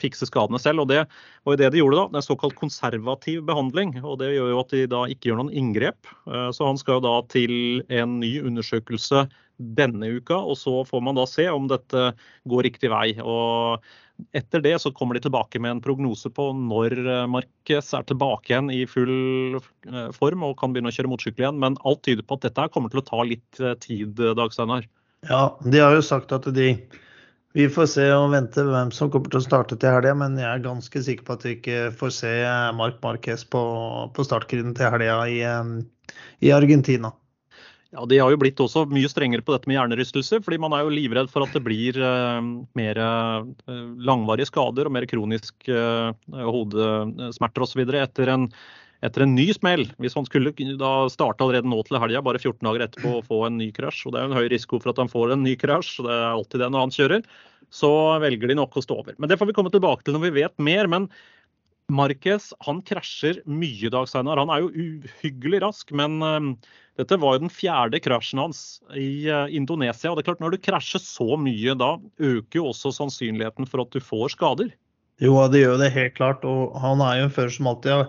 fikse 0.00 0.28
skadene 0.28 0.60
selv. 0.62 0.84
Og 0.84 0.90
det 0.92 1.02
var 1.46 1.58
det 1.58 1.72
de 1.74 1.80
gjorde 1.82 1.98
da. 1.98 2.06
Det 2.12 2.20
er 2.20 2.26
såkalt 2.28 2.58
konservativ 2.58 3.42
behandling. 3.48 3.96
og 4.02 4.20
Det 4.22 4.32
gjør 4.34 4.52
jo 4.52 4.60
at 4.62 4.74
de 4.74 4.84
da 4.90 5.02
ikke 5.10 5.30
gjør 5.30 5.42
noen 5.42 5.54
inngrep. 5.54 6.12
Så 6.54 6.68
han 6.68 6.78
skal 6.80 7.00
jo 7.00 7.06
da 7.08 7.16
til 7.34 7.82
en 7.92 8.18
ny 8.22 8.36
undersøkelse 8.44 9.26
denne 9.58 10.10
uka. 10.18 10.38
Og 10.38 10.58
så 10.60 10.80
får 10.86 11.04
man 11.04 11.18
da 11.18 11.26
se 11.30 11.48
om 11.50 11.68
dette 11.70 12.06
går 12.50 12.66
riktig 12.68 12.92
vei. 12.94 13.08
Og 13.22 13.84
etter 14.36 14.62
det 14.62 14.76
så 14.82 14.92
kommer 14.94 15.16
de 15.16 15.24
tilbake 15.24 15.60
med 15.62 15.76
en 15.76 15.84
prognose 15.84 16.30
på 16.30 16.48
når 16.56 16.96
Marquez 17.30 17.88
er 17.96 18.06
tilbake 18.06 18.52
igjen 18.52 18.70
i 18.70 18.84
full 18.90 19.58
form 20.14 20.44
og 20.46 20.58
kan 20.60 20.74
begynne 20.74 20.92
å 20.92 20.94
kjøre 20.94 21.10
motorsykkel 21.10 21.46
igjen. 21.46 21.62
Men 21.62 21.78
alt 21.82 22.04
tyder 22.06 22.26
på 22.26 22.38
at 22.38 22.46
dette 22.46 22.68
kommer 22.74 22.92
til 22.92 23.02
å 23.02 23.06
ta 23.08 23.24
litt 23.26 23.62
tid, 23.82 24.14
Dag 24.38 24.54
Steinar. 24.54 24.86
Ja, 25.26 25.48
de 25.64 25.82
har 25.82 25.96
jo 25.96 26.04
sagt 26.04 26.34
at 26.36 26.46
de 26.54 26.76
vi 27.54 27.68
får 27.70 27.86
se 27.86 28.04
og 28.10 28.32
vente 28.32 28.64
hvem 28.66 28.88
som 28.90 29.10
kommer 29.14 29.30
til 29.30 29.38
å 29.38 29.44
starte 29.44 29.76
til 29.78 29.92
helga, 29.94 30.10
men 30.18 30.34
jeg 30.40 30.48
er 30.48 30.62
ganske 30.64 31.02
sikker 31.06 31.26
på 31.26 31.36
at 31.36 31.44
vi 31.46 31.52
ikke 31.54 31.76
får 31.94 32.10
se 32.16 32.32
Mark 32.74 32.96
Marquez 33.04 33.44
på, 33.46 33.60
på 34.10 34.24
startgrinden 34.26 34.74
til 34.74 34.90
helga 34.90 35.20
i, 35.30 35.36
i, 36.42 36.50
Argentina. 36.50 37.12
Ja, 37.94 38.04
De 38.10 38.18
har 38.18 38.32
jo 38.32 38.38
blitt 38.42 38.58
også 38.58 38.84
mye 38.90 39.08
strengere 39.10 39.44
på 39.44 39.54
dette 39.54 39.70
med 39.70 39.78
hjernerystelse, 39.78 40.40
fordi 40.42 40.58
man 40.62 40.74
er 40.74 40.82
jo 40.82 40.94
livredd 40.94 41.30
for 41.30 41.46
at 41.46 41.54
det 41.54 41.62
blir 41.62 41.98
eh, 42.02 42.48
mer 42.74 42.98
uh, 42.98 43.44
langvarige 44.02 44.50
skader 44.50 44.90
og 44.90 44.96
mer 44.96 45.06
kronisk 45.06 45.68
eh, 45.70 46.10
hodesmerter 46.34 47.66
osv. 47.66 47.84
etter 48.02 48.34
en 48.34 48.48
etter 49.04 49.24
en 49.24 49.34
ny 49.36 49.46
smell. 49.52 49.84
Hvis 50.00 50.14
han 50.16 50.24
skulle 50.24 50.54
da 50.80 50.92
starte 51.12 51.44
allerede 51.44 51.68
nå 51.68 51.82
til 51.84 51.98
helga, 52.00 52.22
bare 52.24 52.40
14 52.40 52.64
dager 52.64 52.86
etterpå, 52.86 53.18
og 53.18 53.26
få 53.28 53.42
en 53.48 53.58
ny 53.60 53.68
krasj, 53.76 54.06
og 54.06 54.14
det 54.14 54.20
er 54.20 54.24
jo 54.24 54.32
en 54.32 54.38
høy 54.38 54.46
risiko 54.48 54.80
for 54.80 54.94
at 54.94 55.02
han 55.02 55.12
får 55.12 55.34
en 55.34 55.44
ny 55.44 55.52
krasj, 55.60 55.98
det 56.06 56.14
er 56.14 56.30
alltid 56.30 56.64
det 56.64 56.70
når 56.72 56.86
han 56.86 56.94
kjører, 56.94 57.26
så 57.74 57.90
velger 58.22 58.48
de 58.48 58.56
nok 58.56 58.78
å 58.78 58.84
stå 58.84 58.96
over. 59.02 59.16
Men 59.20 59.28
det 59.28 59.36
får 59.40 59.50
vi 59.50 59.56
komme 59.58 59.72
tilbake 59.74 60.06
til 60.06 60.16
når 60.16 60.24
vi 60.24 60.36
vet 60.40 60.56
mer. 60.56 60.88
men 60.88 61.10
Marquez 61.92 62.48
han 62.64 62.80
krasjer 62.86 63.42
mye, 63.44 63.90
Dag 63.92 64.08
Steinar. 64.08 64.40
Han 64.40 64.52
er 64.52 64.62
jo 64.64 64.70
uhyggelig 64.72 65.60
rask, 65.64 65.90
men 65.92 66.16
uh, 66.24 66.54
dette 67.00 67.18
var 67.20 67.36
jo 67.36 67.44
den 67.44 67.52
fjerde 67.52 68.00
krasjen 68.00 68.40
hans 68.40 68.62
i 68.96 69.26
uh, 69.28 69.44
Indonesia. 69.52 70.10
og 70.10 70.16
det 70.16 70.24
er 70.24 70.30
klart 70.30 70.40
Når 70.44 70.54
du 70.54 70.62
krasjer 70.64 71.02
så 71.02 71.36
mye, 71.36 71.76
da 71.76 71.96
øker 72.16 72.60
jo 72.60 72.70
også 72.70 72.94
sannsynligheten 72.96 73.68
for 73.68 73.84
at 73.84 73.92
du 73.92 74.00
får 74.00 74.32
skader. 74.36 74.72
Jo, 75.22 75.36
det 75.52 75.60
gjør 75.60 75.76
det 75.82 75.92
helt 75.94 76.16
klart. 76.16 76.48
Og 76.48 76.72
han 76.80 77.04
er 77.04 77.20
jo 77.20 77.28
en 77.28 77.36
fører 77.36 77.52
som 77.52 77.68
alltid 77.70 77.94
har 77.98 78.08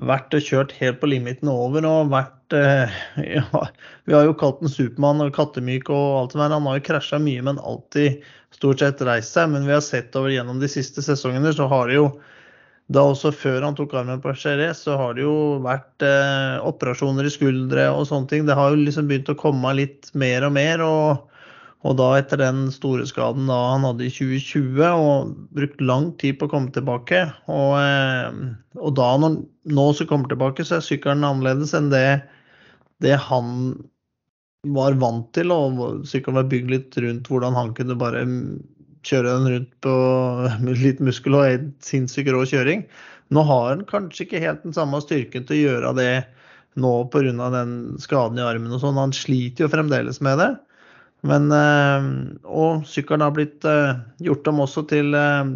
vært 0.00 0.34
og 0.34 0.46
kjørt 0.46 0.74
helt 0.78 1.00
på 1.02 1.10
limiten 1.10 1.50
over 1.50 1.84
og 1.84 2.12
vært 2.12 2.54
eh, 2.54 2.98
ja, 3.36 3.62
Vi 4.06 4.14
har 4.14 4.24
jo 4.24 4.36
kalt 4.38 4.62
den 4.62 4.70
Supermann 4.70 5.22
og 5.24 5.34
kattemyk 5.36 5.90
og 5.92 6.22
alt 6.22 6.34
det 6.34 6.40
der. 6.40 6.56
Han 6.56 6.68
har 6.70 6.80
jo 6.80 6.88
krasja 6.88 7.20
mye, 7.22 7.44
men 7.46 7.60
alltid 7.60 8.24
stort 8.56 8.80
sett 8.80 9.04
reist 9.06 9.36
seg. 9.36 9.52
Men 9.52 9.68
vi 9.68 9.76
har 9.76 9.84
sett 9.84 10.16
over 10.16 10.32
gjennom 10.32 10.62
de 10.62 10.70
siste 10.70 11.04
sesongene, 11.04 11.52
så 11.52 11.68
har 11.70 11.90
det 11.90 12.00
jo 12.00 12.12
da 12.90 13.04
også 13.06 13.30
før 13.30 13.62
han 13.62 13.76
tok 13.78 13.94
armen 13.94 14.22
på 14.22 14.32
Jerez, 14.34 14.82
så 14.86 14.96
har 14.98 15.14
det 15.14 15.22
jo 15.22 15.60
vært 15.62 16.02
eh, 16.02 16.58
operasjoner 16.66 17.28
i 17.28 17.32
skuldre 17.32 17.86
og 17.94 18.08
sånne 18.10 18.30
ting. 18.32 18.46
Det 18.48 18.56
har 18.58 18.72
jo 18.72 18.80
liksom 18.82 19.10
begynt 19.10 19.30
å 19.30 19.38
komme 19.38 19.74
litt 19.78 20.10
mer 20.18 20.46
og 20.48 20.56
mer. 20.58 20.82
og 20.86 21.26
og 21.80 21.94
da 21.96 22.10
etter 22.18 22.36
den 22.42 22.66
store 22.72 23.06
skaden 23.08 23.46
da 23.48 23.56
han 23.70 23.86
hadde 23.86 24.04
i 24.04 24.12
2020 24.12 24.82
og 24.84 25.30
brukt 25.56 25.78
lang 25.80 26.10
tid 26.20 26.36
på 26.36 26.48
å 26.48 26.52
komme 26.52 26.72
tilbake. 26.74 27.22
Og, 27.48 27.70
eh, 27.80 28.40
og 28.76 28.98
da 28.98 29.14
når 29.22 29.38
nå 29.72 29.86
så 29.96 30.04
kommer 30.08 30.28
tilbake, 30.28 30.66
så 30.66 30.76
er 30.76 30.84
sykkelen 30.84 31.24
annerledes 31.24 31.72
enn 31.76 31.88
det, 31.92 32.20
det 33.00 33.16
han 33.30 33.72
var 34.76 34.98
vant 35.00 35.30
til. 35.36 35.54
Og 35.56 36.04
sykkelen 36.10 36.42
var 36.42 36.52
bygd 36.52 36.74
litt 36.74 37.00
rundt 37.00 37.32
hvordan 37.32 37.56
han 37.56 37.72
kunne 37.78 37.96
bare 38.02 38.26
kjøre 39.06 39.36
den 39.36 39.48
rundt 39.54 39.72
på 39.84 39.94
litt 40.84 41.00
muskel 41.04 41.38
og 41.38 41.70
sinnssykt 41.84 42.32
rå 42.34 42.44
kjøring. 42.48 42.84
Nå 43.30 43.44
har 43.46 43.68
han 43.70 43.86
kanskje 43.88 44.26
ikke 44.26 44.42
helt 44.42 44.64
den 44.66 44.74
samme 44.76 44.98
styrken 45.02 45.46
til 45.46 45.56
å 45.56 45.64
gjøre 45.64 45.94
det 45.98 46.14
nå 46.80 46.92
pga. 47.10 47.50
den 47.54 47.72
skaden 48.02 48.38
i 48.38 48.46
armen 48.46 48.74
og 48.74 48.82
sånn. 48.82 48.98
Han 48.98 49.14
sliter 49.14 49.66
jo 49.66 49.72
fremdeles 49.72 50.20
med 50.24 50.38
det. 50.42 50.50
Men, 51.26 51.50
eh, 51.52 52.06
og 52.48 52.86
sykkelen 52.88 53.26
har 53.26 53.34
blitt 53.36 53.64
eh, 53.68 53.98
gjort 54.24 54.48
om 54.48 54.62
også 54.64 54.86
til 54.88 55.14
eh, 55.14 55.50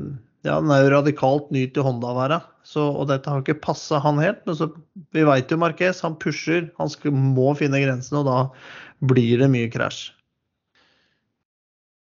ja, 0.44 0.58
den 0.60 0.72
er 0.74 0.84
jo 0.84 0.92
radikalt 0.92 1.48
ny 1.54 1.64
til 1.72 1.86
Honda-væra. 1.86 2.42
Og 2.80 3.06
dette 3.08 3.30
har 3.30 3.40
ikke 3.40 3.62
passa 3.64 4.00
han 4.02 4.20
helt. 4.20 4.42
Men 4.44 4.58
så, 4.58 4.68
vi 5.16 5.24
veit 5.24 5.52
jo 5.52 5.60
Marquez, 5.60 6.02
han 6.04 6.18
pusher. 6.20 6.68
Han 6.80 6.92
skal, 6.92 7.14
må 7.16 7.54
finne 7.56 7.80
grensene, 7.80 8.20
og 8.20 8.28
da 8.28 9.08
blir 9.08 9.40
det 9.40 9.48
mye 9.52 9.70
krasj. 9.72 10.10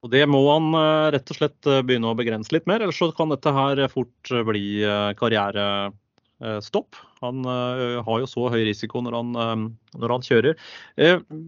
Og 0.05 0.11
Det 0.13 0.21
må 0.29 0.43
han 0.51 0.69
rett 1.15 1.31
og 1.33 1.37
slett 1.39 1.65
begynne 1.65 2.11
å 2.11 2.17
begrense 2.17 2.53
litt 2.53 2.67
mer, 2.69 2.83
ellers 2.85 2.99
så 3.01 3.09
kan 3.17 3.31
dette 3.33 3.49
her 3.49 3.79
fort 3.89 4.33
bli 4.45 4.65
karriere 5.17 5.65
Eh. 6.43 6.59
Han 7.23 7.45
eh, 7.47 8.03
har 8.03 8.19
jo 8.19 8.27
så 8.27 8.49
høy 8.51 8.65
risiko 8.67 8.99
når 9.01 9.15
han, 9.15 9.29
eh, 9.39 9.99
når 10.01 10.13
han, 10.13 10.25
kjører. 10.25 10.57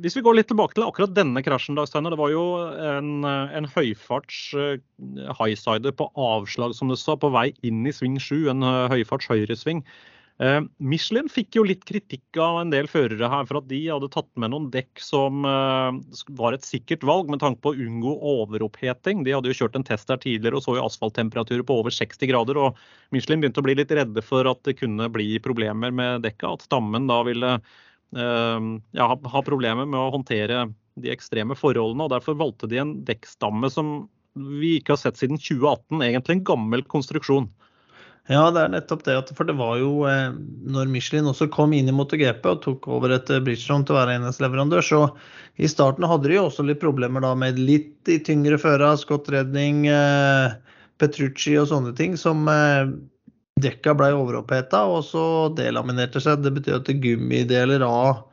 Hvis 0.02 0.16
vi 0.16 0.24
går 0.24 0.38
litt 0.38 0.48
tilbake 0.48 0.78
til 0.78 0.86
akkurat 0.88 1.16
denne 1.16 1.44
krasjen, 1.44 1.76
Dag 1.76 1.90
Steiner. 1.90 2.16
Det 2.16 2.22
var 2.22 2.32
jo 2.32 2.46
en, 2.64 3.26
en 3.28 3.68
høyfarts 3.76 4.56
highsider 5.38 5.92
på 5.92 6.10
avslag, 6.16 6.76
som 6.78 6.92
du 6.92 6.96
sa, 6.96 7.18
på 7.20 7.32
vei 7.36 7.52
inn 7.68 7.84
i 7.86 7.94
sving 7.96 8.16
7. 8.20 8.48
En 8.54 8.64
høyfarts 8.94 9.28
høyresving. 9.32 9.84
Eh, 10.38 10.60
Michelin 10.78 11.26
fikk 11.34 11.58
jo 11.58 11.64
litt 11.66 11.82
kritikk 11.90 12.38
av 12.38 12.60
en 12.62 12.70
del 12.70 12.86
førere 12.92 13.30
her 13.32 13.48
for 13.50 13.58
at 13.58 13.68
de 13.72 13.80
hadde 13.90 14.10
tatt 14.14 14.30
med 14.38 14.52
noen 14.54 14.68
dekk 14.74 15.02
som 15.02 15.48
eh, 15.50 15.98
var 16.38 16.54
et 16.54 16.68
sikkert 16.68 17.06
valg 17.10 17.32
med 17.34 17.42
tanke 17.42 17.64
på 17.64 17.74
å 17.74 17.80
unngå 17.88 18.14
overoppheting. 18.34 19.24
De 19.26 19.34
hadde 19.34 19.50
jo 19.50 19.58
kjørt 19.64 19.80
en 19.80 19.88
test 19.88 20.12
der 20.12 20.22
tidligere 20.22 20.60
og 20.60 20.66
så 20.68 20.78
jo 20.78 20.86
asfalttemperaturer 20.86 21.66
på 21.66 21.80
over 21.82 21.94
60 21.94 22.30
grader. 22.30 22.62
og 22.62 22.78
Michelin 23.16 23.42
begynte 23.42 23.64
å 23.64 23.66
bli 23.66 23.80
litt 23.80 23.94
redde 23.98 24.22
for 24.26 24.50
at 24.50 24.62
det 24.68 24.78
kunne 24.84 25.10
bli 25.14 25.40
problemer 25.42 25.96
med 25.96 26.22
dekka. 26.28 26.54
At 26.54 26.68
stammen 26.70 27.10
da 27.10 27.24
ville 27.26 27.56
eh, 27.58 28.70
ja, 29.02 29.10
ha 29.34 29.46
problemer 29.48 29.90
med 29.90 30.00
å 30.04 30.14
håndtere 30.20 30.68
de 31.02 31.14
ekstreme 31.14 31.58
forholdene. 31.58 32.06
og 32.06 32.14
Derfor 32.14 32.38
valgte 32.38 32.70
de 32.70 32.84
en 32.84 33.00
dekkstamme 33.10 33.74
som 33.74 33.96
vi 34.38 34.76
ikke 34.78 34.94
har 34.94 35.02
sett 35.02 35.18
siden 35.18 35.42
2018. 35.42 35.98
Egentlig 35.98 36.38
en 36.38 36.50
gammel 36.54 36.86
konstruksjon. 36.86 37.50
Ja, 38.28 38.44
det 38.52 38.60
er 38.60 38.72
nettopp 38.74 39.06
det. 39.08 39.16
For 39.38 39.48
det 39.48 39.56
var 39.56 39.78
jo 39.80 40.04
eh, 40.10 40.36
når 40.68 40.90
Michelin 40.92 41.30
også 41.32 41.48
kom 41.52 41.72
inn 41.76 41.88
i 41.88 41.96
MotoGP 41.96 42.48
og 42.52 42.64
tok 42.66 42.88
over 42.92 43.14
et 43.16 43.30
eh, 43.32 43.40
Bridgestone 43.44 43.88
til 43.88 43.96
å 43.96 44.00
være 44.02 44.18
enhetsleverandør, 44.20 44.84
så 44.84 45.02
i 45.56 45.70
starten 45.72 46.06
hadde 46.08 46.28
de 46.28 46.36
jo 46.36 46.48
også 46.50 46.66
litt 46.68 46.82
problemer 46.84 47.24
da 47.24 47.32
med 47.40 47.60
litt 47.60 48.12
i 48.12 48.20
tyngre 48.24 48.60
føra, 48.62 48.92
skottredning, 49.00 49.86
Redning, 49.88 50.66
Petrucci 50.98 51.56
og 51.60 51.70
sånne 51.72 51.94
ting, 51.98 52.18
som 52.20 52.48
eh, 52.52 52.90
dekka 53.62 53.94
ble 53.98 54.12
overoppheta 54.18 54.84
og 54.92 55.04
så 55.08 55.24
delaminerte 55.58 56.22
seg. 56.24 56.44
Det 56.44 56.54
betyr 56.58 56.80
at 56.80 56.92
gummideler 57.04 57.86
av, 57.86 58.26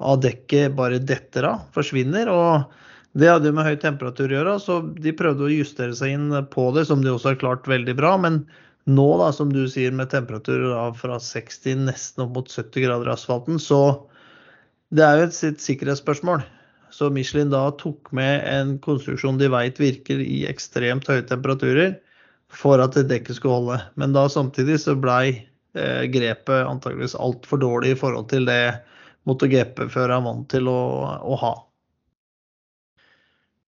av 0.00 0.20
dekket 0.22 0.76
bare 0.78 1.02
detter 1.02 1.50
av, 1.52 1.66
forsvinner. 1.74 2.30
og 2.32 3.18
det 3.18 3.30
hadde 3.32 3.50
jo 3.50 3.56
med 3.56 3.66
høy 3.66 3.76
temperatur 3.82 4.30
å 4.30 4.36
gjøre, 4.36 4.56
så 4.62 4.80
de 5.02 5.14
prøvde 5.16 5.46
å 5.46 5.52
justere 5.52 5.96
seg 5.96 6.14
inn 6.14 6.32
på 6.52 6.68
det, 6.76 6.86
som 6.86 7.02
de 7.02 7.10
også 7.10 7.32
har 7.32 7.40
klart 7.40 7.68
veldig 7.70 7.96
bra. 7.98 8.16
men 8.20 8.42
nå, 8.88 9.06
da, 9.20 9.30
som 9.36 9.52
du 9.52 9.62
sier, 9.70 9.92
med 9.94 10.10
temperaturer 10.12 10.94
fra 10.96 11.18
60 11.22 11.84
nesten 11.88 12.24
opp 12.24 12.36
mot 12.36 12.50
70 12.50 12.86
grader 12.86 13.10
i 13.10 13.14
asfalten, 13.14 13.60
så 13.62 13.82
det 14.94 15.04
er 15.04 15.20
jo 15.20 15.26
et, 15.28 15.40
et 15.50 15.60
sikkerhetsspørsmål. 15.62 16.44
Så 16.90 17.10
Michelin 17.12 17.52
da 17.52 17.66
tok 17.76 18.08
med 18.16 18.46
en 18.48 18.76
konstruksjon 18.84 19.40
de 19.40 19.50
vet 19.52 19.80
virker 19.80 20.22
i 20.24 20.46
ekstremt 20.48 21.08
høye 21.10 21.26
temperaturer, 21.28 21.98
for 22.48 22.80
at 22.80 22.96
dekket 23.10 23.36
skulle 23.36 23.58
holde. 23.58 23.78
Men 24.00 24.14
da 24.16 24.24
samtidig 24.32 24.78
så 24.80 24.94
blei 24.96 25.34
eh, 25.76 26.04
grepet 26.08 26.64
antageligvis 26.64 27.18
altfor 27.20 27.60
dårlig 27.60 27.92
i 27.92 27.98
forhold 28.00 28.30
til 28.32 28.48
det 28.48 28.62
MotoGP-føreren 29.28 30.22
er 30.22 30.24
vant 30.24 30.48
til 30.48 30.70
å, 30.72 30.80
å 31.28 31.36
ha. 31.44 31.52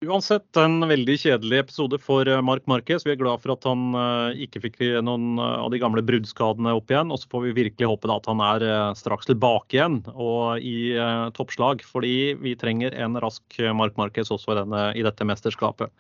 Uansett 0.01 0.57
en 0.57 0.81
veldig 0.89 1.13
kjedelig 1.21 1.59
episode 1.61 1.99
for 2.01 2.25
eh, 2.25 2.39
Mark 2.41 2.65
Marquez. 2.71 3.03
Vi 3.05 3.13
er 3.13 3.19
glad 3.21 3.43
for 3.43 3.53
at 3.53 3.67
han 3.69 3.91
eh, 3.93 4.39
ikke 4.47 4.63
fikk 4.65 4.79
noen 5.05 5.35
eh, 5.37 5.59
av 5.61 5.69
de 5.75 5.81
gamle 5.83 6.01
bruddskadene 6.09 6.73
opp 6.73 6.89
igjen. 6.89 7.13
Og 7.13 7.21
så 7.21 7.29
får 7.29 7.43
vi 7.45 7.53
virkelig 7.59 7.91
håpe 7.91 8.09
at 8.09 8.31
han 8.31 8.41
er 8.41 8.65
straks 8.97 9.29
tilbake 9.29 9.77
igjen 9.77 9.99
og 10.15 10.65
i 10.65 10.97
toppslag. 11.37 11.85
Fordi 11.85 12.33
vi 12.41 12.57
trenger 12.57 12.97
en 12.97 13.21
rask 13.21 13.61
Mark 13.77 14.01
Marquez 14.01 14.33
også 14.33 14.55
i, 14.55 14.59
denne, 14.63 14.87
i 14.97 15.05
dette 15.05 15.29
mesterskapet. 15.29 15.93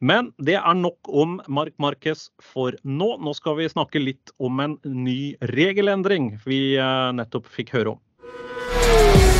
Men 0.00 0.32
det 0.40 0.56
er 0.62 0.80
nok 0.80 1.12
om 1.12 1.36
Mark 1.44 1.76
Marquez 1.76 2.30
for 2.40 2.72
nå. 2.88 3.10
Nå 3.20 3.36
skal 3.36 3.60
vi 3.60 3.68
snakke 3.68 4.00
litt 4.00 4.32
om 4.40 4.64
en 4.64 4.80
ny 4.88 5.36
regelendring 5.52 6.38
vi 6.48 6.62
nettopp 7.20 7.52
fikk 7.52 7.76
høre 7.76 7.98
om. 7.98 9.33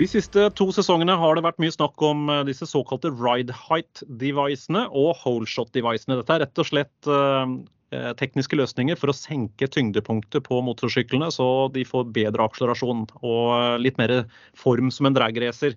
De 0.00 0.06
siste 0.08 0.46
to 0.56 0.64
sesongene 0.72 1.12
har 1.20 1.36
det 1.36 1.42
vært 1.44 1.58
mye 1.60 1.74
snakk 1.74 2.00
om 2.06 2.30
eh, 2.32 2.46
disse 2.48 2.64
såkalte 2.70 3.10
ride 3.12 3.52
height-devicene 3.52 4.86
og 4.96 5.10
holeshot-devicene. 5.20 6.16
Dette 6.22 6.38
er 6.38 6.40
rett 6.46 6.62
og 6.62 6.68
slett 6.70 7.10
eh, 7.12 7.52
eh, 7.92 8.08
tekniske 8.16 8.56
løsninger 8.56 8.96
for 8.96 9.12
å 9.12 9.16
senke 9.18 9.68
tyngdepunktet 9.68 10.46
på 10.48 10.62
motorsyklene, 10.64 11.28
så 11.36 11.68
de 11.76 11.84
får 11.84 12.08
bedre 12.16 12.48
akselerasjon 12.48 13.04
og 13.20 13.84
litt 13.84 14.00
mer 14.00 14.22
form 14.56 14.88
som 14.88 15.10
en 15.10 15.20
dragracer. 15.20 15.76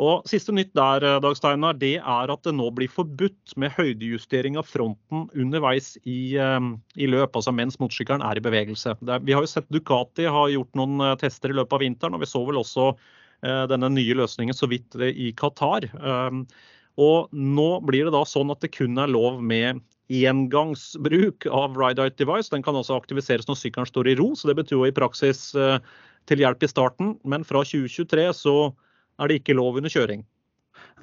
Og 0.00 0.24
Siste 0.30 0.56
nytt 0.56 0.72
der 0.72 1.04
Dag 1.20 1.36
Steinar, 1.36 1.76
det 1.76 1.98
er 2.00 2.32
at 2.32 2.46
det 2.46 2.56
nå 2.56 2.72
blir 2.72 2.88
forbudt 2.88 3.52
med 3.60 3.76
høydejustering 3.76 4.56
av 4.56 4.72
fronten 4.72 5.28
underveis 5.36 5.98
i, 6.08 6.32
i 6.32 7.12
løp, 7.12 7.36
altså 7.36 7.52
mens 7.52 7.76
motorsykkelen 7.82 8.24
er 8.24 8.40
i 8.40 8.48
bevegelse. 8.48 8.96
Er, 9.04 9.20
vi 9.20 9.36
har 9.36 9.44
jo 9.44 9.52
sett 9.52 9.68
Ducati 9.68 10.24
har 10.24 10.54
gjort 10.54 10.78
noen 10.80 11.10
tester 11.20 11.52
i 11.52 11.60
løpet 11.60 11.76
av 11.76 11.84
vinteren, 11.84 12.16
og 12.16 12.24
vi 12.24 12.32
så 12.32 12.46
vel 12.48 12.64
også 12.64 12.94
denne 13.40 13.88
nye 13.94 14.16
løsningen 14.18 14.56
så 14.56 14.68
vidt 14.68 14.96
i 15.00 15.30
Qatar. 15.36 15.86
Um, 15.96 16.42
og 17.00 17.30
nå 17.32 17.70
blir 17.88 18.06
det 18.06 18.12
da 18.12 18.24
sånn 18.28 18.52
at 18.52 18.60
det 18.60 18.72
kun 18.74 18.98
er 19.00 19.08
lov 19.08 19.38
med 19.40 19.80
engangsbruk 20.10 21.46
av 21.46 21.78
ride-out 21.78 22.18
device. 22.18 22.50
Den 22.50 22.64
kan 22.66 22.76
også 22.76 22.98
aktiviseres 22.98 23.46
når 23.48 23.60
sykkelen 23.60 23.88
står 23.88 24.10
i 24.10 24.16
ro, 24.18 24.32
så 24.34 24.50
det 24.50 24.58
betyr 24.58 24.76
jo 24.76 24.88
i 24.88 24.94
praksis 24.94 25.50
uh, 25.54 25.78
til 26.28 26.42
hjelp 26.42 26.66
i 26.66 26.70
starten. 26.70 27.14
Men 27.24 27.46
fra 27.46 27.62
2023 27.64 28.26
så 28.42 28.56
er 29.20 29.30
det 29.30 29.40
ikke 29.40 29.56
lov 29.58 29.78
under 29.78 29.92
kjøring. 29.92 30.24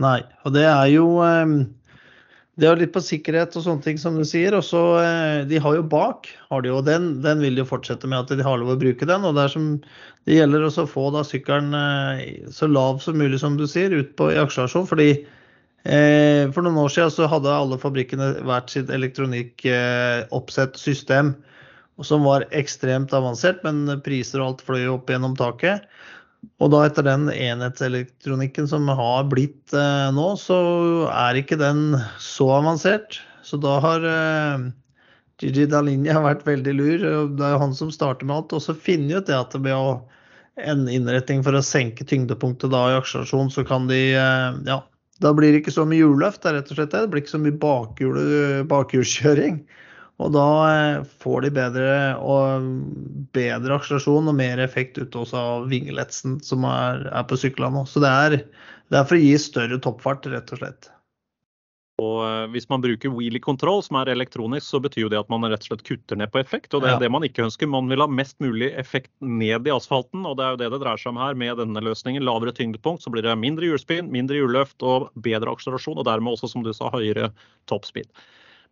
Nei, 0.02 0.20
og 0.46 0.54
det 0.54 0.66
er 0.68 0.88
jo 0.92 1.06
ehm, 1.26 1.60
det 2.58 2.66
er 2.66 2.80
litt 2.80 2.94
på 2.96 3.04
sikkerhet 3.06 3.54
og 3.54 3.64
sånne 3.68 3.86
ting, 3.86 4.00
som 4.02 4.16
du 4.18 4.24
sier. 4.26 4.56
Og 4.58 4.64
så, 4.66 4.82
eh, 5.04 5.46
De 5.46 5.60
har 5.62 5.76
jo 5.78 5.84
bak, 5.86 6.28
har 6.50 6.62
de 6.62 6.72
jo, 6.72 6.82
den, 6.82 7.22
den 7.22 7.40
vil 7.44 7.56
de 7.56 7.66
fortsette 7.66 8.10
med 8.10 8.26
at 8.26 8.34
de 8.34 8.44
har 8.44 8.58
lov 8.58 8.74
å 8.74 8.80
bruke 8.82 9.06
den. 9.06 9.26
og 9.26 9.36
Det, 9.38 9.46
som, 9.54 9.76
det 10.26 10.40
gjelder 10.40 10.66
også 10.66 10.88
å 10.88 10.90
få 10.90 11.06
da 11.14 11.22
sykkelen 11.22 11.78
eh, 11.78 12.50
så 12.50 12.70
lav 12.70 12.98
som 13.04 13.18
mulig, 13.18 13.40
som 13.44 13.60
du 13.60 13.68
sier, 13.70 13.94
ut 13.94 14.16
på 14.18 14.32
i 14.34 14.40
akselerasjon. 14.42 14.90
fordi 14.90 15.12
eh, 15.86 16.50
For 16.50 16.66
noen 16.66 16.82
år 16.82 16.90
siden 16.96 17.14
så 17.14 17.30
hadde 17.30 17.54
alle 17.54 17.78
fabrikkene 17.78 18.34
hvert 18.42 18.74
sitt 18.74 18.90
elektronikk-oppsett 18.90 20.82
system, 20.82 21.36
som 22.02 22.26
var 22.26 22.50
ekstremt 22.58 23.14
avansert, 23.14 23.62
men 23.66 24.02
priser 24.06 24.42
og 24.42 24.48
alt 24.48 24.66
fløy 24.66 24.90
opp 24.98 25.14
gjennom 25.14 25.38
taket. 25.38 25.86
Og 26.58 26.72
da 26.74 26.84
etter 26.88 27.06
den 27.06 27.30
enhetselektronikken 27.34 28.68
som 28.70 28.90
har 28.90 29.28
blitt 29.30 29.74
eh, 29.78 30.10
nå, 30.14 30.28
så 30.42 30.58
er 31.12 31.38
ikke 31.38 31.60
den 31.60 31.98
så 32.22 32.50
avansert. 32.58 33.20
Så 33.46 33.60
da 33.62 33.78
har 33.84 34.06
eh, 34.06 34.68
Gigi 35.42 35.68
Dalinia 35.70 36.22
vært 36.30 36.46
veldig 36.48 36.76
lur. 36.78 37.08
Det 37.38 37.46
er 37.46 37.62
han 37.62 37.76
som 37.78 37.94
starter 37.94 38.26
med 38.26 38.40
alt. 38.40 38.56
Og 38.58 38.64
så 38.66 38.78
finner 38.78 39.22
ut 39.22 39.30
det 39.30 39.38
at 39.38 39.58
ved 39.58 39.76
å 39.76 39.98
en 40.58 40.88
innretning 40.90 41.44
for 41.46 41.54
å 41.54 41.62
senke 41.62 42.06
tyngdepunktet 42.08 42.72
da 42.74 42.80
i 42.90 42.96
akselerasjon, 42.98 43.52
så 43.54 43.62
kan 43.68 43.86
de 43.90 44.00
eh, 44.18 44.62
Ja, 44.66 44.82
da 45.22 45.34
blir 45.38 45.54
det 45.54 45.64
ikke 45.64 45.76
så 45.76 45.86
mye 45.86 46.02
hjulløft, 46.02 46.46
rett 46.46 46.72
og 46.72 46.80
slett. 46.80 46.94
Det 46.94 47.10
blir 47.12 47.24
ikke 47.24 47.36
så 47.36 47.42
mye 47.42 48.66
bakhjulskjøring. 48.70 49.62
Og 50.18 50.34
da 50.34 50.48
eh, 50.72 51.00
får 51.22 51.46
de 51.46 51.54
bedre, 51.54 51.90
bedre 53.38 53.78
akselerasjon 53.78 54.32
og 54.32 54.38
mer 54.40 54.62
effekt 54.64 54.98
ut 54.98 55.16
også 55.16 55.38
av 55.38 55.68
vingeletsen 55.70 56.40
som 56.46 56.66
er, 56.66 57.06
er 57.12 57.26
på 57.30 57.38
syklene. 57.38 57.86
Så 57.86 58.02
det 58.02 58.12
er, 58.12 58.38
det 58.90 58.98
er, 58.98 59.06
for 59.06 59.18
å 59.18 59.22
gi 59.22 59.36
større 59.42 59.78
toppfart, 59.84 60.26
rett 60.34 60.54
og 60.56 60.64
slett. 60.64 60.90
Og 62.02 62.22
eh, 62.26 62.48
Hvis 62.54 62.68
man 62.70 62.82
bruker 62.82 63.14
wheelie 63.14 63.42
control, 63.42 63.84
som 63.86 64.00
er 64.02 64.10
elektronisk, 64.14 64.66
så 64.66 64.82
betyr 64.82 65.06
jo 65.06 65.12
det 65.14 65.20
at 65.22 65.30
man 65.34 65.46
rett 65.46 65.62
og 65.66 65.70
slett 65.72 65.86
kutter 65.86 66.18
ned 66.18 66.34
på 66.34 66.42
effekt. 66.42 66.74
og 66.74 66.82
Det 66.82 66.90
er 66.90 66.96
ja. 66.96 67.04
det 67.06 67.12
man 67.14 67.26
ikke 67.26 67.46
ønsker. 67.46 67.70
Man 67.70 67.90
vil 67.90 68.02
ha 68.02 68.10
mest 68.10 68.40
mulig 68.42 68.72
effekt 68.78 69.14
ned 69.22 69.70
i 69.70 69.74
asfalten, 69.74 70.26
og 70.26 70.38
det 70.38 70.48
er 70.48 70.56
jo 70.56 70.62
det 70.64 70.72
det 70.74 70.82
dreier 70.82 71.02
seg 71.02 71.14
om 71.14 71.22
her. 71.22 71.38
Med 71.38 71.62
denne 71.62 71.86
løsningen, 71.86 72.26
lavere 72.26 72.54
tyngdepunkt, 72.58 73.06
så 73.06 73.14
blir 73.14 73.26
det 73.26 73.38
mindre 73.38 73.70
hjulspinn, 73.70 74.10
mindre 74.14 74.42
hjulløft 74.42 74.82
og 74.82 75.12
bedre 75.14 75.54
akselerasjon, 75.54 76.02
og 76.02 76.10
dermed 76.10 76.34
også, 76.34 76.50
som 76.54 76.66
du 76.66 76.74
sa, 76.74 76.90
høyere 76.94 77.30
toppspeed. 77.70 78.10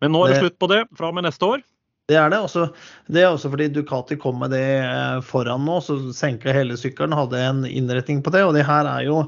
Men 0.04 0.14
nå 0.16 0.26
er 0.26 0.36
det, 0.36 0.44
slutt 0.44 0.60
på 0.62 0.70
det 0.72 0.84
fra 0.98 1.10
og 1.12 1.18
med 1.18 1.28
neste 1.28 1.48
år. 1.48 1.64
Det 2.10 2.18
er 2.22 2.30
det. 2.30 2.40
Også, 2.46 2.68
det 3.10 3.24
er 3.24 3.32
også 3.32 3.50
fordi 3.54 3.72
Ducati 3.74 4.18
kom 4.22 4.38
med 4.44 4.54
det 4.54 4.66
eh, 4.84 5.20
foran 5.26 5.66
nå, 5.66 5.80
så 5.82 5.98
senka 6.14 6.54
hele 6.54 6.78
sykkelen, 6.78 7.16
hadde 7.18 7.42
en 7.42 7.64
innretning 7.66 8.22
på 8.26 8.34
det. 8.36 8.44
Og 8.46 8.54
det 8.58 8.66
her 8.68 8.90
er 8.90 9.08
jo 9.08 9.24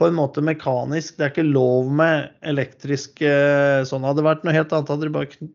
på 0.00 0.08
en 0.08 0.16
måte 0.16 0.44
mekanisk. 0.44 1.16
Det 1.16 1.26
er 1.26 1.32
ikke 1.32 1.48
lov 1.48 1.88
med 1.96 2.30
elektrisk 2.48 3.22
eh, 3.24 3.80
sånn. 3.88 4.04
Hadde 4.04 4.20
det 4.20 4.28
vært 4.28 4.44
noe 4.46 4.56
helt 4.56 4.74
annet, 4.76 4.92
hadde 4.92 5.08
de 5.08 5.16
bare 5.16 5.50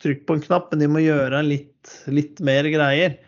trykt 0.00 0.26
på 0.26 0.36
en 0.36 0.44
knapp, 0.44 0.70
men 0.70 0.82
de 0.82 0.88
må 0.90 1.02
gjøre 1.04 1.42
litt, 1.46 1.94
litt 2.10 2.40
mer 2.44 2.66
greier. 2.72 3.18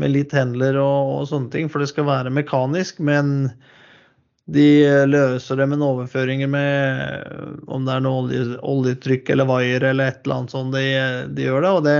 Med 0.00 0.14
litt 0.14 0.32
handler 0.32 0.78
og, 0.80 1.10
og, 1.12 1.24
sånne 1.28 1.52
ting, 1.52 1.68
for 1.70 1.82
det 1.82 1.90
skal 1.90 2.08
være 2.08 2.32
mekanisk. 2.32 3.02
Men 3.04 3.52
de 4.50 4.66
løser 5.06 5.60
det 5.60 5.68
med 5.70 5.82
overføringer 5.86 6.50
med 6.50 7.66
om 7.70 7.84
det 7.86 7.94
er 7.94 8.02
noe 8.02 8.24
olje, 8.24 8.44
oljetrykk 8.66 9.30
eller 9.30 9.46
vaier 9.46 9.84
eller 9.86 10.10
et 10.10 10.24
eller 10.24 10.40
annet 10.40 10.54
sånt. 10.54 10.74
De, 10.74 10.86
de 11.30 11.46
gjør 11.46 11.62
det 11.62 11.70
og, 11.70 11.82
det. 11.86 11.98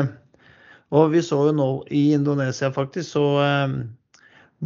og 0.90 1.12
vi 1.14 1.22
så 1.22 1.38
jo 1.48 1.52
nå 1.54 1.68
i 1.94 2.08
Indonesia 2.16 2.72
faktisk, 2.74 3.14
så 3.14 3.26
eh, 3.44 3.76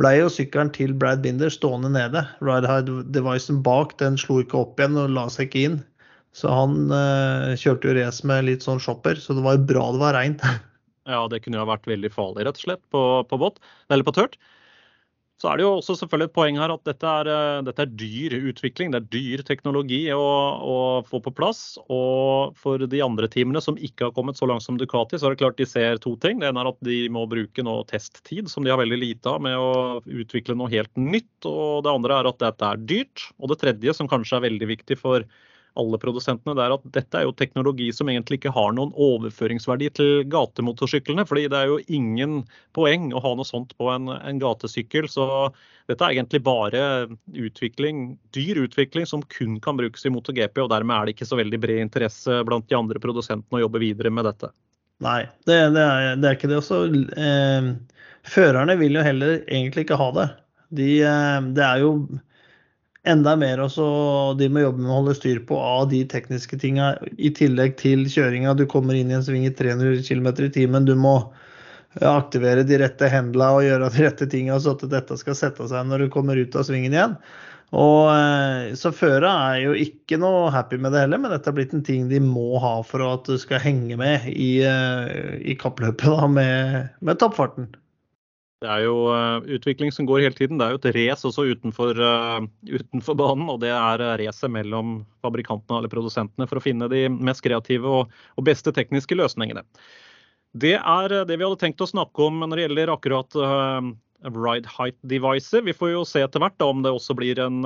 ble 0.00 0.14
jo 0.16 0.32
sykkelen 0.32 0.72
til 0.72 0.96
Brad 0.96 1.20
Binder 1.24 1.52
stående 1.52 1.92
nede. 1.92 2.24
Ride-devicen 2.44 3.60
bak 3.66 3.96
den 4.00 4.16
slo 4.20 4.40
ikke 4.40 4.62
opp 4.64 4.80
igjen 4.80 4.96
og 5.00 5.12
la 5.12 5.28
seg 5.32 5.50
ikke 5.50 5.68
inn. 5.68 5.78
Så 6.36 6.52
han 6.52 6.90
uh, 6.92 7.56
kjørte 7.56 7.88
jo 7.88 7.94
race 7.96 8.26
med 8.28 8.44
litt 8.44 8.64
sånn 8.64 8.80
shopper, 8.82 9.16
så 9.16 9.32
det 9.36 9.44
var 9.44 9.62
bra 9.68 9.86
det 9.94 10.02
var 10.02 10.16
reint. 10.18 10.42
ja, 11.08 11.22
det 11.32 11.40
kunne 11.44 11.56
jo 11.56 11.64
ha 11.64 11.70
vært 11.70 11.88
veldig 11.88 12.10
farlig, 12.12 12.44
rett 12.44 12.60
og 12.60 12.66
slett, 12.66 12.82
på, 12.92 13.02
på 13.24 13.38
båt, 13.40 13.56
eller 13.88 14.04
på 14.04 14.12
tørt. 14.18 14.36
Så 15.36 15.50
er 15.50 15.58
det 15.58 15.66
jo 15.66 15.74
også 15.76 15.98
selvfølgelig 16.00 16.30
et 16.30 16.34
poeng 16.36 16.56
her 16.56 16.72
at 16.72 16.82
dette 16.88 17.08
er, 17.20 17.28
eh, 17.28 17.64
dette 17.66 17.84
er 17.84 17.90
dyr 18.00 18.36
utvikling. 18.48 18.92
Det 18.92 19.00
er 19.02 19.08
dyr 19.12 19.42
teknologi 19.44 19.98
å, 20.14 20.22
å, 20.64 20.76
få 21.04 21.20
på 21.20 21.32
plass. 21.36 21.60
Og 21.92 22.56
for 22.56 22.80
de 22.80 23.02
andre 23.04 23.28
teamene 23.28 23.60
som 23.60 23.76
ikke 23.76 24.08
har 24.08 24.14
kommet 24.16 24.40
så 24.40 24.48
langt 24.48 24.64
som 24.64 24.78
Ducati, 24.80 25.20
så 25.20 25.28
er 25.28 25.36
det 25.36 25.42
klart 25.42 25.60
de 25.60 25.68
ser 25.68 26.00
to 26.00 26.14
ting. 26.24 26.40
Det 26.40 26.48
ene 26.48 26.64
er 26.64 26.70
at 26.72 26.80
de 26.88 27.02
må 27.12 27.26
bruke 27.28 27.64
noe 27.66 27.84
testtid, 27.90 28.48
som 28.48 28.64
de 28.64 28.72
har 28.72 28.80
veldig 28.80 29.00
lite 29.02 29.34
av, 29.34 29.44
med 29.44 29.60
å 29.60 30.00
utvikle 30.08 30.56
noe 30.56 30.72
helt 30.72 30.92
nytt. 30.96 31.34
Og 31.44 31.84
det 31.84 31.92
andre 31.92 32.22
er 32.22 32.30
at 32.32 32.40
dette 32.40 32.72
er 32.72 32.86
dyrt. 32.88 33.28
Og 33.36 33.52
det 33.52 33.60
tredje, 33.60 33.96
som 33.98 34.08
kanskje 34.08 34.40
er 34.40 34.48
veldig 34.48 34.70
viktig 34.72 34.96
for 35.02 35.28
alle 35.78 35.98
produsentene, 36.00 36.54
det 36.56 36.64
er 36.64 36.74
at 36.74 36.84
dette 36.94 37.18
er 37.18 37.26
jo 37.26 37.34
teknologi 37.36 37.88
som 37.94 38.08
egentlig 38.10 38.40
ikke 38.40 38.52
har 38.56 38.74
noen 38.76 38.92
overføringsverdi 38.92 39.90
til 39.98 40.12
gatemotorsyklene. 40.32 41.26
fordi 41.28 41.46
det 41.52 41.58
er 41.58 41.72
jo 41.72 41.78
ingen 41.86 42.42
poeng 42.76 43.12
å 43.12 43.22
ha 43.24 43.34
noe 43.36 43.48
sånt 43.48 43.76
på 43.78 43.90
en, 43.92 44.08
en 44.16 44.40
gatesykkel. 44.42 45.08
Så 45.12 45.26
dette 45.88 46.04
er 46.04 46.16
egentlig 46.16 46.42
bare 46.46 47.08
utvikling, 47.32 48.18
dyr 48.36 48.62
utvikling 48.64 49.06
som 49.06 49.24
kun 49.36 49.60
kan 49.60 49.76
brukes 49.78 50.06
i 50.06 50.12
MotoGP. 50.12 50.62
Og 50.64 50.72
dermed 50.72 50.96
er 50.96 51.06
det 51.06 51.16
ikke 51.16 51.28
så 51.28 51.40
veldig 51.40 51.60
bred 51.62 51.82
interesse 51.84 52.42
blant 52.48 52.68
de 52.68 52.78
andre 52.78 53.02
produsentene 53.02 53.60
å 53.60 53.66
jobbe 53.66 53.82
videre 53.84 54.12
med 54.12 54.28
dette. 54.28 54.52
Nei, 55.04 55.26
det, 55.44 55.58
det, 55.76 55.82
er, 55.82 56.16
det 56.16 56.28
er, 56.28 56.38
ikke 56.38 56.50
det. 56.50 56.60
Også, 56.62 56.84
eh, 57.20 57.72
førerne 58.26 58.78
vil 58.80 58.96
jo 58.96 59.04
heller 59.04 59.42
egentlig 59.44 59.84
ikke 59.84 60.00
ha 60.00 60.12
det. 60.16 60.30
De, 60.76 60.88
eh, 61.04 61.50
det 61.56 61.66
er 61.66 61.84
jo 61.84 61.92
enda 63.08 63.36
mer 63.38 63.62
også 63.64 63.86
de 64.38 64.48
må 64.52 64.62
jobbe 64.64 64.82
med 64.82 64.92
å 64.92 64.98
holde 65.00 65.16
styr 65.18 65.40
på 65.48 65.58
av 65.62 65.88
de 65.92 66.02
tekniske 66.10 66.58
tinga, 66.62 66.92
i 67.16 67.30
tillegg 67.34 67.76
til 67.80 68.04
kjøringa. 68.10 68.56
Du 68.58 68.66
kommer 68.70 68.98
inn 68.98 69.12
i 69.12 69.18
en 69.18 69.24
sving 69.26 69.46
i 69.48 69.54
300 69.54 70.02
km 70.06 70.30
i 70.46 70.52
timen. 70.58 70.88
Du 70.88 70.94
må 70.98 71.18
aktivere 72.04 72.66
de 72.66 72.80
rette 72.82 73.08
hendla 73.08 73.54
og 73.56 73.64
gjøre 73.64 73.90
de 73.94 74.04
rette 74.04 74.28
tinga 74.30 74.58
så 74.60 74.74
at 74.76 74.84
dette 74.92 75.16
skal 75.20 75.38
sette 75.38 75.68
seg 75.70 75.86
når 75.88 76.04
du 76.04 76.12
kommer 76.12 76.36
ut 76.36 76.56
av 76.58 76.66
svingen 76.68 76.92
igjen. 76.92 77.16
Og 77.74 78.12
eh, 78.12 78.74
Så 78.78 78.92
føra 78.94 79.32
er 79.50 79.62
jo 79.64 79.72
ikke 79.86 80.20
noe 80.22 80.52
happy 80.54 80.78
med 80.78 80.94
det 80.94 81.06
heller, 81.06 81.22
men 81.22 81.32
dette 81.34 81.50
er 81.50 81.56
blitt 81.56 81.74
en 81.74 81.86
ting 81.86 82.06
de 82.12 82.20
må 82.22 82.60
ha 82.62 82.76
for 82.86 83.02
at 83.06 83.26
du 83.26 83.34
skal 83.42 83.62
henge 83.64 83.98
med 83.98 84.28
i, 84.30 84.60
eh, 84.62 85.40
i 85.42 85.56
kappløpet 85.58 86.06
da, 86.12 86.28
med, 86.30 86.94
med 87.00 87.18
toppfarten. 87.22 87.72
Det 88.64 88.68
er 88.72 88.86
jo 88.86 88.94
uh, 89.12 89.44
utvikling 89.52 89.90
som 89.92 90.06
går 90.08 90.22
hele 90.24 90.36
tiden. 90.36 90.56
Det 90.56 90.64
er 90.64 90.72
jo 90.72 90.78
et 90.80 90.94
race 90.96 91.28
også 91.28 91.44
utenfor, 91.50 91.98
uh, 92.00 92.46
utenfor, 92.64 93.18
banen. 93.18 93.50
Og 93.52 93.60
det 93.60 93.68
er 93.74 94.00
uh, 94.00 94.14
racet 94.16 94.52
mellom 94.52 95.02
fabrikantene 95.24 95.82
eller 95.82 95.92
produsentene 95.92 96.48
for 96.48 96.56
å 96.56 96.64
finne 96.64 96.88
de 96.88 97.04
mest 97.12 97.44
kreative 97.44 97.92
og, 97.98 98.16
og, 98.38 98.46
beste 98.48 98.72
tekniske 98.72 99.18
løsningene. 99.18 99.66
Det 100.56 100.78
er 100.78 101.18
det 101.28 101.36
vi 101.36 101.44
hadde 101.44 101.60
tenkt 101.60 101.84
å 101.84 101.90
snakke 101.90 102.30
om 102.30 102.40
når 102.46 102.56
det 102.56 102.64
gjelder 102.64 102.94
akkurat 102.94 103.36
ride 103.36 104.70
height 104.72 104.96
devices. 105.04 105.60
Vi 105.66 105.76
får 105.76 105.90
jo 105.92 106.06
se 106.08 106.22
etter 106.24 106.40
hvert 106.40 106.56
da, 106.56 106.70
om 106.72 106.80
det 106.80 106.94
også 106.96 107.12
blir 107.18 107.36
en 107.44 107.58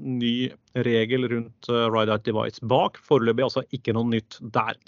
ny 0.00 0.48
regel 0.88 1.28
rundt 1.28 1.68
ride 1.68 2.14
height 2.14 2.24
device 2.24 2.64
bak. 2.64 2.96
Foreløpig 3.04 3.44
altså 3.44 3.66
ikke 3.76 3.92
noe 3.92 4.08
nytt 4.08 4.40
der. 4.56 4.80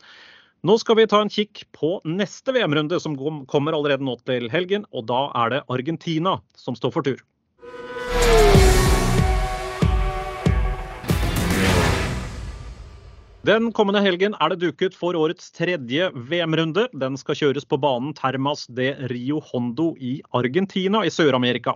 Nå 0.63 0.77
skal 0.79 0.95
vi 0.95 1.05
ta 1.11 1.19
en 1.19 1.31
kikk 1.33 1.65
på 1.75 1.97
neste 2.07 2.53
VM-runde, 2.55 3.01
som 3.03 3.17
kommer 3.51 3.75
allerede 3.75 4.05
nå 4.07 4.13
til 4.23 4.45
helgen. 4.47 4.85
Og 4.95 5.09
da 5.09 5.25
er 5.41 5.49
det 5.51 5.59
Argentina 5.75 6.37
som 6.55 6.77
står 6.79 6.93
for 6.95 7.03
tur. 7.03 7.19
Den 13.43 13.73
kommende 13.75 14.05
helgen 14.07 14.39
er 14.39 14.55
det 14.55 14.61
duket 14.63 14.95
for 14.95 15.19
årets 15.19 15.51
tredje 15.51 16.13
VM-runde. 16.31 16.87
Den 16.95 17.19
skal 17.19 17.41
kjøres 17.41 17.67
på 17.67 17.81
banen 17.83 18.15
Termas 18.15 18.69
de 18.71 18.93
Rio 19.11 19.43
Hondo 19.51 19.97
i 19.99 20.21
Argentina 20.31 21.03
i 21.03 21.11
Sør-Amerika. 21.11 21.75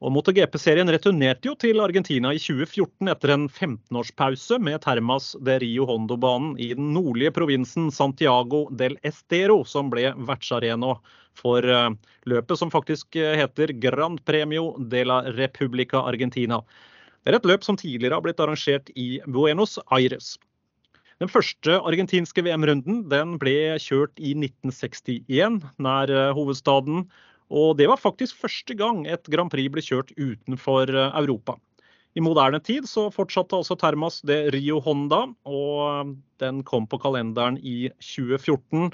Og 0.00 0.14
MotoGP-serien 0.14 0.88
returnerte 0.88 1.50
jo 1.50 1.52
til 1.60 1.80
Argentina 1.84 2.30
i 2.32 2.38
2014 2.40 3.10
etter 3.12 3.34
en 3.34 3.42
15-årspause 3.52 4.56
med 4.64 4.80
Termas 4.80 5.34
de 5.44 5.58
Rio 5.60 5.84
Hondo-banen 5.90 6.54
i 6.56 6.70
den 6.72 6.94
nordlige 6.94 7.34
provinsen 7.36 7.90
Santiago 7.92 8.62
del 8.72 8.96
Estero, 9.04 9.58
som 9.68 9.92
ble 9.92 10.14
vertsarena 10.24 10.94
for 11.36 11.68
eh, 11.68 11.90
løpet 12.32 12.56
som 12.56 12.72
faktisk 12.72 13.20
eh, 13.20 13.36
heter 13.42 13.74
Grand 13.82 14.24
Premio 14.24 14.72
de 14.80 15.04
la 15.04 15.20
Republica 15.36 16.00
Argentina. 16.08 16.62
Det 17.20 17.34
er 17.34 17.36
et 17.42 17.50
løp 17.52 17.66
som 17.68 17.76
tidligere 17.76 18.16
har 18.16 18.24
blitt 18.24 18.40
arrangert 18.40 18.88
i 18.96 19.20
Buenos 19.28 19.76
Aires. 19.92 20.38
Den 21.20 21.28
første 21.28 21.76
argentinske 21.76 22.40
VM-runden 22.46 23.02
den 23.12 23.36
ble 23.40 23.76
kjørt 23.84 24.16
i 24.16 24.32
1961 24.32 25.60
nær 25.76 26.08
eh, 26.08 26.30
hovedstaden. 26.32 27.04
Og 27.50 27.74
det 27.78 27.88
var 27.90 27.98
faktisk 27.98 28.38
første 28.38 28.76
gang 28.78 29.02
et 29.10 29.26
Grand 29.30 29.50
Prix 29.50 29.70
ble 29.74 29.82
kjørt 29.82 30.14
utenfor 30.16 30.90
eh, 30.90 31.18
Europa. 31.18 31.56
I 32.18 32.22
moderne 32.22 32.58
tid 32.62 32.88
så 32.90 33.06
fortsatte 33.14 33.54
altså 33.58 33.76
Termas 33.78 34.18
det 34.26 34.48
Rio 34.54 34.80
Honda, 34.82 35.28
og 35.46 36.16
den 36.42 36.64
kom 36.66 36.88
på 36.90 36.98
kalenderen 37.02 37.58
i 37.62 37.90
2014. 38.02 38.90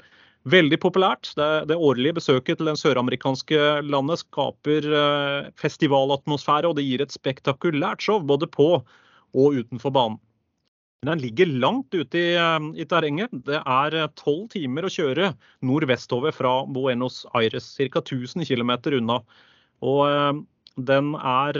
Veldig 0.47 0.77
populært. 0.79 1.31
Det, 1.37 1.49
det 1.71 1.79
årlige 1.81 2.19
besøket 2.19 2.59
til 2.59 2.69
det 2.69 2.77
søramerikanske 2.79 3.63
landet 3.89 4.21
skaper 4.21 4.85
eh, 5.01 5.49
festivalatmosfære, 5.59 6.69
og 6.69 6.77
det 6.77 6.85
gir 6.87 7.03
et 7.03 7.13
spektakulært 7.13 8.05
show 8.05 8.21
både 8.21 8.49
på 8.49 8.77
og 9.37 9.59
utenfor 9.59 9.93
banen. 9.93 10.21
Men 11.01 11.13
den 11.13 11.23
ligger 11.27 11.51
langt 11.61 11.93
ute 11.93 12.17
i, 12.17 12.33
eh, 12.35 12.67
i 12.81 12.85
terrenget. 12.89 13.33
Det 13.45 13.61
er 13.61 13.95
eh, 13.95 14.09
tolv 14.17 14.47
timer 14.53 14.87
å 14.87 14.91
kjøre 14.91 15.31
nordvestover 15.65 16.33
fra 16.33 16.59
Buenos 16.65 17.23
Aires, 17.37 17.69
ca. 17.77 18.01
1000 18.01 18.47
km 18.49 18.73
unna. 18.97 19.21
Og 19.85 20.43
den 20.77 21.11
er 21.15 21.57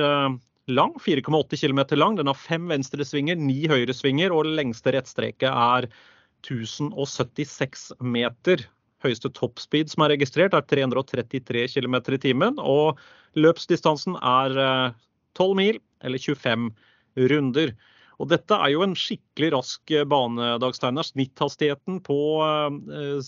lang, 0.68 0.94
4,8 1.00 1.58
km 1.62 1.96
lang. 1.98 2.16
Den 2.18 2.28
har 2.28 2.38
fem 2.38 2.68
venstresvinger, 2.68 3.38
ni 3.38 3.68
høyresvinger, 3.70 4.34
og 4.34 4.50
lengste 4.58 4.94
rettstreket 4.96 5.50
er 5.50 5.88
1076 6.46 7.92
meter. 8.02 8.66
Høyeste 9.06 9.30
toppspeed 9.30 9.92
som 9.92 10.04
er 10.06 10.16
registrert, 10.16 10.56
er 10.58 10.66
333 10.66 11.68
km 11.76 12.00
i 12.16 12.22
timen. 12.22 12.58
Og 12.60 12.98
løpsdistansen 13.38 14.18
er 14.18 14.58
12 15.38 15.52
eh, 15.52 15.58
mil, 15.62 15.80
eller 16.04 16.22
25 16.22 16.72
runder. 17.32 17.74
Og 18.18 18.30
dette 18.32 18.58
er 18.58 18.72
jo 18.74 18.82
en 18.82 18.96
skikkelig 18.98 19.52
rask 19.54 19.92
eh, 19.94 20.06
bane, 20.10 20.56
Dag 20.62 20.74
Steinar. 20.74 21.06
Snitthastigheten 21.06 22.00
på, 22.06 22.18
eh, 22.42 23.20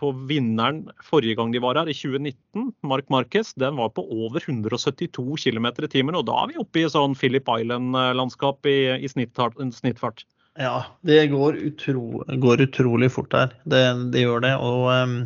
på, 0.00 0.10
vinneren 0.28 0.82
forrige 1.04 1.38
gang 1.38 1.54
de 1.54 1.62
var 1.64 1.80
her, 1.80 1.88
i 1.88 1.96
2019, 1.96 2.68
Mark 2.84 3.08
Marquez, 3.12 3.54
den 3.60 3.80
var 3.80 3.94
på 3.96 4.04
over 4.04 4.44
172 4.44 5.24
km 5.46 5.70
i 5.72 5.90
timen. 5.96 6.18
Og 6.20 6.26
da 6.28 6.42
er 6.42 6.52
vi 6.52 6.60
oppe 6.60 6.82
i 6.82 6.90
sånn 6.92 7.16
Philip 7.16 7.48
Island-landskap 7.48 8.68
i, 8.68 8.78
i 9.00 9.12
snittfart. 9.12 10.26
Ja, 10.60 10.84
det 11.02 11.32
går, 11.32 11.56
utro, 11.72 12.22
går, 12.28 12.66
utrolig 12.68 13.10
fort 13.16 13.32
her. 13.34 13.56
Det, 13.64 13.80
det 14.12 14.26
gjør 14.26 14.44
det. 14.44 14.52
Og 14.62 14.84
um, 14.92 15.16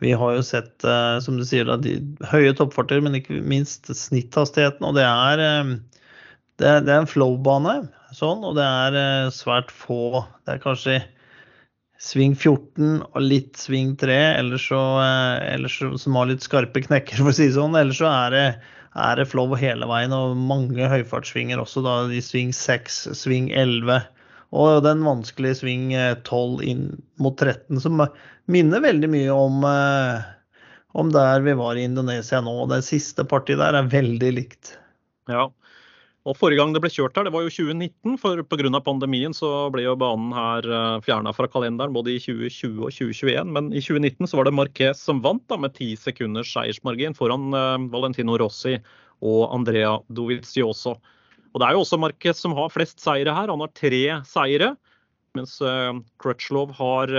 vi 0.00 0.14
har 0.16 0.38
jo 0.38 0.46
sett, 0.46 0.72
uh, 0.86 1.18
som 1.20 1.36
du 1.36 1.44
sier, 1.44 1.66
da, 1.68 1.76
de 1.76 1.98
høye 2.30 2.54
toppfarter, 2.56 3.02
men 3.04 3.18
ikke 3.18 3.42
minst 3.44 3.90
snitthastigheten. 3.90 4.86
Og 4.86 4.96
det 4.96 5.04
er 5.04 5.42
um, 5.60 5.74
det, 6.62 6.70
det 6.86 6.94
er 6.94 7.02
en 7.02 7.10
flow-bane, 7.10 7.76
sånn, 8.16 8.44
og 8.46 8.56
det 8.58 8.64
er 8.64 8.96
eh, 8.98 9.32
svært 9.34 9.72
få. 9.74 10.24
Det 10.44 10.56
er 10.56 10.62
kanskje 10.62 10.96
sving 12.04 12.34
14 12.36 13.00
og 13.06 13.20
litt 13.22 13.58
sving 13.60 13.94
3, 14.00 14.16
eller 14.40 14.60
så, 14.60 14.80
eh, 15.02 15.54
eller 15.54 15.72
så, 15.72 15.92
som 16.00 16.18
har 16.18 16.30
litt 16.30 16.44
skarpe 16.44 16.84
knekker, 16.84 17.18
for 17.22 17.32
å 17.32 17.36
si 17.36 17.48
det 17.48 17.56
sånn. 17.58 17.78
Eller 17.78 17.96
så 17.96 18.10
er 18.10 18.34
det, 18.34 18.44
er 19.06 19.20
det 19.20 19.28
flow 19.30 19.56
hele 19.58 19.88
veien, 19.90 20.14
og 20.16 20.36
mange 20.38 20.90
høyfartssvinger 20.90 21.62
også, 21.62 21.84
da 21.86 21.96
i 22.10 22.22
sving 22.24 22.54
6, 22.56 23.00
sving 23.18 23.50
11. 23.52 24.06
Og 24.54 24.84
den 24.86 25.02
vanskelige 25.02 25.58
sving 25.64 25.90
12 25.96 26.62
eh, 26.62 26.70
inn 26.70 26.86
mot 27.22 27.34
13, 27.40 27.82
som 27.82 28.06
minner 28.50 28.84
veldig 28.84 29.10
mye 29.10 29.34
om, 29.34 29.64
om 30.94 31.10
der 31.14 31.42
vi 31.42 31.54
var 31.58 31.80
i 31.80 31.86
Indonesia 31.88 32.42
nå. 32.44 32.54
Det 32.70 32.84
siste 32.86 33.24
partiet 33.26 33.58
der 33.62 33.80
er 33.80 33.90
veldig 33.90 34.30
likt. 34.36 34.76
Ja, 35.32 35.48
og 36.24 36.38
Forrige 36.40 36.56
gang 36.56 36.70
det 36.72 36.80
ble 36.80 36.88
kjørt 36.88 37.18
her, 37.18 37.26
det 37.26 37.34
var 37.34 37.44
jo 37.44 37.52
2019. 37.52 38.14
for 38.20 38.40
Pga. 38.48 38.80
pandemien 38.80 39.34
så 39.36 39.68
ble 39.72 39.82
jo 39.84 39.92
banen 40.00 40.32
her 40.32 40.64
eh, 40.64 41.00
fjerna 41.04 41.34
fra 41.36 41.44
kalenderen 41.52 41.92
både 41.92 42.14
i 42.14 42.22
2020 42.22 42.80
og 42.80 42.94
2021. 42.96 43.52
Men 43.52 43.68
i 43.76 43.82
2019 43.84 44.30
så 44.30 44.40
var 44.40 44.48
det 44.48 44.54
Marquez 44.56 45.02
som 45.04 45.20
vant 45.20 45.44
da, 45.52 45.58
med 45.60 45.74
ti 45.76 45.92
sekunders 46.00 46.48
seiersmargin 46.54 47.16
foran 47.18 47.52
uh, 47.52 47.76
Valentino 47.92 48.38
Rossi 48.40 48.78
og 49.20 49.52
Andrea 49.52 49.98
Dovizioso. 50.08 50.96
Og 51.52 51.60
Det 51.60 51.68
er 51.68 51.76
jo 51.76 51.84
også 51.84 52.00
Marquez 52.00 52.40
som 52.40 52.56
har 52.56 52.72
flest 52.72 53.04
seire 53.04 53.36
her. 53.36 53.52
Han 53.52 53.60
har 53.60 53.76
tre 53.76 54.02
seire. 54.24 54.72
Mens 55.36 55.58
Crutchlow 55.58 56.02
Crutchlov 56.22 56.72
har 56.78 57.10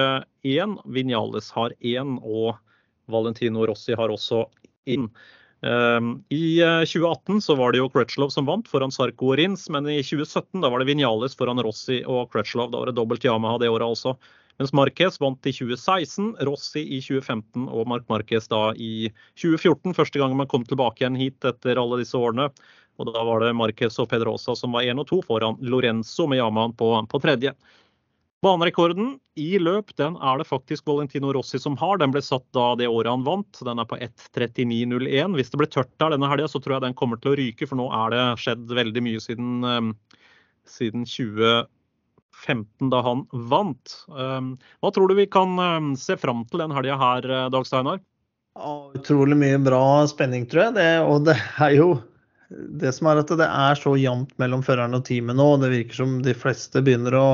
én, 0.47 0.77
Vinales 0.87 1.51
har 1.51 1.75
én 1.83 2.17
og 2.23 2.55
Valentino 3.11 3.67
Rossi 3.69 3.93
har 3.93 4.09
også 4.09 4.47
én. 4.87 5.09
Ehm, 5.61 6.23
I 6.29 6.59
2018 6.59 7.35
eh, 7.35 7.39
så 7.39 7.55
var 7.55 7.71
det 7.71 7.79
jo 7.79 7.89
Crutchlow 7.89 8.29
som 8.29 8.45
vant 8.45 8.67
foran 8.67 8.91
Sarko 8.91 9.31
og 9.31 9.39
Rins, 9.39 9.67
men 9.71 9.87
i 9.89 10.01
2017 10.03 10.61
da 10.61 10.69
var 10.69 10.81
det 10.81 10.89
Vinales 10.91 11.37
foran 11.37 11.61
Rossi 11.63 12.01
og 12.03 12.31
Crutchlow. 12.33 12.69
Da 12.71 12.81
var 12.81 12.91
det 12.91 12.97
dobbelt 12.99 13.25
Yamaha 13.25 13.61
det 13.61 13.71
året 13.71 13.87
også. 13.87 14.15
Mens 14.59 14.71
Marquez 14.71 15.17
vant 15.19 15.47
i 15.47 15.51
2016, 15.51 16.35
Rossi 16.47 16.85
i 16.95 17.01
2015 17.03 17.67
og 17.67 17.89
Mark 17.91 18.05
Marquez 18.11 18.47
da 18.51 18.69
i 18.79 19.09
2014. 19.41 19.95
Første 19.97 20.21
gang 20.21 20.35
man 20.37 20.47
kom 20.51 20.63
tilbake 20.67 21.03
igjen 21.03 21.19
hit 21.19 21.47
etter 21.47 21.81
alle 21.81 21.99
disse 21.99 22.15
årene. 22.15 22.47
Og 22.95 23.09
da 23.09 23.23
var 23.27 23.43
det 23.43 23.55
Marquez 23.57 23.97
og 23.99 24.07
Pedrosa 24.11 24.55
som 24.55 24.75
var 24.75 24.87
én 24.87 25.01
og 25.01 25.09
to 25.09 25.19
foran 25.25 25.59
Lorenzo 25.59 26.29
med 26.31 26.39
Yamahaen 26.39 26.75
på, 26.79 26.93
på 27.11 27.19
tredje. 27.23 27.51
Banerekorden 28.45 29.15
i 29.41 29.57
løp 29.57 29.89
den 29.97 30.17
er 30.21 30.37
det 30.37 30.45
faktisk 30.45 30.85
Valentino 30.85 31.31
Rossi 31.33 31.57
som 31.61 31.73
har. 31.81 31.97
Den 31.97 32.11
ble 32.13 32.21
satt 32.21 32.45
da 32.53 32.73
det 32.77 32.89
året 32.91 33.09
han 33.09 33.25
vant. 33.25 33.57
Den 33.65 33.81
er 33.81 33.87
på 33.89 33.97
1.39,01. 33.97 35.33
Hvis 35.39 35.49
det 35.49 35.61
blir 35.61 35.71
tørt 35.73 35.89
der 36.01 36.13
denne 36.13 36.29
helga, 36.29 36.49
så 36.51 36.61
tror 36.61 36.77
jeg 36.77 36.85
den 36.85 36.97
kommer 36.99 37.17
til 37.21 37.33
å 37.33 37.39
ryke, 37.39 37.65
for 37.65 37.79
nå 37.79 37.89
er 37.89 38.13
det 38.13 38.25
skjedd 38.43 38.69
veldig 38.77 39.03
mye 39.07 39.23
siden, 39.23 39.65
um, 39.65 39.91
siden 40.69 41.07
2015, 41.09 42.93
da 42.93 43.01
han 43.09 43.25
vant. 43.49 43.97
Um, 44.13 44.53
hva 44.83 44.93
tror 44.93 45.09
du 45.09 45.17
vi 45.17 45.29
kan 45.31 45.57
um, 45.57 45.91
se 45.97 46.13
fram 46.21 46.45
til 46.51 46.61
den 46.61 46.75
helga 46.77 47.01
her, 47.01 47.31
uh, 47.31 47.47
Dag 47.53 47.65
Steinar? 47.65 48.03
Utrolig 48.95 49.35
mye 49.41 49.57
bra 49.59 49.85
spenning, 50.07 50.45
tror 50.47 50.67
jeg. 50.67 50.77
Det, 50.77 50.89
og 51.01 51.25
det 51.27 51.39
er 51.65 51.79
jo 51.81 51.95
det 52.53 52.93
som 52.93 53.09
er 53.09 53.19
at 53.23 53.31
det 53.41 53.47
er 53.49 53.79
så 53.79 53.97
jevnt 53.97 54.35
mellom 54.41 54.61
føreren 54.63 54.95
og 54.95 55.07
teamet 55.07 55.37
nå. 55.37 55.55
Det 55.63 55.73
virker 55.73 56.05
som 56.05 56.19
de 56.23 56.35
fleste 56.37 56.85
begynner 56.85 57.17
å 57.17 57.29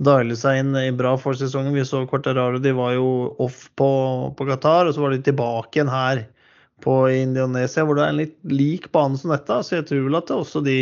diale 0.00 0.36
seg 0.38 0.60
inn 0.62 0.76
i 0.78 0.92
bra 0.94 1.14
for 1.20 1.36
sesongen. 1.38 1.74
Vi 1.76 1.84
så 1.86 2.04
Quartararo, 2.08 2.60
de 2.62 2.72
var 2.76 2.94
jo 2.96 3.08
off 3.42 3.66
på, 3.78 3.90
på, 4.38 4.46
Qatar, 4.48 4.88
og 4.88 4.96
så 4.96 5.04
var 5.04 5.14
de 5.14 5.22
tilbake 5.26 5.78
igjen 5.78 5.92
her 5.92 6.24
på 6.82 6.96
Indonesia, 7.14 7.84
hvor 7.86 7.98
det 7.98 8.06
er 8.06 8.14
en 8.14 8.22
litt 8.24 8.38
lik 8.50 8.88
bane 8.94 9.18
som 9.18 9.34
dette. 9.34 9.60
Så 9.62 9.78
jeg 9.78 9.88
tror 9.90 10.06
vel 10.08 10.18
at 10.18 10.32
også 10.34 10.64
de 10.66 10.78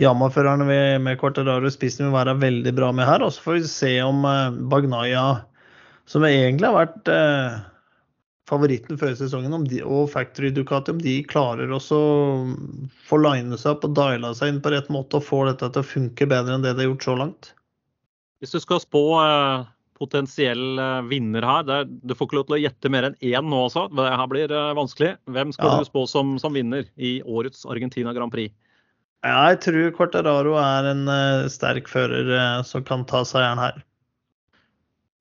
Yama-førerne 0.00 0.66
med 0.98 1.20
Quartararo 1.20 1.70
i 1.70 1.72
spissen 1.72 2.08
vil 2.08 2.16
være 2.16 2.34
veldig 2.40 2.72
bra 2.74 2.90
med 2.92 3.06
her. 3.08 3.22
Og 3.22 3.32
så 3.32 3.44
får 3.44 3.60
vi 3.60 3.70
se 3.70 3.92
om 4.02 4.26
uh, 4.26 4.50
Bagnaya, 4.72 5.44
som 6.10 6.26
egentlig 6.26 6.68
har 6.68 6.76
vært 6.76 7.08
eh, 7.08 7.54
favoritten 8.50 8.98
før 9.00 9.14
sesongen, 9.16 9.54
de, 9.70 9.80
og 9.86 10.10
Factory 10.12 10.50
Ducati, 10.52 10.92
om 10.92 11.00
de 11.00 11.14
klarer 11.30 11.72
også 11.72 11.96
å 11.96 12.18
få 13.08 13.22
line 13.22 13.56
seg 13.56 13.78
opp 13.78 13.86
og 13.88 13.94
diala 13.96 14.34
seg 14.36 14.52
inn 14.52 14.60
på 14.60 14.74
rett 14.74 14.90
måte 14.92 15.16
og 15.16 15.24
få 15.24 15.46
dette 15.48 15.70
til 15.72 15.80
å 15.80 15.92
funke 15.94 16.28
bedre 16.28 16.58
enn 16.58 16.66
det 16.66 16.74
de 16.74 16.84
har 16.84 16.90
gjort 16.90 17.08
så 17.08 17.16
langt. 17.22 17.54
Hvis 18.44 18.52
du 18.52 18.60
skal 18.60 18.76
spå 18.82 19.00
eh, 19.22 19.62
potensiell 19.96 20.76
eh, 20.76 21.06
vinner 21.08 21.46
her, 21.48 21.62
det, 21.64 21.78
du 22.04 22.12
får 22.12 22.28
ikke 22.28 22.36
lov 22.36 22.42
til 22.50 22.56
å 22.58 22.60
gjette 22.60 22.90
mer 22.92 23.06
enn 23.08 23.14
én 23.24 23.46
nå 23.48 23.62
også. 23.70 23.86
Det 23.88 24.04
her 24.04 24.28
blir 24.28 24.52
eh, 24.52 24.72
vanskelig. 24.76 25.14
Hvem 25.32 25.54
skal 25.56 25.70
ja. 25.72 25.78
du 25.80 25.88
spå 25.88 26.02
som, 26.10 26.34
som, 26.42 26.52
vinner 26.52 26.84
i 27.00 27.16
årets 27.24 27.64
Argentina 27.64 28.12
Grand 28.12 28.34
Prix? 28.34 28.52
jeg 29.24 29.56
tror 29.64 29.86
Cortararo 29.96 30.58
er 30.60 30.84
en 30.90 31.08
sterk 31.48 31.86
fører 31.88 32.26
som 32.68 32.82
kan 32.84 33.06
ta 33.08 33.22
seieren 33.24 33.56
her. 33.56 33.78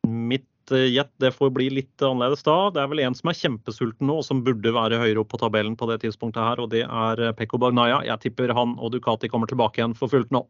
Mitt 0.03 0.73
gjett 0.75 1.13
det 1.23 1.29
får 1.31 1.53
bli 1.55 1.69
litt 1.71 2.03
annerledes 2.03 2.43
da. 2.43 2.57
Det 2.75 2.81
er 2.83 2.89
vel 2.91 2.99
en 3.05 3.15
som 3.15 3.31
er 3.31 3.37
kjempesulten 3.39 4.09
nå, 4.09 4.17
og 4.19 4.27
som 4.27 4.41
burde 4.43 4.75
være 4.75 4.99
høyere 4.99 5.23
opp 5.23 5.31
på 5.31 5.39
tabellen 5.39 5.77
på 5.79 5.87
det 5.87 6.01
tidspunktet 6.03 6.43
her, 6.43 6.59
og 6.59 6.73
det 6.75 6.83
er 6.83 7.23
Pekko 7.39 7.61
Bagnaya. 7.63 8.01
Jeg 8.09 8.25
tipper 8.25 8.51
han 8.51 8.75
og 8.75 8.91
Ducati 8.91 9.31
kommer 9.31 9.47
tilbake 9.47 9.79
igjen 9.79 9.95
for 9.95 10.11
fullt 10.11 10.35
nå. 10.35 10.43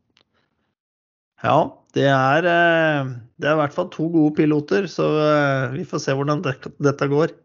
Ja, 1.44 1.58
det 1.92 2.08
er, 2.08 2.46
eh, 2.48 3.10
det 3.38 3.50
er 3.50 3.58
i 3.58 3.60
hvert 3.60 3.76
fall 3.76 3.90
to 3.92 4.08
gode 4.14 4.32
piloter, 4.38 4.88
så 4.88 5.08
eh, 5.20 5.74
vi 5.76 5.84
får 5.88 6.06
se 6.06 6.16
hvordan 6.16 6.40
dette 6.44 7.10
går. 7.12 7.36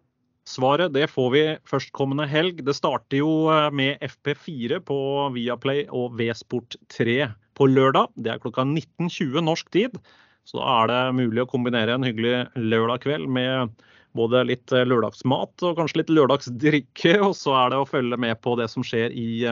Svaret 0.49 0.95
det 0.95 1.09
får 1.11 1.29
vi 1.35 1.43
førstkommende 1.69 2.29
helg. 2.31 2.63
Det 2.65 2.77
starter 2.79 3.19
jo 3.21 3.51
eh, 3.51 3.67
med 3.75 3.99
FP4 4.07 4.79
på 4.87 5.01
Viaplay 5.35 5.85
og 5.91 6.15
V-Sport 6.21 6.79
3 6.95 7.19
på 7.59 7.69
lørdag. 7.75 8.15
Det 8.15 8.33
er 8.33 8.41
klokka 8.41 8.63
19.20 8.63 9.43
norsk 9.51 9.75
tid. 9.75 9.99
Så 10.47 10.63
da 10.63 10.79
er 10.79 10.93
det 10.95 11.03
mulig 11.19 11.43
å 11.43 11.51
kombinere 11.51 11.99
en 11.99 12.07
hyggelig 12.07 12.47
lørdag 12.55 13.03
kveld 13.03 13.27
med 13.29 13.75
både 14.17 14.47
litt 14.49 14.71
lørdagsmat 14.73 15.67
og 15.67 15.77
kanskje 15.77 16.05
litt 16.05 16.15
lørdagsdrikke. 16.15 17.19
Og 17.27 17.35
så 17.37 17.59
er 17.67 17.75
det 17.75 17.83
å 17.83 17.91
følge 17.91 18.17
med 18.17 18.39
på 18.47 18.55
det 18.57 18.71
som 18.73 18.87
skjer 18.87 19.13
i, 19.13 19.43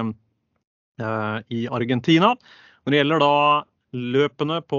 i 1.53 1.67
Argentina. 1.69 2.33
Når 2.87 2.95
det 2.95 3.03
gjelder 3.03 3.27
da 3.27 3.35
løpene 3.97 4.61
på 4.69 4.79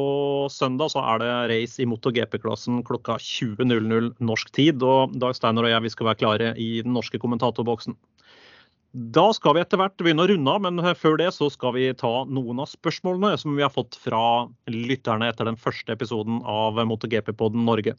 søndag 0.53 0.91
så 0.93 1.01
er 1.01 1.21
det 1.21 1.31
race 1.51 1.81
i 1.81 1.87
MotoGP-klassen 1.89 2.83
klokka 2.87 3.17
20.00 3.21 4.13
norsk 4.23 4.51
tid. 4.55 4.83
Og 4.85 5.15
Dag 5.17 5.35
Steiner 5.37 5.67
og 5.67 5.73
jeg 5.73 5.85
vi 5.87 5.93
skal 5.93 6.09
være 6.11 6.21
klare 6.21 6.53
i 6.61 6.69
den 6.85 6.93
norske 6.97 7.19
kommentatorboksen. 7.21 7.97
Da 9.17 9.27
skal 9.35 9.57
vi 9.57 9.61
etter 9.61 9.77
hvert 9.81 9.97
begynne 9.99 10.23
å 10.23 10.29
runde 10.31 10.53
av, 10.53 10.63
men 10.63 10.81
før 10.97 11.17
det 11.19 11.29
så 11.35 11.49
skal 11.53 11.75
vi 11.75 11.89
ta 11.97 12.23
noen 12.25 12.63
av 12.63 12.71
spørsmålene 12.71 13.35
som 13.37 13.57
vi 13.57 13.65
har 13.65 13.73
fått 13.73 13.99
fra 13.99 14.47
lytterne 14.71 15.27
etter 15.29 15.49
den 15.49 15.59
første 15.59 15.93
episoden 15.93 16.39
av 16.47 16.79
MotoGP-podden 16.79 17.67
Norge. 17.67 17.97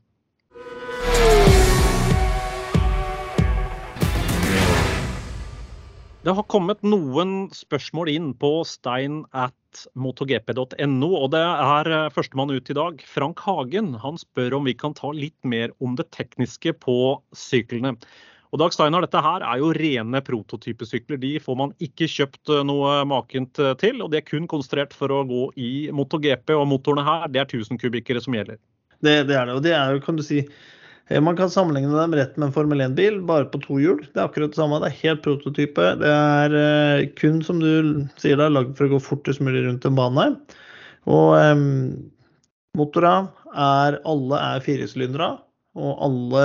Det 6.26 6.32
har 6.34 6.44
kommet 6.50 6.80
noen 6.82 7.46
spørsmål 7.54 8.08
inn 8.10 8.32
på 8.34 8.50
stein 8.66 9.20
at 9.30 9.84
motogp.no, 9.94 11.10
og 11.14 11.28
det 11.30 11.42
er 11.42 11.90
eh, 11.94 12.08
førstemann 12.10 12.50
ut 12.50 12.70
i 12.72 12.74
dag. 12.74 13.04
Frank 13.06 13.38
Hagen 13.46 13.92
han 14.02 14.18
spør 14.18 14.56
om 14.58 14.66
vi 14.66 14.74
kan 14.74 14.96
ta 14.98 15.12
litt 15.14 15.38
mer 15.46 15.70
om 15.78 15.94
det 15.98 16.08
tekniske 16.16 16.74
på 16.82 16.96
syklene. 17.38 17.94
Og 18.50 18.58
Dag 18.62 18.74
Steinar, 18.74 19.04
dette 19.06 19.22
her 19.22 19.44
er 19.46 19.60
jo 19.60 19.70
rene 19.76 20.22
prototypesykler. 20.24 21.20
De 21.22 21.34
får 21.44 21.58
man 21.60 21.74
ikke 21.84 22.08
kjøpt 22.10 22.50
eh, 22.50 22.64
noe 22.66 22.96
makent 23.06 23.62
eh, 23.62 23.76
til. 23.78 24.02
Og 24.02 24.10
de 24.10 24.18
er 24.18 24.26
kun 24.26 24.50
konstruert 24.50 24.96
for 24.98 25.14
å 25.14 25.20
gå 25.28 25.44
i 25.54 25.70
MotoGP. 25.94 26.56
Og 26.56 26.66
motorene 26.72 27.06
her, 27.06 27.28
det 27.30 27.44
er 27.44 27.46
1000 27.46 27.78
kubikkere 27.78 28.24
som 28.24 28.34
gjelder. 28.34 28.58
Det, 28.98 29.20
det, 29.28 29.38
er 29.38 29.46
det. 29.46 29.54
Og 29.54 29.62
det 29.62 29.76
er 29.76 29.94
jo, 29.94 30.02
kan 30.02 30.18
du 30.18 30.26
si 30.26 30.42
man 31.24 31.36
kan 31.36 31.50
sammenligne 31.50 31.96
dem 31.96 32.14
rett 32.14 32.36
med 32.36 32.50
en 32.50 32.52
Formel 32.52 32.82
1-bil, 32.84 33.22
bare 33.24 33.48
på 33.48 33.60
to 33.64 33.78
hjul. 33.80 34.02
Det 34.12 34.20
er 34.20 34.26
akkurat 34.26 34.52
det 34.52 34.60
samme. 34.60 34.80
Det 34.82 34.90
er 34.90 35.00
helt 35.02 35.22
prototype. 35.24 35.86
Det 36.02 36.10
er 36.12 36.56
eh, 36.60 37.06
kun, 37.16 37.40
som 37.44 37.62
du 37.62 38.04
sier, 38.20 38.36
det 38.36 38.44
er 38.44 38.52
lagd 38.52 38.74
for 38.76 38.88
å 38.88 38.92
gå 38.96 39.00
fortest 39.06 39.40
mulig 39.44 39.64
rundt 39.64 39.88
en 39.88 39.96
bane. 39.96 40.26
Og 41.08 41.30
eh, 41.38 41.64
motorene 42.76 43.54
er 43.56 43.96
alle 44.08 44.42
er 44.50 44.66
firesylindere, 44.66 45.30
og 45.78 46.04
alle 46.04 46.44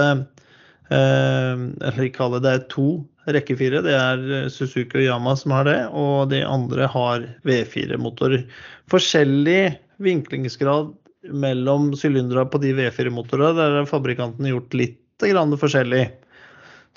eh, 0.88 1.68
Eller 1.89 2.07
ikke 2.07 2.24
alle, 2.24 2.39
det 2.43 2.55
er 2.55 2.66
to 2.72 2.88
rekkefire. 3.36 3.84
Det 3.84 3.99
er 3.99 4.47
Suzuki 4.51 5.01
og 5.01 5.07
Yama 5.09 5.36
som 5.39 5.57
har 5.57 5.68
det, 5.68 5.80
og 5.91 6.32
de 6.32 6.39
andre 6.47 6.88
har 6.95 7.28
V4-motorer. 7.47 8.47
Forskjellig 8.91 9.76
vinklingsgrad 10.03 10.95
mellom 11.32 11.91
sylindere 11.95 12.45
på 12.49 12.59
de 12.63 12.74
V4-motorene. 12.78 13.55
Der 13.57 13.78
har 13.80 13.89
fabrikanten 13.89 14.47
gjort 14.49 14.76
litt 14.78 14.99
grann 15.24 15.55
forskjellig. 15.59 16.07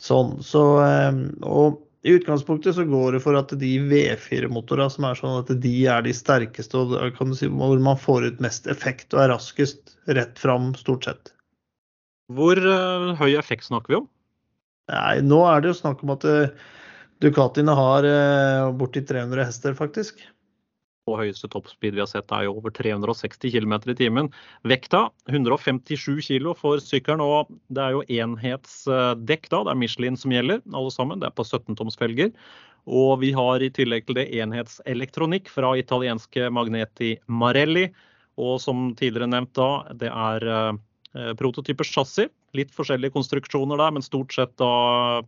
Sånn, 0.03 0.37
så, 0.45 0.62
ehm, 0.83 1.20
og 1.47 1.83
i 2.07 2.14
utgangspunktet 2.16 2.77
så 2.77 2.85
går 2.87 3.16
det 3.16 3.22
for 3.24 3.39
at 3.39 3.55
de 3.59 3.70
V4-motorene 3.91 4.93
som 4.93 5.07
er 5.09 5.18
sånn 5.18 5.39
at 5.41 5.51
de 5.62 5.74
er 5.91 6.05
de 6.07 6.12
sterkeste, 6.14 6.79
og 6.79 7.22
si, 7.39 7.49
hvor 7.49 7.81
man 7.83 7.99
får 7.99 8.29
ut 8.29 8.45
mest 8.45 8.68
effekt 8.70 9.14
og 9.14 9.24
er 9.24 9.33
raskest 9.35 9.97
rett 10.07 10.39
fram, 10.39 10.72
stort 10.79 11.09
sett. 11.09 11.33
Hvor 12.35 12.59
uh, 12.59 13.14
høy 13.18 13.37
effekt 13.39 13.66
snakker 13.66 13.93
vi 13.93 14.01
om? 14.03 14.09
Nei, 14.91 15.18
Nå 15.22 15.41
er 15.51 15.62
det 15.62 15.72
jo 15.72 15.81
snakk 15.81 16.03
om 16.07 16.14
at 16.14 16.27
uh, 16.27 16.70
Ducatiene 17.22 17.74
har 17.74 18.07
uh, 18.07 18.72
borti 18.77 19.03
300 19.07 19.49
hester, 19.49 19.74
faktisk 19.79 20.20
på 21.07 21.16
høyeste 21.20 21.48
toppspeed 21.52 21.96
vi 21.96 22.02
har 22.02 22.11
sett 22.11 22.32
er 22.34 22.46
jo 22.46 22.57
over 22.59 22.74
360 22.74 23.54
km 23.54 23.76
i 23.92 23.96
timen. 23.98 24.30
Vekta 24.66 25.07
157 25.30 26.26
kg 26.26 26.52
for 26.59 26.82
sykkelen, 26.82 27.22
og 27.22 27.52
det 27.70 27.84
er 27.84 27.94
jo 27.96 28.07
enhetsdekk 28.22 29.50
da. 29.52 29.62
Det 29.62 29.74
er 29.74 29.82
Michelin 29.82 30.18
som 30.18 30.34
gjelder, 30.34 30.64
alle 30.74 30.94
sammen. 30.94 31.22
Det 31.22 31.30
er 31.30 31.36
på 31.36 31.46
17 31.46 31.78
toms 31.78 31.98
felger. 32.00 32.34
Og 32.86 33.20
vi 33.22 33.32
har 33.34 33.62
i 33.62 33.72
tillegg 33.74 34.07
til 34.07 34.18
det 34.18 34.28
enhetselektronikk 34.38 35.50
fra 35.50 35.74
italienske 35.78 36.50
Magneti 36.54 37.16
Marelli. 37.26 37.88
Og 38.36 38.59
som 38.62 38.90
tidligere 38.98 39.30
nevnt 39.32 39.54
da, 39.57 39.70
det 39.96 40.11
er 40.12 40.50
eh, 40.52 41.32
prototyper 41.38 41.86
chassis. 41.88 42.30
Litt 42.57 42.70
forskjellige 42.72 43.12
konstruksjoner 43.12 43.76
der, 43.80 43.90
men 43.92 44.04
stort 44.04 44.32
sett 44.32 44.52
da 44.61 44.68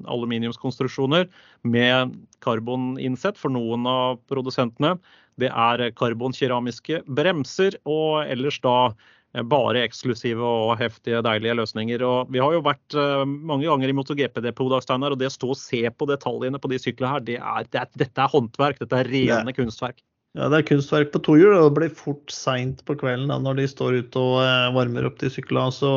aluminiumskonstruksjoner 0.09 1.27
med 1.69 2.15
karboninnsett 2.45 3.37
for 3.37 3.53
noen 3.53 3.85
av 3.91 4.21
produsentene. 4.31 4.95
Det 5.39 5.51
er 5.51 5.85
karbonkeramiske 5.99 7.05
bremser, 7.07 7.79
og 7.89 8.27
ellers 8.27 8.59
da 8.65 8.75
eh, 8.89 9.45
bare 9.47 9.85
eksklusive 9.87 10.43
og 10.43 10.75
heftige, 10.81 11.23
deilige 11.27 11.57
løsninger. 11.61 12.05
Og 12.07 12.35
vi 12.35 12.43
har 12.43 12.57
jo 12.57 12.65
vært 12.67 12.99
uh, 12.99 13.23
mange 13.25 13.69
ganger 13.69 13.93
i 13.93 13.97
MotoGP-depot, 13.99 14.77
og 14.77 15.19
det 15.21 15.31
å 15.31 15.37
stå 15.39 15.55
og 15.55 15.61
se 15.61 15.85
på 15.91 16.11
detaljene 16.11 16.61
på 16.61 16.73
de 16.73 16.83
syklene 16.83 17.15
her, 17.15 17.25
det 17.31 17.41
er, 17.41 17.73
det 17.73 17.83
er, 17.85 17.91
dette 18.05 18.27
er 18.27 18.35
håndverk. 18.35 18.83
Dette 18.83 19.03
er 19.03 19.11
rene 19.15 19.49
det. 19.51 19.57
kunstverk. 19.61 20.03
Ja, 20.37 20.51
det 20.53 20.59
er 20.61 20.69
kunstverk 20.69 21.11
på 21.15 21.23
to 21.25 21.39
hjul, 21.41 21.55
og 21.57 21.71
det 21.71 21.79
blir 21.79 21.97
fort 21.97 22.31
seint 22.31 22.85
på 22.87 22.99
kvelden 23.01 23.31
da, 23.33 23.41
når 23.43 23.63
de 23.63 23.71
står 23.71 24.03
ute 24.03 24.21
og 24.21 24.39
uh, 24.43 24.69
varmer 24.77 25.09
opp 25.09 25.17
de 25.23 25.31
syklene. 25.33 25.73
Så 25.75 25.93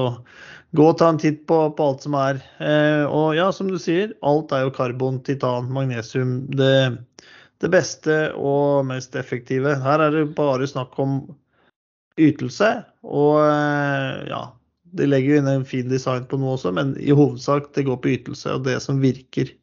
gå 0.78 0.88
og 0.88 0.98
ta 1.00 1.10
en 1.12 1.20
titt 1.20 1.44
på, 1.50 1.58
på 1.76 1.88
alt 1.88 2.06
som 2.06 2.16
er. 2.18 2.40
Eh, 2.64 3.04
og 3.06 3.36
ja, 3.36 3.50
som 3.56 3.70
du 3.72 3.78
sier, 3.82 4.16
alt 4.28 4.54
er 4.56 4.66
jo 4.66 4.74
karbon, 4.76 5.20
titan, 5.28 5.70
magnesium. 5.74 6.38
Det 6.56 6.74
det 7.62 7.70
beste 7.74 8.18
og 8.38 8.88
mest 8.90 9.16
effektive. 9.20 9.76
Her 9.84 10.08
er 10.08 10.16
det 10.16 10.26
bare 10.38 10.68
snakk 10.70 10.98
om 11.02 11.22
ytelse. 12.20 12.74
Og 13.06 13.38
eh, 13.46 14.28
ja, 14.32 14.44
de 14.98 15.08
legger 15.08 15.36
jo 15.36 15.42
inn 15.42 15.52
en 15.52 15.68
fin 15.68 15.90
design 15.92 16.28
på 16.30 16.40
noe 16.42 16.58
også, 16.58 16.74
men 16.76 16.96
i 17.00 17.14
hovedsak 17.16 17.72
det 17.78 17.88
går 17.88 18.02
på 18.02 18.14
ytelse 18.18 18.58
og 18.58 18.68
det 18.68 18.80
som 18.84 19.02
virker. 19.04 19.54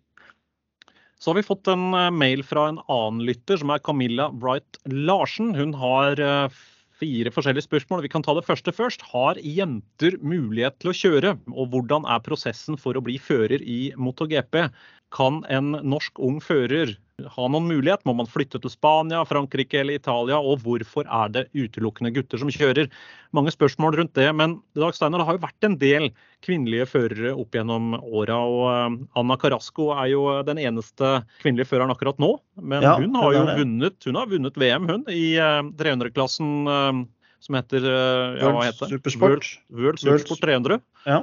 Så 1.19 1.33
har 1.33 1.41
vi 1.41 1.47
fått 1.47 1.71
en 1.71 1.91
eh, 1.99 2.11
mail 2.15 2.45
fra 2.47 2.69
en 2.71 2.83
annen 2.87 3.25
lytter, 3.27 3.59
som 3.61 3.75
er 3.75 3.83
Camilla 3.85 4.31
Wright 4.39 4.79
Larsen. 4.87 5.51
Hun 5.59 5.75
har 5.79 6.23
eh, 6.23 6.61
fire 6.99 7.33
forskjellige 7.35 7.67
spørsmål. 7.67 8.05
Vi 8.07 8.13
kan 8.13 8.23
ta 8.27 8.37
det 8.39 8.47
første 8.47 8.75
først. 8.75 9.03
Har 9.11 9.41
jenter 9.43 10.19
mulighet 10.23 10.79
til 10.79 10.93
å 10.93 10.97
kjøre? 11.01 11.35
Og 11.55 11.75
hvordan 11.75 12.07
er 12.07 12.23
prosessen 12.23 12.79
for 12.79 12.99
å 12.99 13.03
bli 13.05 13.19
fører 13.23 13.63
i 13.63 13.91
MotoGP? 13.99 14.69
Kan 15.15 15.43
en 15.51 15.75
norsk 15.83 16.19
ung 16.23 16.39
fører 16.45 16.95
ha 17.27 17.47
noen 17.51 17.67
mulighet? 17.67 18.05
Må 18.07 18.15
man 18.19 18.29
flytte 18.31 18.61
til 18.63 18.71
Spania, 18.71 19.25
Frankrike 19.27 19.81
eller 19.81 19.99
Italia? 19.99 20.39
Og 20.39 20.63
hvorfor 20.63 21.09
er 21.09 21.33
det 21.35 21.45
utelukkende 21.57 22.13
gutter 22.15 22.41
som 22.41 22.51
kjører? 22.53 22.91
Mange 23.35 23.53
spørsmål 23.53 23.99
rundt 23.99 24.15
det. 24.19 24.29
Men 24.39 24.59
Dag 24.79 24.95
Steiner, 24.95 25.21
det 25.21 25.29
har 25.29 25.39
jo 25.39 25.43
vært 25.43 25.67
en 25.67 25.77
del 25.81 26.09
kvinnelige 26.47 26.87
førere 26.93 27.35
opp 27.35 27.59
gjennom 27.59 27.97
åra. 27.99 28.39
Og 28.39 28.65
eh, 28.71 28.99
Anna 29.19 29.39
Carasco 29.41 29.91
er 29.97 30.13
jo 30.15 30.25
den 30.47 30.63
eneste 30.63 31.19
kvinnelige 31.43 31.73
føreren 31.73 31.95
akkurat 31.95 32.21
nå. 32.23 32.37
Men 32.63 32.87
ja, 32.87 32.97
hun 33.01 33.19
har 33.19 33.35
jo 33.35 33.45
vunnet, 33.51 33.99
hun 34.07 34.21
har 34.21 34.31
vunnet 34.31 34.61
VM, 34.61 34.91
hun, 34.91 35.07
i 35.11 35.35
300-klassen 35.83 36.53
eh, 36.67 36.91
eh, 36.91 37.07
som 37.39 37.55
heter 37.55 37.85
ja, 37.87 38.49
hva 38.51 38.65
heter 38.67 38.91
Supersport. 38.91 39.47
World, 39.71 39.83
World 39.85 40.01
Supersport 40.03 40.43
300. 40.43 40.81
Ja. 41.07 41.23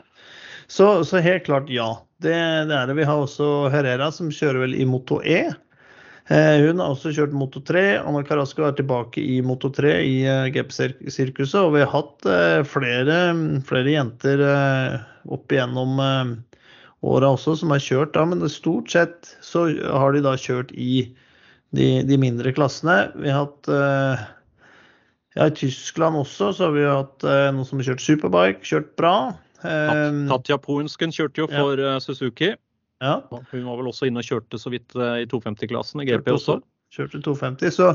Så, 0.71 1.03
så, 1.05 1.19
helt 1.21 1.43
klart 1.45 1.67
ja. 1.69 1.89
Det, 2.23 2.31
det, 2.31 2.75
er 2.75 2.87
det. 2.87 2.95
Vi 2.97 3.05
har 3.05 3.19
også 3.19 3.67
Herrera 3.73 4.07
som 4.15 4.31
kjører 4.33 4.63
vel 4.63 4.77
i 4.79 4.87
Moto 4.87 5.19
E. 5.21 5.49
Eh, 6.25 6.63
hun 6.65 6.79
har 6.81 6.89
også 6.89 7.11
kjørt 7.13 7.35
Moto 7.37 7.61
3. 7.61 7.99
Anna 8.01 8.23
Carasco 8.25 8.63
er 8.65 8.73
tilbake 8.73 9.21
i 9.21 9.37
Moto 9.45 9.69
3 9.73 9.91
i 10.01 10.15
eh, 10.25 10.47
GP-sirkuset. 10.55 11.59
Og 11.61 11.75
vi 11.75 11.83
har 11.83 11.91
hatt 11.93 12.25
eh, 12.25 12.61
flere, 12.65 13.19
flere 13.67 13.93
jenter 13.93 14.41
opp 15.29 15.53
igjennom 15.53 16.01
åra 17.05 17.29
også 17.35 17.59
som 17.61 17.73
har 17.75 17.83
kjørt. 17.83 18.15
da, 18.17 18.25
Men 18.25 18.41
stort 18.49 18.89
sett 18.93 19.35
så 19.45 19.67
har 19.69 20.15
de 20.15 20.23
da 20.25 20.33
kjørt 20.39 20.73
i 20.73 21.05
de, 21.75 21.89
de 22.07 22.17
mindre 22.17 22.55
klassene. 22.55 23.11
Vi 23.21 23.29
har 23.29 23.45
hatt 23.45 23.69
ja, 25.35 25.45
I 25.45 25.53
Tyskland 25.53 26.17
også 26.17 26.53
så 26.55 26.69
har 26.69 26.77
vi 26.77 26.85
hatt 26.87 27.25
noen 27.53 27.65
som 27.67 27.81
har 27.81 27.91
kjørt 27.91 28.05
superbike, 28.05 28.65
kjørt 28.65 28.93
bra. 28.97 29.15
Tatja 29.61 30.57
Poensken 30.61 31.13
kjørte 31.13 31.43
jo 31.43 31.49
for 31.51 31.81
ja. 31.81 31.97
Suzuki. 32.01 32.55
Ja. 33.03 33.19
Hun 33.29 33.65
var 33.65 33.79
vel 33.79 33.89
også 33.89 34.07
inne 34.07 34.21
og 34.23 34.29
kjørte 34.29 34.59
så 34.59 34.71
vidt 34.73 34.95
eh, 34.95 35.23
i 35.23 35.27
250-klassen 35.31 36.03
i 36.03 36.07
GP 36.07 36.31
også. 36.31 36.59
Kjørte 36.95 37.19
250, 37.25 37.73
så, 37.75 37.89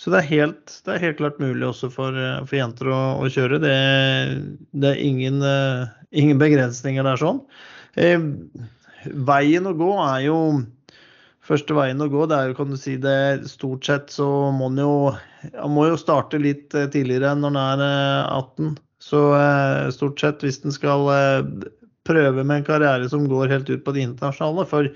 så 0.00 0.10
det, 0.10 0.22
er 0.22 0.30
helt, 0.30 0.74
det, 0.86 0.94
er 0.94 1.04
helt, 1.04 1.20
klart 1.20 1.38
mulig 1.42 1.68
også 1.68 1.90
for, 1.92 2.16
eh, 2.16 2.40
for 2.48 2.58
jenter 2.58 2.90
å, 2.90 2.98
å, 3.20 3.30
kjøre. 3.30 3.60
Det, 3.62 3.76
det 4.82 4.90
er 4.90 5.00
ingen, 5.04 5.38
uh, 5.44 5.86
ingen, 6.10 6.40
begrensninger 6.40 7.06
der 7.06 7.20
sånn. 7.20 7.44
Eh, 8.00 8.18
veien 9.30 9.70
å 9.70 9.76
gå 9.78 9.94
er 10.08 10.28
jo 10.30 10.42
Første 11.50 11.74
veien 11.74 11.98
å 12.04 12.06
gå, 12.06 12.26
det 12.30 12.36
er 12.36 12.50
jo, 12.50 12.54
kan 12.54 12.68
du 12.70 12.76
si, 12.78 12.92
det 13.00 13.48
stort 13.48 13.88
sett 13.88 14.12
så 14.14 14.26
må 14.54 14.68
man 14.68 14.76
jo, 14.78 14.90
må 15.72 15.86
jo 15.88 15.96
starte 15.98 16.38
litt 16.38 16.68
tidligere 16.70 17.32
enn 17.32 17.40
når 17.42 17.54
man 17.56 17.82
er 17.82 18.28
18. 18.36 18.76
Så 19.02 19.22
stort 19.96 20.22
sett, 20.22 20.44
hvis 20.44 20.60
den 20.62 20.76
skal 20.76 21.08
prøve 22.10 22.44
med 22.44 22.60
en 22.60 22.68
karriere 22.68 23.08
som 23.12 23.30
går 23.30 23.54
helt 23.54 23.70
ut 23.70 23.84
på 23.86 23.96
det 23.96 24.04
internasjonale. 24.08 24.66
For 24.68 24.90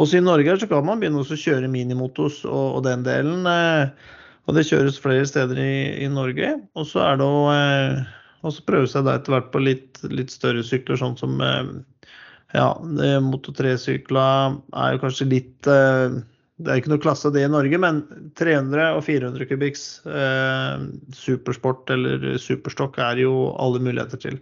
også 0.00 0.18
i 0.18 0.24
Norge 0.24 0.58
så 0.60 0.68
kan 0.70 0.84
man 0.88 1.00
begynne 1.00 1.22
å 1.22 1.40
kjøre 1.46 1.70
minimotos 1.72 2.42
og, 2.48 2.78
og, 2.78 2.84
den 2.88 3.04
delen. 3.06 3.46
Eh, 3.48 4.14
og 4.46 4.54
det 4.56 4.66
kjøres 4.68 5.00
flere 5.02 5.26
steder 5.28 5.58
i, 5.60 6.04
i 6.04 6.08
Norge. 6.12 6.52
Og 6.78 6.86
så 6.88 7.02
er 7.06 7.20
det 7.20 7.26
å 7.26 7.42
eh, 7.52 8.60
prøve 8.66 8.88
seg 8.90 9.06
da 9.06 9.16
etter 9.18 9.34
hvert 9.34 9.50
på 9.54 9.62
litt, 9.62 10.00
litt, 10.12 10.32
større 10.34 10.62
sykler, 10.66 11.00
sånn 11.00 11.18
som 11.18 11.40
eh, 11.42 11.74
ja, 12.54 12.70
Moto 13.24 13.54
3-sykler 13.56 14.58
er 14.76 14.94
jo 14.94 15.02
kanskje 15.02 15.28
litt 15.28 15.70
eh, 15.70 16.18
Det 16.56 16.72
er 16.72 16.80
ikke 16.80 16.92
noe 16.94 17.02
klasse 17.02 17.32
det 17.34 17.42
i 17.44 17.52
Norge, 17.52 17.80
men 17.82 18.04
300 18.38 18.92
og 18.96 19.02
400 19.08 19.48
kubikks 19.50 19.86
eh, 20.08 20.86
supersport 21.16 21.90
eller 21.96 22.36
superstokk 22.40 23.00
er 23.02 23.24
jo 23.26 23.50
alle 23.60 23.82
muligheter 23.82 24.22
til. 24.22 24.38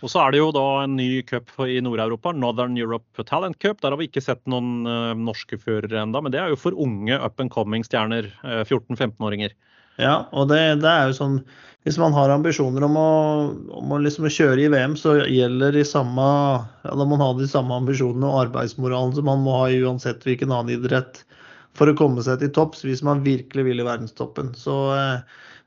Og 0.00 0.08
så 0.08 0.22
er 0.22 0.32
det 0.32 0.40
jo 0.40 0.50
da 0.56 0.66
en 0.82 0.94
ny 0.96 1.08
cup 1.28 1.50
i 1.66 1.80
Nord-Europa, 1.84 2.32
Northern 2.32 2.76
Europe 2.78 3.24
Talent 3.28 3.58
Cup. 3.60 3.82
Der 3.82 3.92
har 3.92 4.00
vi 4.00 4.08
ikke 4.08 4.22
sett 4.24 4.40
noen 4.48 4.86
uh, 4.88 5.16
norske 5.18 5.58
førere 5.60 6.00
enda, 6.00 6.22
men 6.24 6.32
det 6.32 6.40
er 6.40 6.52
jo 6.52 6.60
for 6.60 6.76
unge 6.76 7.18
up 7.20 7.40
and 7.42 7.52
coming 7.52 7.84
stjerner. 7.84 8.30
Uh, 8.40 8.62
14-15-åringer. 8.64 9.52
Ja, 10.00 10.14
og 10.32 10.48
det, 10.48 10.60
det, 10.80 10.88
er 10.88 11.10
jo 11.10 11.16
sånn 11.18 11.34
Hvis 11.84 11.98
man 12.00 12.14
har 12.16 12.30
ambisjoner 12.32 12.86
om 12.86 12.94
å, 12.96 13.10
om 13.76 13.92
å 13.92 13.98
liksom 14.00 14.28
kjøre 14.32 14.64
i 14.64 14.70
VM, 14.72 14.94
så 14.96 15.18
gjelder 15.28 15.76
de 15.76 15.84
samme 15.84 16.24
Ja, 16.86 16.94
da 16.94 17.04
må 17.04 17.16
man 17.16 17.24
ha 17.24 17.34
de 17.36 17.48
samme 17.50 17.76
ambisjonene 17.82 18.30
og 18.30 18.46
arbeidsmoralen 18.46 19.12
som 19.18 19.28
man 19.28 19.44
må 19.44 19.58
ha 19.58 19.66
i 19.68 19.82
uansett 19.82 20.24
hvilken 20.24 20.54
annen 20.54 20.78
idrett 20.78 21.24
for 21.76 21.90
å 21.90 21.96
komme 21.98 22.24
seg 22.24 22.40
til 22.40 22.52
topps 22.54 22.82
hvis 22.86 23.04
man 23.06 23.20
virkelig 23.26 23.66
vil 23.68 23.82
i 23.82 23.86
verdenstoppen. 23.86 24.54
Så 24.58 24.78
uh, 24.94 25.20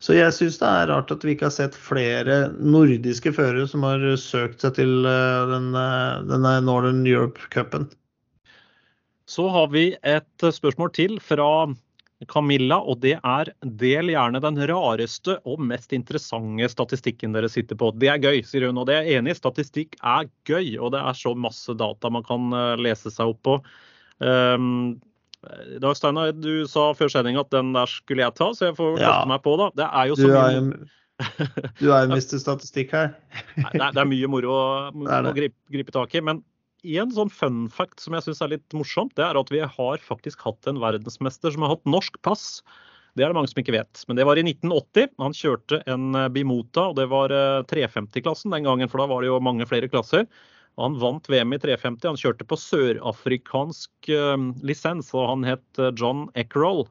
så 0.04 0.18
jeg 0.18 0.36
syns 0.36 0.60
det 0.60 0.68
er 0.68 0.90
rart 0.92 1.12
at 1.16 1.24
vi 1.24 1.32
ikke 1.32 1.48
har 1.48 1.56
sett 1.56 1.78
flere 1.80 2.50
nordiske 2.60 3.32
førere 3.36 3.70
som 3.72 3.86
har 3.88 4.04
søkt 4.20 4.66
seg 4.66 4.76
til 4.82 5.08
eh, 5.08 5.44
denne, 5.48 5.86
denne 6.28 6.58
Northern 6.66 7.06
Europe-cupen. 7.08 7.88
Så 9.32 9.48
har 9.48 9.70
vi 9.72 9.94
et 10.04 10.48
spørsmål 10.52 10.92
til 10.98 11.16
fra 11.24 11.48
Camilla, 12.28 12.82
og 12.84 13.00
det 13.04 13.16
er 13.20 13.52
del 13.64 14.12
gjerne 14.12 14.42
den 14.44 14.60
rareste 14.70 15.38
og 15.48 15.64
mest 15.72 15.96
interessante 15.96 16.68
statistikken 16.72 17.36
dere 17.36 17.50
sitter 17.52 17.80
på. 17.80 17.94
Det 18.00 18.12
er 18.12 18.22
gøy, 18.24 18.44
sier 18.48 18.68
hun, 18.68 18.82
og 18.82 18.90
det 18.90 18.98
er 18.98 19.08
jeg 19.08 19.22
enig 19.22 19.34
i. 19.34 19.40
Statistikk 19.40 19.98
er 20.00 20.28
gøy, 20.50 20.76
og 20.80 20.94
det 20.96 21.02
er 21.04 21.18
så 21.18 21.34
masse 21.36 21.76
data 21.80 22.12
man 22.12 22.28
kan 22.28 22.52
eh, 22.52 22.76
lese 22.90 23.12
seg 23.14 23.34
opp 23.34 23.42
på. 23.48 23.58
Um, 24.24 25.00
Dag 25.84 25.98
Steinar, 26.00 26.32
du 26.36 26.66
sa 26.70 26.90
før 26.98 27.12
sending 27.12 27.38
at 27.40 27.52
den 27.54 27.74
der 27.76 27.90
skulle 27.90 28.24
jeg 28.24 28.36
ta, 28.38 28.52
så 28.56 28.70
jeg 28.70 28.78
får 28.78 29.00
kaste 29.02 29.32
meg 29.32 29.42
på, 29.44 29.56
da. 29.60 29.70
Det 29.82 29.88
er 29.90 30.12
jo 30.12 30.20
så 30.20 30.30
du 30.30 30.38
er, 30.40 30.60
mye 30.70 30.92
Du 31.82 31.92
er 31.92 32.06
jo 32.06 32.14
mister 32.14 32.42
statistikk 32.42 32.94
her. 32.96 33.14
Nei, 33.60 33.92
det, 33.92 34.00
er, 34.00 34.08
mye 34.10 34.30
moro 34.32 34.56
å, 34.56 34.64
å 35.20 35.36
gripe, 35.36 35.58
gripe, 35.74 35.94
tak 35.96 36.16
i. 36.16 36.24
Men 36.26 36.42
en 36.84 37.14
sånn 37.16 37.32
fun 37.32 37.68
fact 37.72 38.04
som 38.04 38.16
jeg 38.18 38.28
syns 38.28 38.42
er 38.44 38.56
litt 38.56 38.76
morsomt, 38.76 39.14
det 39.20 39.26
er 39.28 39.40
at 39.40 39.52
vi 39.54 39.62
har 39.64 40.04
faktisk 40.04 40.44
hatt 40.48 40.70
en 40.70 40.82
verdensmester 40.84 41.54
som 41.54 41.66
har 41.66 41.76
hatt 41.76 41.86
norsk 41.90 42.20
pass. 42.26 42.64
Det 43.14 43.24
er 43.24 43.30
det 43.30 43.38
mange 43.38 43.52
som 43.52 43.62
ikke 43.62 43.76
vet. 43.76 44.02
Men 44.10 44.18
det 44.18 44.26
var 44.28 44.40
i 44.42 44.46
1980. 44.46 45.14
Han 45.22 45.38
kjørte 45.38 45.84
en 45.92 46.18
Bimota, 46.34 46.90
og 46.90 46.98
det 46.98 47.06
var 47.12 47.34
350-klassen 47.70 48.50
eh, 48.50 48.58
den 48.58 48.68
gangen, 48.68 48.92
for 48.92 49.04
da 49.04 49.10
var 49.12 49.22
det 49.22 49.30
jo 49.30 49.44
mange 49.44 49.68
flere 49.70 49.92
klasser. 49.92 50.26
Han 50.82 50.98
vant 51.02 51.30
VM 51.30 51.54
i 51.54 51.60
350. 51.62 52.08
Han 52.08 52.20
kjørte 52.20 52.46
på 52.50 52.58
sørafrikansk 52.58 54.10
uh, 54.10 54.38
lisens, 54.66 55.12
og 55.14 55.28
han 55.30 55.44
het 55.48 55.82
eh, 55.82 55.92
John 56.00 56.28
Eckerol. 56.40 56.88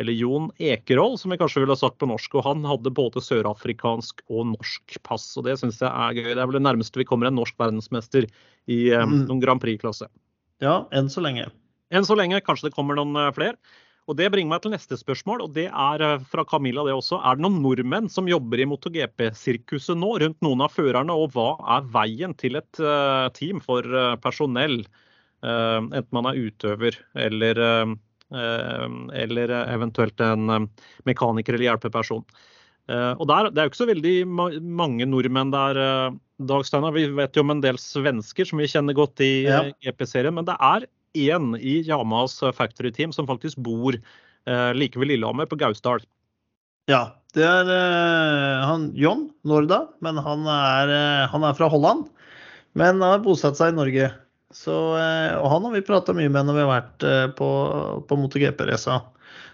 Eller 0.00 0.16
Jon 0.16 0.50
Ekerol, 0.60 1.14
som 1.20 1.32
vi 1.32 1.38
kanskje 1.40 1.62
ville 1.62 1.76
ha 1.76 1.80
sagt 1.80 1.98
på 2.00 2.08
norsk. 2.10 2.34
Og 2.36 2.44
han 2.46 2.66
hadde 2.68 2.92
både 2.92 3.22
sørafrikansk 3.24 4.24
og 4.28 4.50
norsk 4.54 4.98
pass, 5.06 5.30
og 5.38 5.46
det 5.48 5.58
syns 5.60 5.80
jeg 5.80 5.88
er 5.88 6.18
gøy. 6.18 6.32
Det 6.32 6.40
er 6.40 6.50
vel 6.50 6.58
det 6.58 6.64
nærmeste 6.66 7.00
vi 7.00 7.06
kommer 7.08 7.30
en 7.30 7.38
norsk 7.38 7.56
verdensmester 7.60 8.26
i 8.72 8.80
um, 8.96 9.22
noen 9.28 9.42
Grand 9.44 9.62
Prix-klasse. 9.62 10.10
Ja, 10.64 10.82
enn 10.96 11.10
så 11.12 11.24
lenge. 11.24 11.48
Enn 11.92 12.08
så 12.08 12.16
lenge. 12.18 12.40
Kanskje 12.44 12.70
det 12.70 12.76
kommer 12.76 12.98
noen 12.98 13.16
flere. 13.36 13.56
Og 14.10 14.16
Det 14.18 14.28
bringer 14.34 14.50
meg 14.50 14.62
til 14.64 14.72
neste 14.74 14.96
spørsmål, 14.98 15.44
og 15.44 15.52
det 15.54 15.68
er 15.70 16.02
eh, 16.02 16.24
fra 16.26 16.44
Camilla 16.48 16.82
det 16.86 16.94
også. 16.96 17.20
Er 17.22 17.38
det 17.38 17.44
noen 17.44 17.60
nordmenn 17.62 18.10
som 18.10 18.30
jobber 18.30 18.62
i 18.62 18.66
MotoGP-sirkuset 18.66 19.98
nå 19.98 20.16
rundt 20.24 20.40
noen 20.42 20.64
av 20.66 20.74
førerne, 20.74 21.14
og 21.14 21.36
hva 21.36 21.52
er 21.76 21.86
veien 21.94 22.34
til 22.38 22.58
et 22.58 22.82
uh, 22.82 23.30
team 23.36 23.62
for 23.62 23.86
uh, 23.86 24.16
personell? 24.22 24.82
Enten 25.42 26.14
man 26.14 26.28
er 26.30 26.36
utøver 26.38 26.94
eller, 27.18 27.58
eller 28.30 29.52
eventuelt 29.58 30.22
en 30.22 30.68
mekaniker 31.02 31.56
eller 31.56 31.66
hjelpeperson. 31.66 32.22
og 32.22 33.24
der, 33.26 33.48
Det 33.50 33.58
er 33.58 33.66
jo 33.66 33.72
ikke 33.72 33.80
så 33.80 33.88
veldig 33.90 34.14
mange 34.62 35.08
nordmenn 35.10 35.50
der, 35.50 35.80
Dag 36.46 36.62
Steinar. 36.62 36.94
Vi 36.94 37.08
vet 37.18 37.34
jo 37.34 37.42
om 37.42 37.56
en 37.56 37.64
del 37.64 37.74
svensker 37.74 38.46
som 38.46 38.62
vi 38.62 38.70
kjenner 38.70 38.94
godt 38.94 39.18
i 39.26 39.32
ja. 39.48 39.64
GP-serien, 39.82 40.38
men 40.38 40.46
det 40.46 40.54
er 40.62 40.86
én 41.14 41.52
i 41.58 41.80
Yamas 41.86 42.38
factory 42.56 42.92
team 42.94 43.12
som 43.12 43.28
faktisk 43.28 43.60
bor 43.62 43.96
eh, 43.96 44.72
like 44.74 44.98
ved 44.98 45.12
Lillehammer, 45.12 45.46
på 45.46 45.58
Gausdal. 45.60 46.04
Ja, 46.90 47.14
det 47.36 47.44
er 47.46 47.70
eh, 47.70 48.64
han 48.66 48.90
John 48.98 49.28
Norda, 49.46 49.86
men 50.04 50.18
han 50.20 50.48
er, 50.48 50.90
eh, 50.92 51.30
han 51.30 51.46
er, 51.46 51.54
fra 51.58 51.70
Holland. 51.72 52.08
Men 52.78 53.04
har 53.04 53.22
bosatt 53.24 53.58
seg 53.58 53.72
i 53.72 53.78
Norge. 53.78 54.10
Så, 54.52 54.74
eh, 54.98 55.32
og 55.38 55.48
han 55.52 55.68
har 55.68 55.76
vi 55.76 55.86
prata 55.86 56.14
mye 56.16 56.32
med 56.32 56.48
når 56.48 56.58
vi 56.58 56.64
har 56.64 56.72
vært 56.72 57.06
eh, 57.08 57.26
på, 57.38 57.48
på 58.08 58.18
MotoGP-raca. 58.20 59.00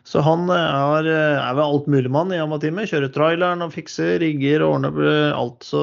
Så 0.09 0.23
han 0.25 0.49
er 0.49 1.05
er, 1.05 1.07
er 1.37 1.55
vel 1.59 1.77
altmuligmann 1.77 2.33
i 2.33 2.39
Yama-teamet. 2.41 2.89
Kjører 2.91 3.13
traileren 3.13 3.63
og 3.67 3.75
fikser 3.75 4.17
rigger 4.23 4.65
og 4.65 4.79
ordner 4.79 5.37
alt, 5.37 5.67
så 5.67 5.83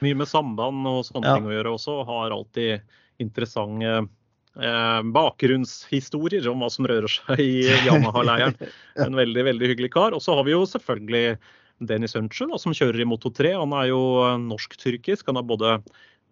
Mye 0.00 0.16
med 0.16 0.28
samband 0.30 0.86
og 0.88 1.02
sånne 1.04 1.28
ja. 1.28 1.36
ting 1.36 1.48
å 1.50 1.52
gjøre 1.52 1.74
også. 1.76 1.98
Har 2.08 2.32
alltid 2.32 2.80
interessante 3.20 3.90
eh, 3.98 4.06
bakgrunnshistorier 5.14 6.48
om 6.50 6.64
hva 6.64 6.68
som 6.74 6.88
rører 6.90 7.12
seg 7.12 7.38
i 7.38 7.68
Yamaha-leiren. 7.86 8.56
En 9.04 9.14
veldig 9.16 9.44
veldig 9.46 9.68
hyggelig 9.70 9.92
kar. 9.94 10.16
Og 10.16 10.20
så 10.24 10.34
har 10.34 10.44
vi 10.44 10.56
jo 10.56 10.64
selvfølgelig 10.68 11.38
Dennis 11.80 12.16
Unchen, 12.18 12.52
som 12.60 12.74
kjører 12.76 13.00
i 13.00 13.08
Moto 13.08 13.32
3. 13.32 13.54
Han 13.56 13.72
er 13.76 13.88
jo 13.90 14.00
eh, 14.26 14.36
norsk-tyrkisk. 14.42 15.26
Han 15.30 15.40
har 15.40 15.48
både 15.48 15.78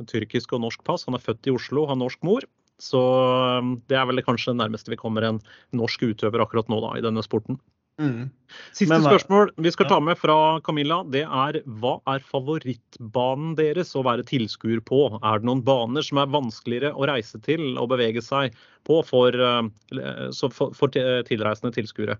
tyrkisk 0.08 0.52
og 0.54 0.62
norsk 0.66 0.84
pass. 0.86 1.06
Han 1.08 1.16
er 1.16 1.24
født 1.24 1.48
i 1.48 1.54
Oslo, 1.54 1.86
har 1.88 1.98
norsk 1.98 2.20
mor. 2.26 2.44
Så 2.82 3.00
eh, 3.00 3.72
det 3.88 3.98
er 3.98 4.08
vel 4.10 4.24
kanskje 4.26 4.52
det 4.52 4.60
nærmeste 4.62 4.92
vi 4.92 5.00
kommer 5.00 5.24
en 5.24 5.40
norsk 5.76 6.04
utøver 6.10 6.44
akkurat 6.44 6.68
nå 6.72 6.82
da, 6.84 6.94
i 6.98 7.04
denne 7.04 7.24
sporten. 7.24 7.60
Mm. 7.98 8.28
Siste 8.72 8.92
Men, 8.92 9.02
spørsmål 9.02 9.50
vi 9.58 9.70
skal 9.74 9.88
ta 9.90 9.98
med 10.00 10.18
fra 10.20 10.36
Camilla, 10.64 11.00
det 11.10 11.24
er 11.26 11.58
hva 11.80 11.96
er 12.08 12.22
favorittbanen 12.24 13.56
deres 13.58 13.90
å 13.98 14.04
være 14.06 14.24
tilskuer 14.28 14.80
på? 14.86 15.00
Er 15.18 15.40
det 15.40 15.48
noen 15.48 15.64
baner 15.66 16.06
som 16.06 16.20
er 16.22 16.30
vanskeligere 16.32 16.94
å 16.94 17.08
reise 17.10 17.40
til 17.44 17.74
og 17.74 17.90
bevege 17.92 18.22
seg 18.24 18.56
på 18.88 19.00
for, 19.06 19.34
eh, 19.34 20.30
for, 20.38 20.72
for 20.78 20.94
tilreisende 20.94 21.74
tilskuere? 21.74 22.18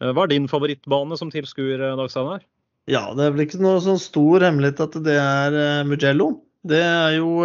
Eh, 0.00 0.10
hva 0.10 0.24
er 0.24 0.32
din 0.32 0.48
favorittbane 0.50 1.20
som 1.20 1.30
tilskuer, 1.32 1.76
eh, 1.76 1.96
Dag 2.00 2.10
Steinar? 2.12 2.42
Ja, 2.90 3.04
det 3.18 3.26
er 3.26 3.36
vel 3.36 3.46
ikke 3.46 3.62
noe 3.62 3.82
sånn 3.84 4.00
stor 4.00 4.46
hemmelighet 4.46 4.80
at 4.86 5.00
det 5.04 5.18
er 5.20 5.84
Mugello. 5.88 6.36
Det 6.66 6.80
er 6.82 7.16
jo 7.18 7.42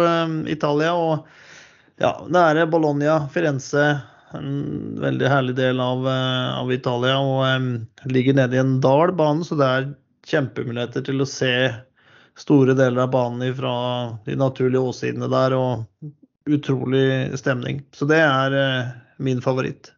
Italia 0.50 0.94
og 0.98 1.26
ja, 2.02 2.14
er 2.24 2.66
Bologna, 2.70 3.20
Firenze, 3.30 3.84
en 4.38 5.00
veldig 5.02 5.28
herlig 5.30 5.54
del 5.58 5.80
av, 5.82 6.06
eh, 6.08 6.48
av 6.58 6.72
Italia. 6.72 7.18
Og 7.20 7.42
um, 7.46 7.70
ligger 8.10 8.36
nede 8.38 8.58
i 8.58 8.62
en 8.62 8.78
dal, 8.84 9.14
banen, 9.18 9.44
så 9.46 9.58
det 9.58 9.68
er 9.68 9.90
kjempemuligheter 10.30 11.04
til 11.06 11.22
å 11.22 11.28
se 11.28 11.52
store 12.38 12.76
deler 12.78 13.04
av 13.04 13.12
banen 13.12 13.54
fra 13.56 13.74
de 14.26 14.36
naturlige 14.38 14.92
åsidene 14.92 15.30
der. 15.32 15.56
Og 15.58 16.52
utrolig 16.52 17.38
stemning. 17.38 17.84
Så 17.94 18.08
det 18.10 18.18
er 18.22 18.56
uh, 18.56 18.94
min 19.22 19.42
favoritt. 19.44 19.92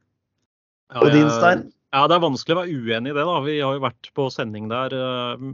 Ja, 0.92 1.00
og 1.00 1.14
din, 1.14 1.30
Stein? 1.32 1.68
Ja, 1.94 2.04
Det 2.10 2.18
er 2.18 2.26
vanskelig 2.26 2.56
å 2.56 2.60
være 2.60 2.74
uenig 2.74 3.12
i 3.12 3.16
det. 3.16 3.24
da. 3.24 3.40
Vi 3.46 3.58
har 3.62 3.76
jo 3.76 3.84
vært 3.86 4.10
på 4.16 4.28
sending 4.32 4.68
der 4.72 4.94
uh, 4.98 5.48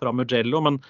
fra 0.00 0.12
Mugello. 0.12 0.60
Men 0.64 0.80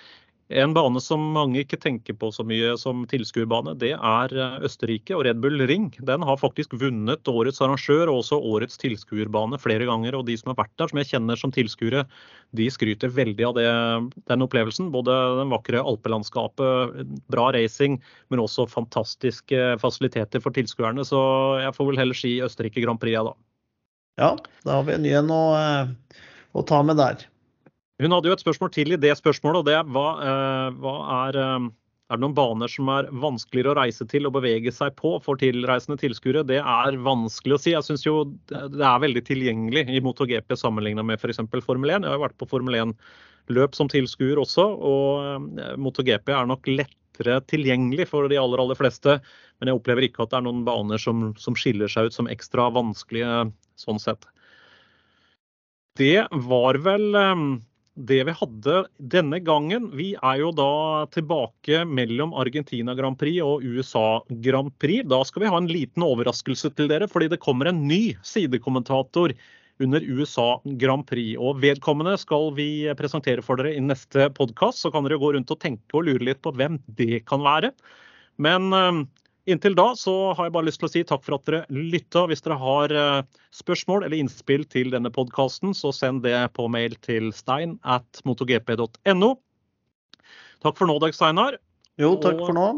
en 0.52 0.74
bane 0.76 1.00
som 1.00 1.22
mange 1.32 1.62
ikke 1.62 1.78
tenker 1.80 2.16
på 2.20 2.28
så 2.34 2.44
mye 2.44 2.74
som 2.76 3.06
tilskuerbane, 3.08 3.72
det 3.80 3.94
er 3.96 4.34
eh, 4.36 4.58
Østerrike 4.66 5.14
og 5.16 5.24
Red 5.24 5.40
Bull 5.40 5.62
Ring. 5.64 5.86
Den 6.04 6.24
har 6.26 6.36
faktisk 6.36 6.74
vunnet 6.76 7.30
årets 7.30 7.62
arrangør 7.64 8.12
og 8.12 8.20
også 8.20 8.36
årets 8.52 8.76
tilskuerbane 8.82 9.56
flere 9.62 9.88
ganger. 9.88 10.18
Og 10.18 10.26
de 10.28 10.36
som 10.36 10.52
har 10.52 10.58
vært 10.60 10.74
der, 10.76 10.92
som 10.92 11.00
jeg 11.00 11.10
kjenner 11.14 11.40
som 11.40 11.54
tilskuere, 11.54 12.04
de 12.52 12.68
skryter 12.68 13.14
veldig 13.16 13.48
av 13.48 13.56
det, 13.56 13.66
den 14.28 14.44
opplevelsen. 14.44 14.92
Både 14.92 15.16
den 15.40 15.54
vakre 15.54 15.80
alpelandskapet, 15.80 17.02
bra 17.32 17.48
racing, 17.56 17.96
men 18.28 18.44
også 18.44 18.68
fantastiske 18.68 19.74
fasiliteter 19.80 20.44
for 20.44 20.52
tilskuerne. 20.52 21.08
Så 21.08 21.24
jeg 21.64 21.72
får 21.78 21.92
vel 21.92 22.04
heller 22.04 22.20
si 22.20 22.36
Østerrike 22.44 22.84
Grand 22.84 23.00
Prix, 23.00 23.16
jeg, 23.16 23.32
da. 23.32 23.36
Ja, 24.20 24.34
da 24.62 24.76
har 24.76 24.84
vi 24.86 24.94
en 24.94 25.08
ny 25.08 25.16
en 25.18 25.32
å, 25.32 25.44
eh, 25.56 26.20
å 26.52 26.62
ta 26.68 26.84
med 26.84 27.00
der. 27.00 27.24
Hun 28.02 28.10
hadde 28.10 28.26
jo 28.26 28.34
et 28.34 28.42
spørsmål 28.42 28.70
til 28.74 28.94
i 28.94 28.98
det 28.98 29.12
spørsmålet, 29.20 29.62
og 29.62 29.66
det 29.68 29.74
er 29.78 29.90
hva, 29.94 30.08
uh, 30.18 30.78
hva 30.82 30.94
er, 31.28 31.36
uh, 31.38 31.66
er 32.10 32.18
det 32.18 32.24
noen 32.24 32.34
baner 32.34 32.70
som 32.70 32.88
er 32.90 33.06
vanskeligere 33.22 33.70
å 33.70 33.78
reise 33.78 34.06
til 34.10 34.26
og 34.26 34.34
bevege 34.34 34.72
seg 34.74 34.96
på 34.98 35.12
for 35.22 35.38
tilreisende 35.38 35.96
tilskuere? 36.00 36.42
Det 36.48 36.58
er 36.58 36.98
vanskelig 37.06 37.54
å 37.54 37.60
si. 37.62 37.70
Jeg 37.70 37.86
syns 37.86 38.02
jo 38.06 38.16
det 38.50 38.82
er 38.82 39.04
veldig 39.04 39.22
tilgjengelig 39.28 39.86
i 39.94 40.02
MotoGP 40.02 40.56
sammenligna 40.58 41.04
med 41.06 41.22
f.eks. 41.22 41.38
Formel 41.62 41.92
1. 41.94 42.02
Jeg 42.02 42.10
har 42.10 42.18
jo 42.18 42.24
vært 42.24 42.36
på 42.40 42.48
Formel 42.50 42.80
1-løp 42.80 43.78
som 43.78 43.90
tilskuer 43.92 44.42
også, 44.42 44.66
og 44.74 45.54
uh, 45.54 45.70
MotoGP 45.78 46.34
er 46.34 46.50
nok 46.50 46.66
lettere 46.72 47.38
tilgjengelig 47.46 48.08
for 48.10 48.26
de 48.26 48.40
aller, 48.40 48.58
aller 48.58 48.78
fleste. 48.80 49.20
Men 49.62 49.70
jeg 49.70 49.78
opplever 49.78 50.08
ikke 50.08 50.26
at 50.26 50.32
det 50.32 50.40
er 50.40 50.48
noen 50.48 50.64
baner 50.66 50.98
som, 50.98 51.28
som 51.38 51.54
skiller 51.54 51.92
seg 51.92 52.10
ut 52.10 52.18
som 52.18 52.26
ekstra 52.32 52.66
vanskelige 52.74 53.52
sånn 53.78 54.02
sett. 54.02 54.26
Det 55.94 56.26
var 56.50 56.80
vel 56.82 57.06
det 57.94 58.20
vi 58.26 58.34
hadde 58.34 58.78
denne 58.98 59.38
gangen. 59.44 59.88
Vi 59.94 60.12
er 60.18 60.38
jo 60.40 60.50
da 60.54 61.06
tilbake 61.14 61.84
mellom 61.86 62.34
Argentina 62.34 62.94
Grand 62.98 63.18
Prix 63.18 63.42
og 63.44 63.62
USA 63.62 64.20
Grand 64.42 64.72
Prix. 64.82 65.06
Da 65.10 65.20
skal 65.26 65.44
vi 65.44 65.50
ha 65.52 65.60
en 65.60 65.70
liten 65.70 66.06
overraskelse 66.06 66.72
til 66.74 66.90
dere, 66.90 67.08
fordi 67.10 67.30
det 67.32 67.42
kommer 67.44 67.70
en 67.70 67.84
ny 67.86 68.16
sidekommentator 68.26 69.36
under 69.82 70.02
USA 70.02 70.48
Grand 70.80 71.06
Prix. 71.06 71.38
Og 71.38 71.62
vedkommende 71.62 72.16
skal 72.18 72.50
vi 72.58 72.68
presentere 72.98 73.44
for 73.46 73.60
dere 73.60 73.76
i 73.78 73.82
neste 73.82 74.26
podkast. 74.34 74.82
Så 74.82 74.90
kan 74.94 75.06
dere 75.06 75.20
gå 75.22 75.34
rundt 75.36 75.54
og 75.54 75.62
tenke 75.62 75.98
og 75.98 76.08
lure 76.08 76.30
litt 76.32 76.42
på 76.42 76.54
hvem 76.54 76.80
det 76.98 77.22
kan 77.30 77.46
være. 77.46 77.70
Men 78.42 78.74
eh, 78.74 79.04
inntil 79.50 79.76
da 79.76 79.90
så 79.98 80.32
har 80.36 80.48
jeg 80.48 80.54
bare 80.56 80.68
lyst 80.68 80.80
til 80.82 80.88
å 80.88 80.92
si 80.92 81.02
takk 81.06 81.24
for 81.26 81.36
at 81.36 81.46
dere 81.48 81.62
lytta. 81.72 82.24
Hvis 82.30 82.44
dere 82.44 82.58
har 82.60 82.94
eh, 82.94 83.42
spørsmål 83.54 84.06
eller 84.06 84.18
innspill 84.20 84.66
til 84.70 84.92
denne 84.94 85.12
podkasten, 85.14 85.74
så 85.76 85.92
send 85.94 86.24
det 86.26 86.36
på 86.56 86.68
mail 86.72 86.96
til 87.04 87.30
stein 87.36 87.78
at 87.82 88.22
motogp.no. 88.28 89.34
Takk 90.64 90.80
for 90.80 90.88
nå, 90.88 90.98
Dag 91.02 91.16
Steinar. 91.16 91.58
Jo, 92.00 92.14
takk 92.22 92.40
for 92.40 92.56
nå. 92.56 92.68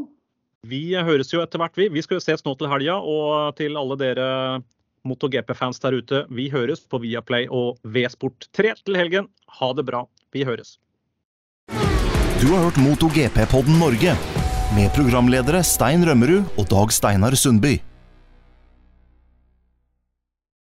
Vi 0.66 0.96
høres 0.98 1.30
jo 1.30 1.42
etter 1.44 1.62
hvert, 1.62 1.76
vi. 1.78 1.86
Vi 1.94 2.02
skal 2.02 2.18
jo 2.18 2.24
ses 2.24 2.42
nå 2.44 2.56
til 2.58 2.70
helga. 2.70 2.98
Og 2.98 3.54
til 3.58 3.78
alle 3.78 3.98
dere 4.00 4.30
MotoGP-fans 5.06 5.78
der 5.84 6.00
ute, 6.00 6.24
vi 6.34 6.48
høres 6.50 6.82
på 6.82 6.98
Viaplay 7.04 7.46
og 7.46 7.78
V-Sport3 7.86 8.74
til 8.82 8.98
helgen. 8.98 9.30
Ha 9.60 9.70
det 9.78 9.86
bra. 9.86 10.02
Vi 10.34 10.42
høres. 10.48 10.80
Du 12.42 12.50
har 12.50 12.66
hørt 12.66 12.82
MotoGP-podden 12.82 13.78
Norge 13.80 14.16
med 14.74 14.90
programledere 14.96 15.62
Stein 15.64 16.02
Rømmerud 16.06 16.56
og 16.58 16.66
Dag 16.70 16.92
Steinar 16.94 17.36
Sundby. 17.38 17.76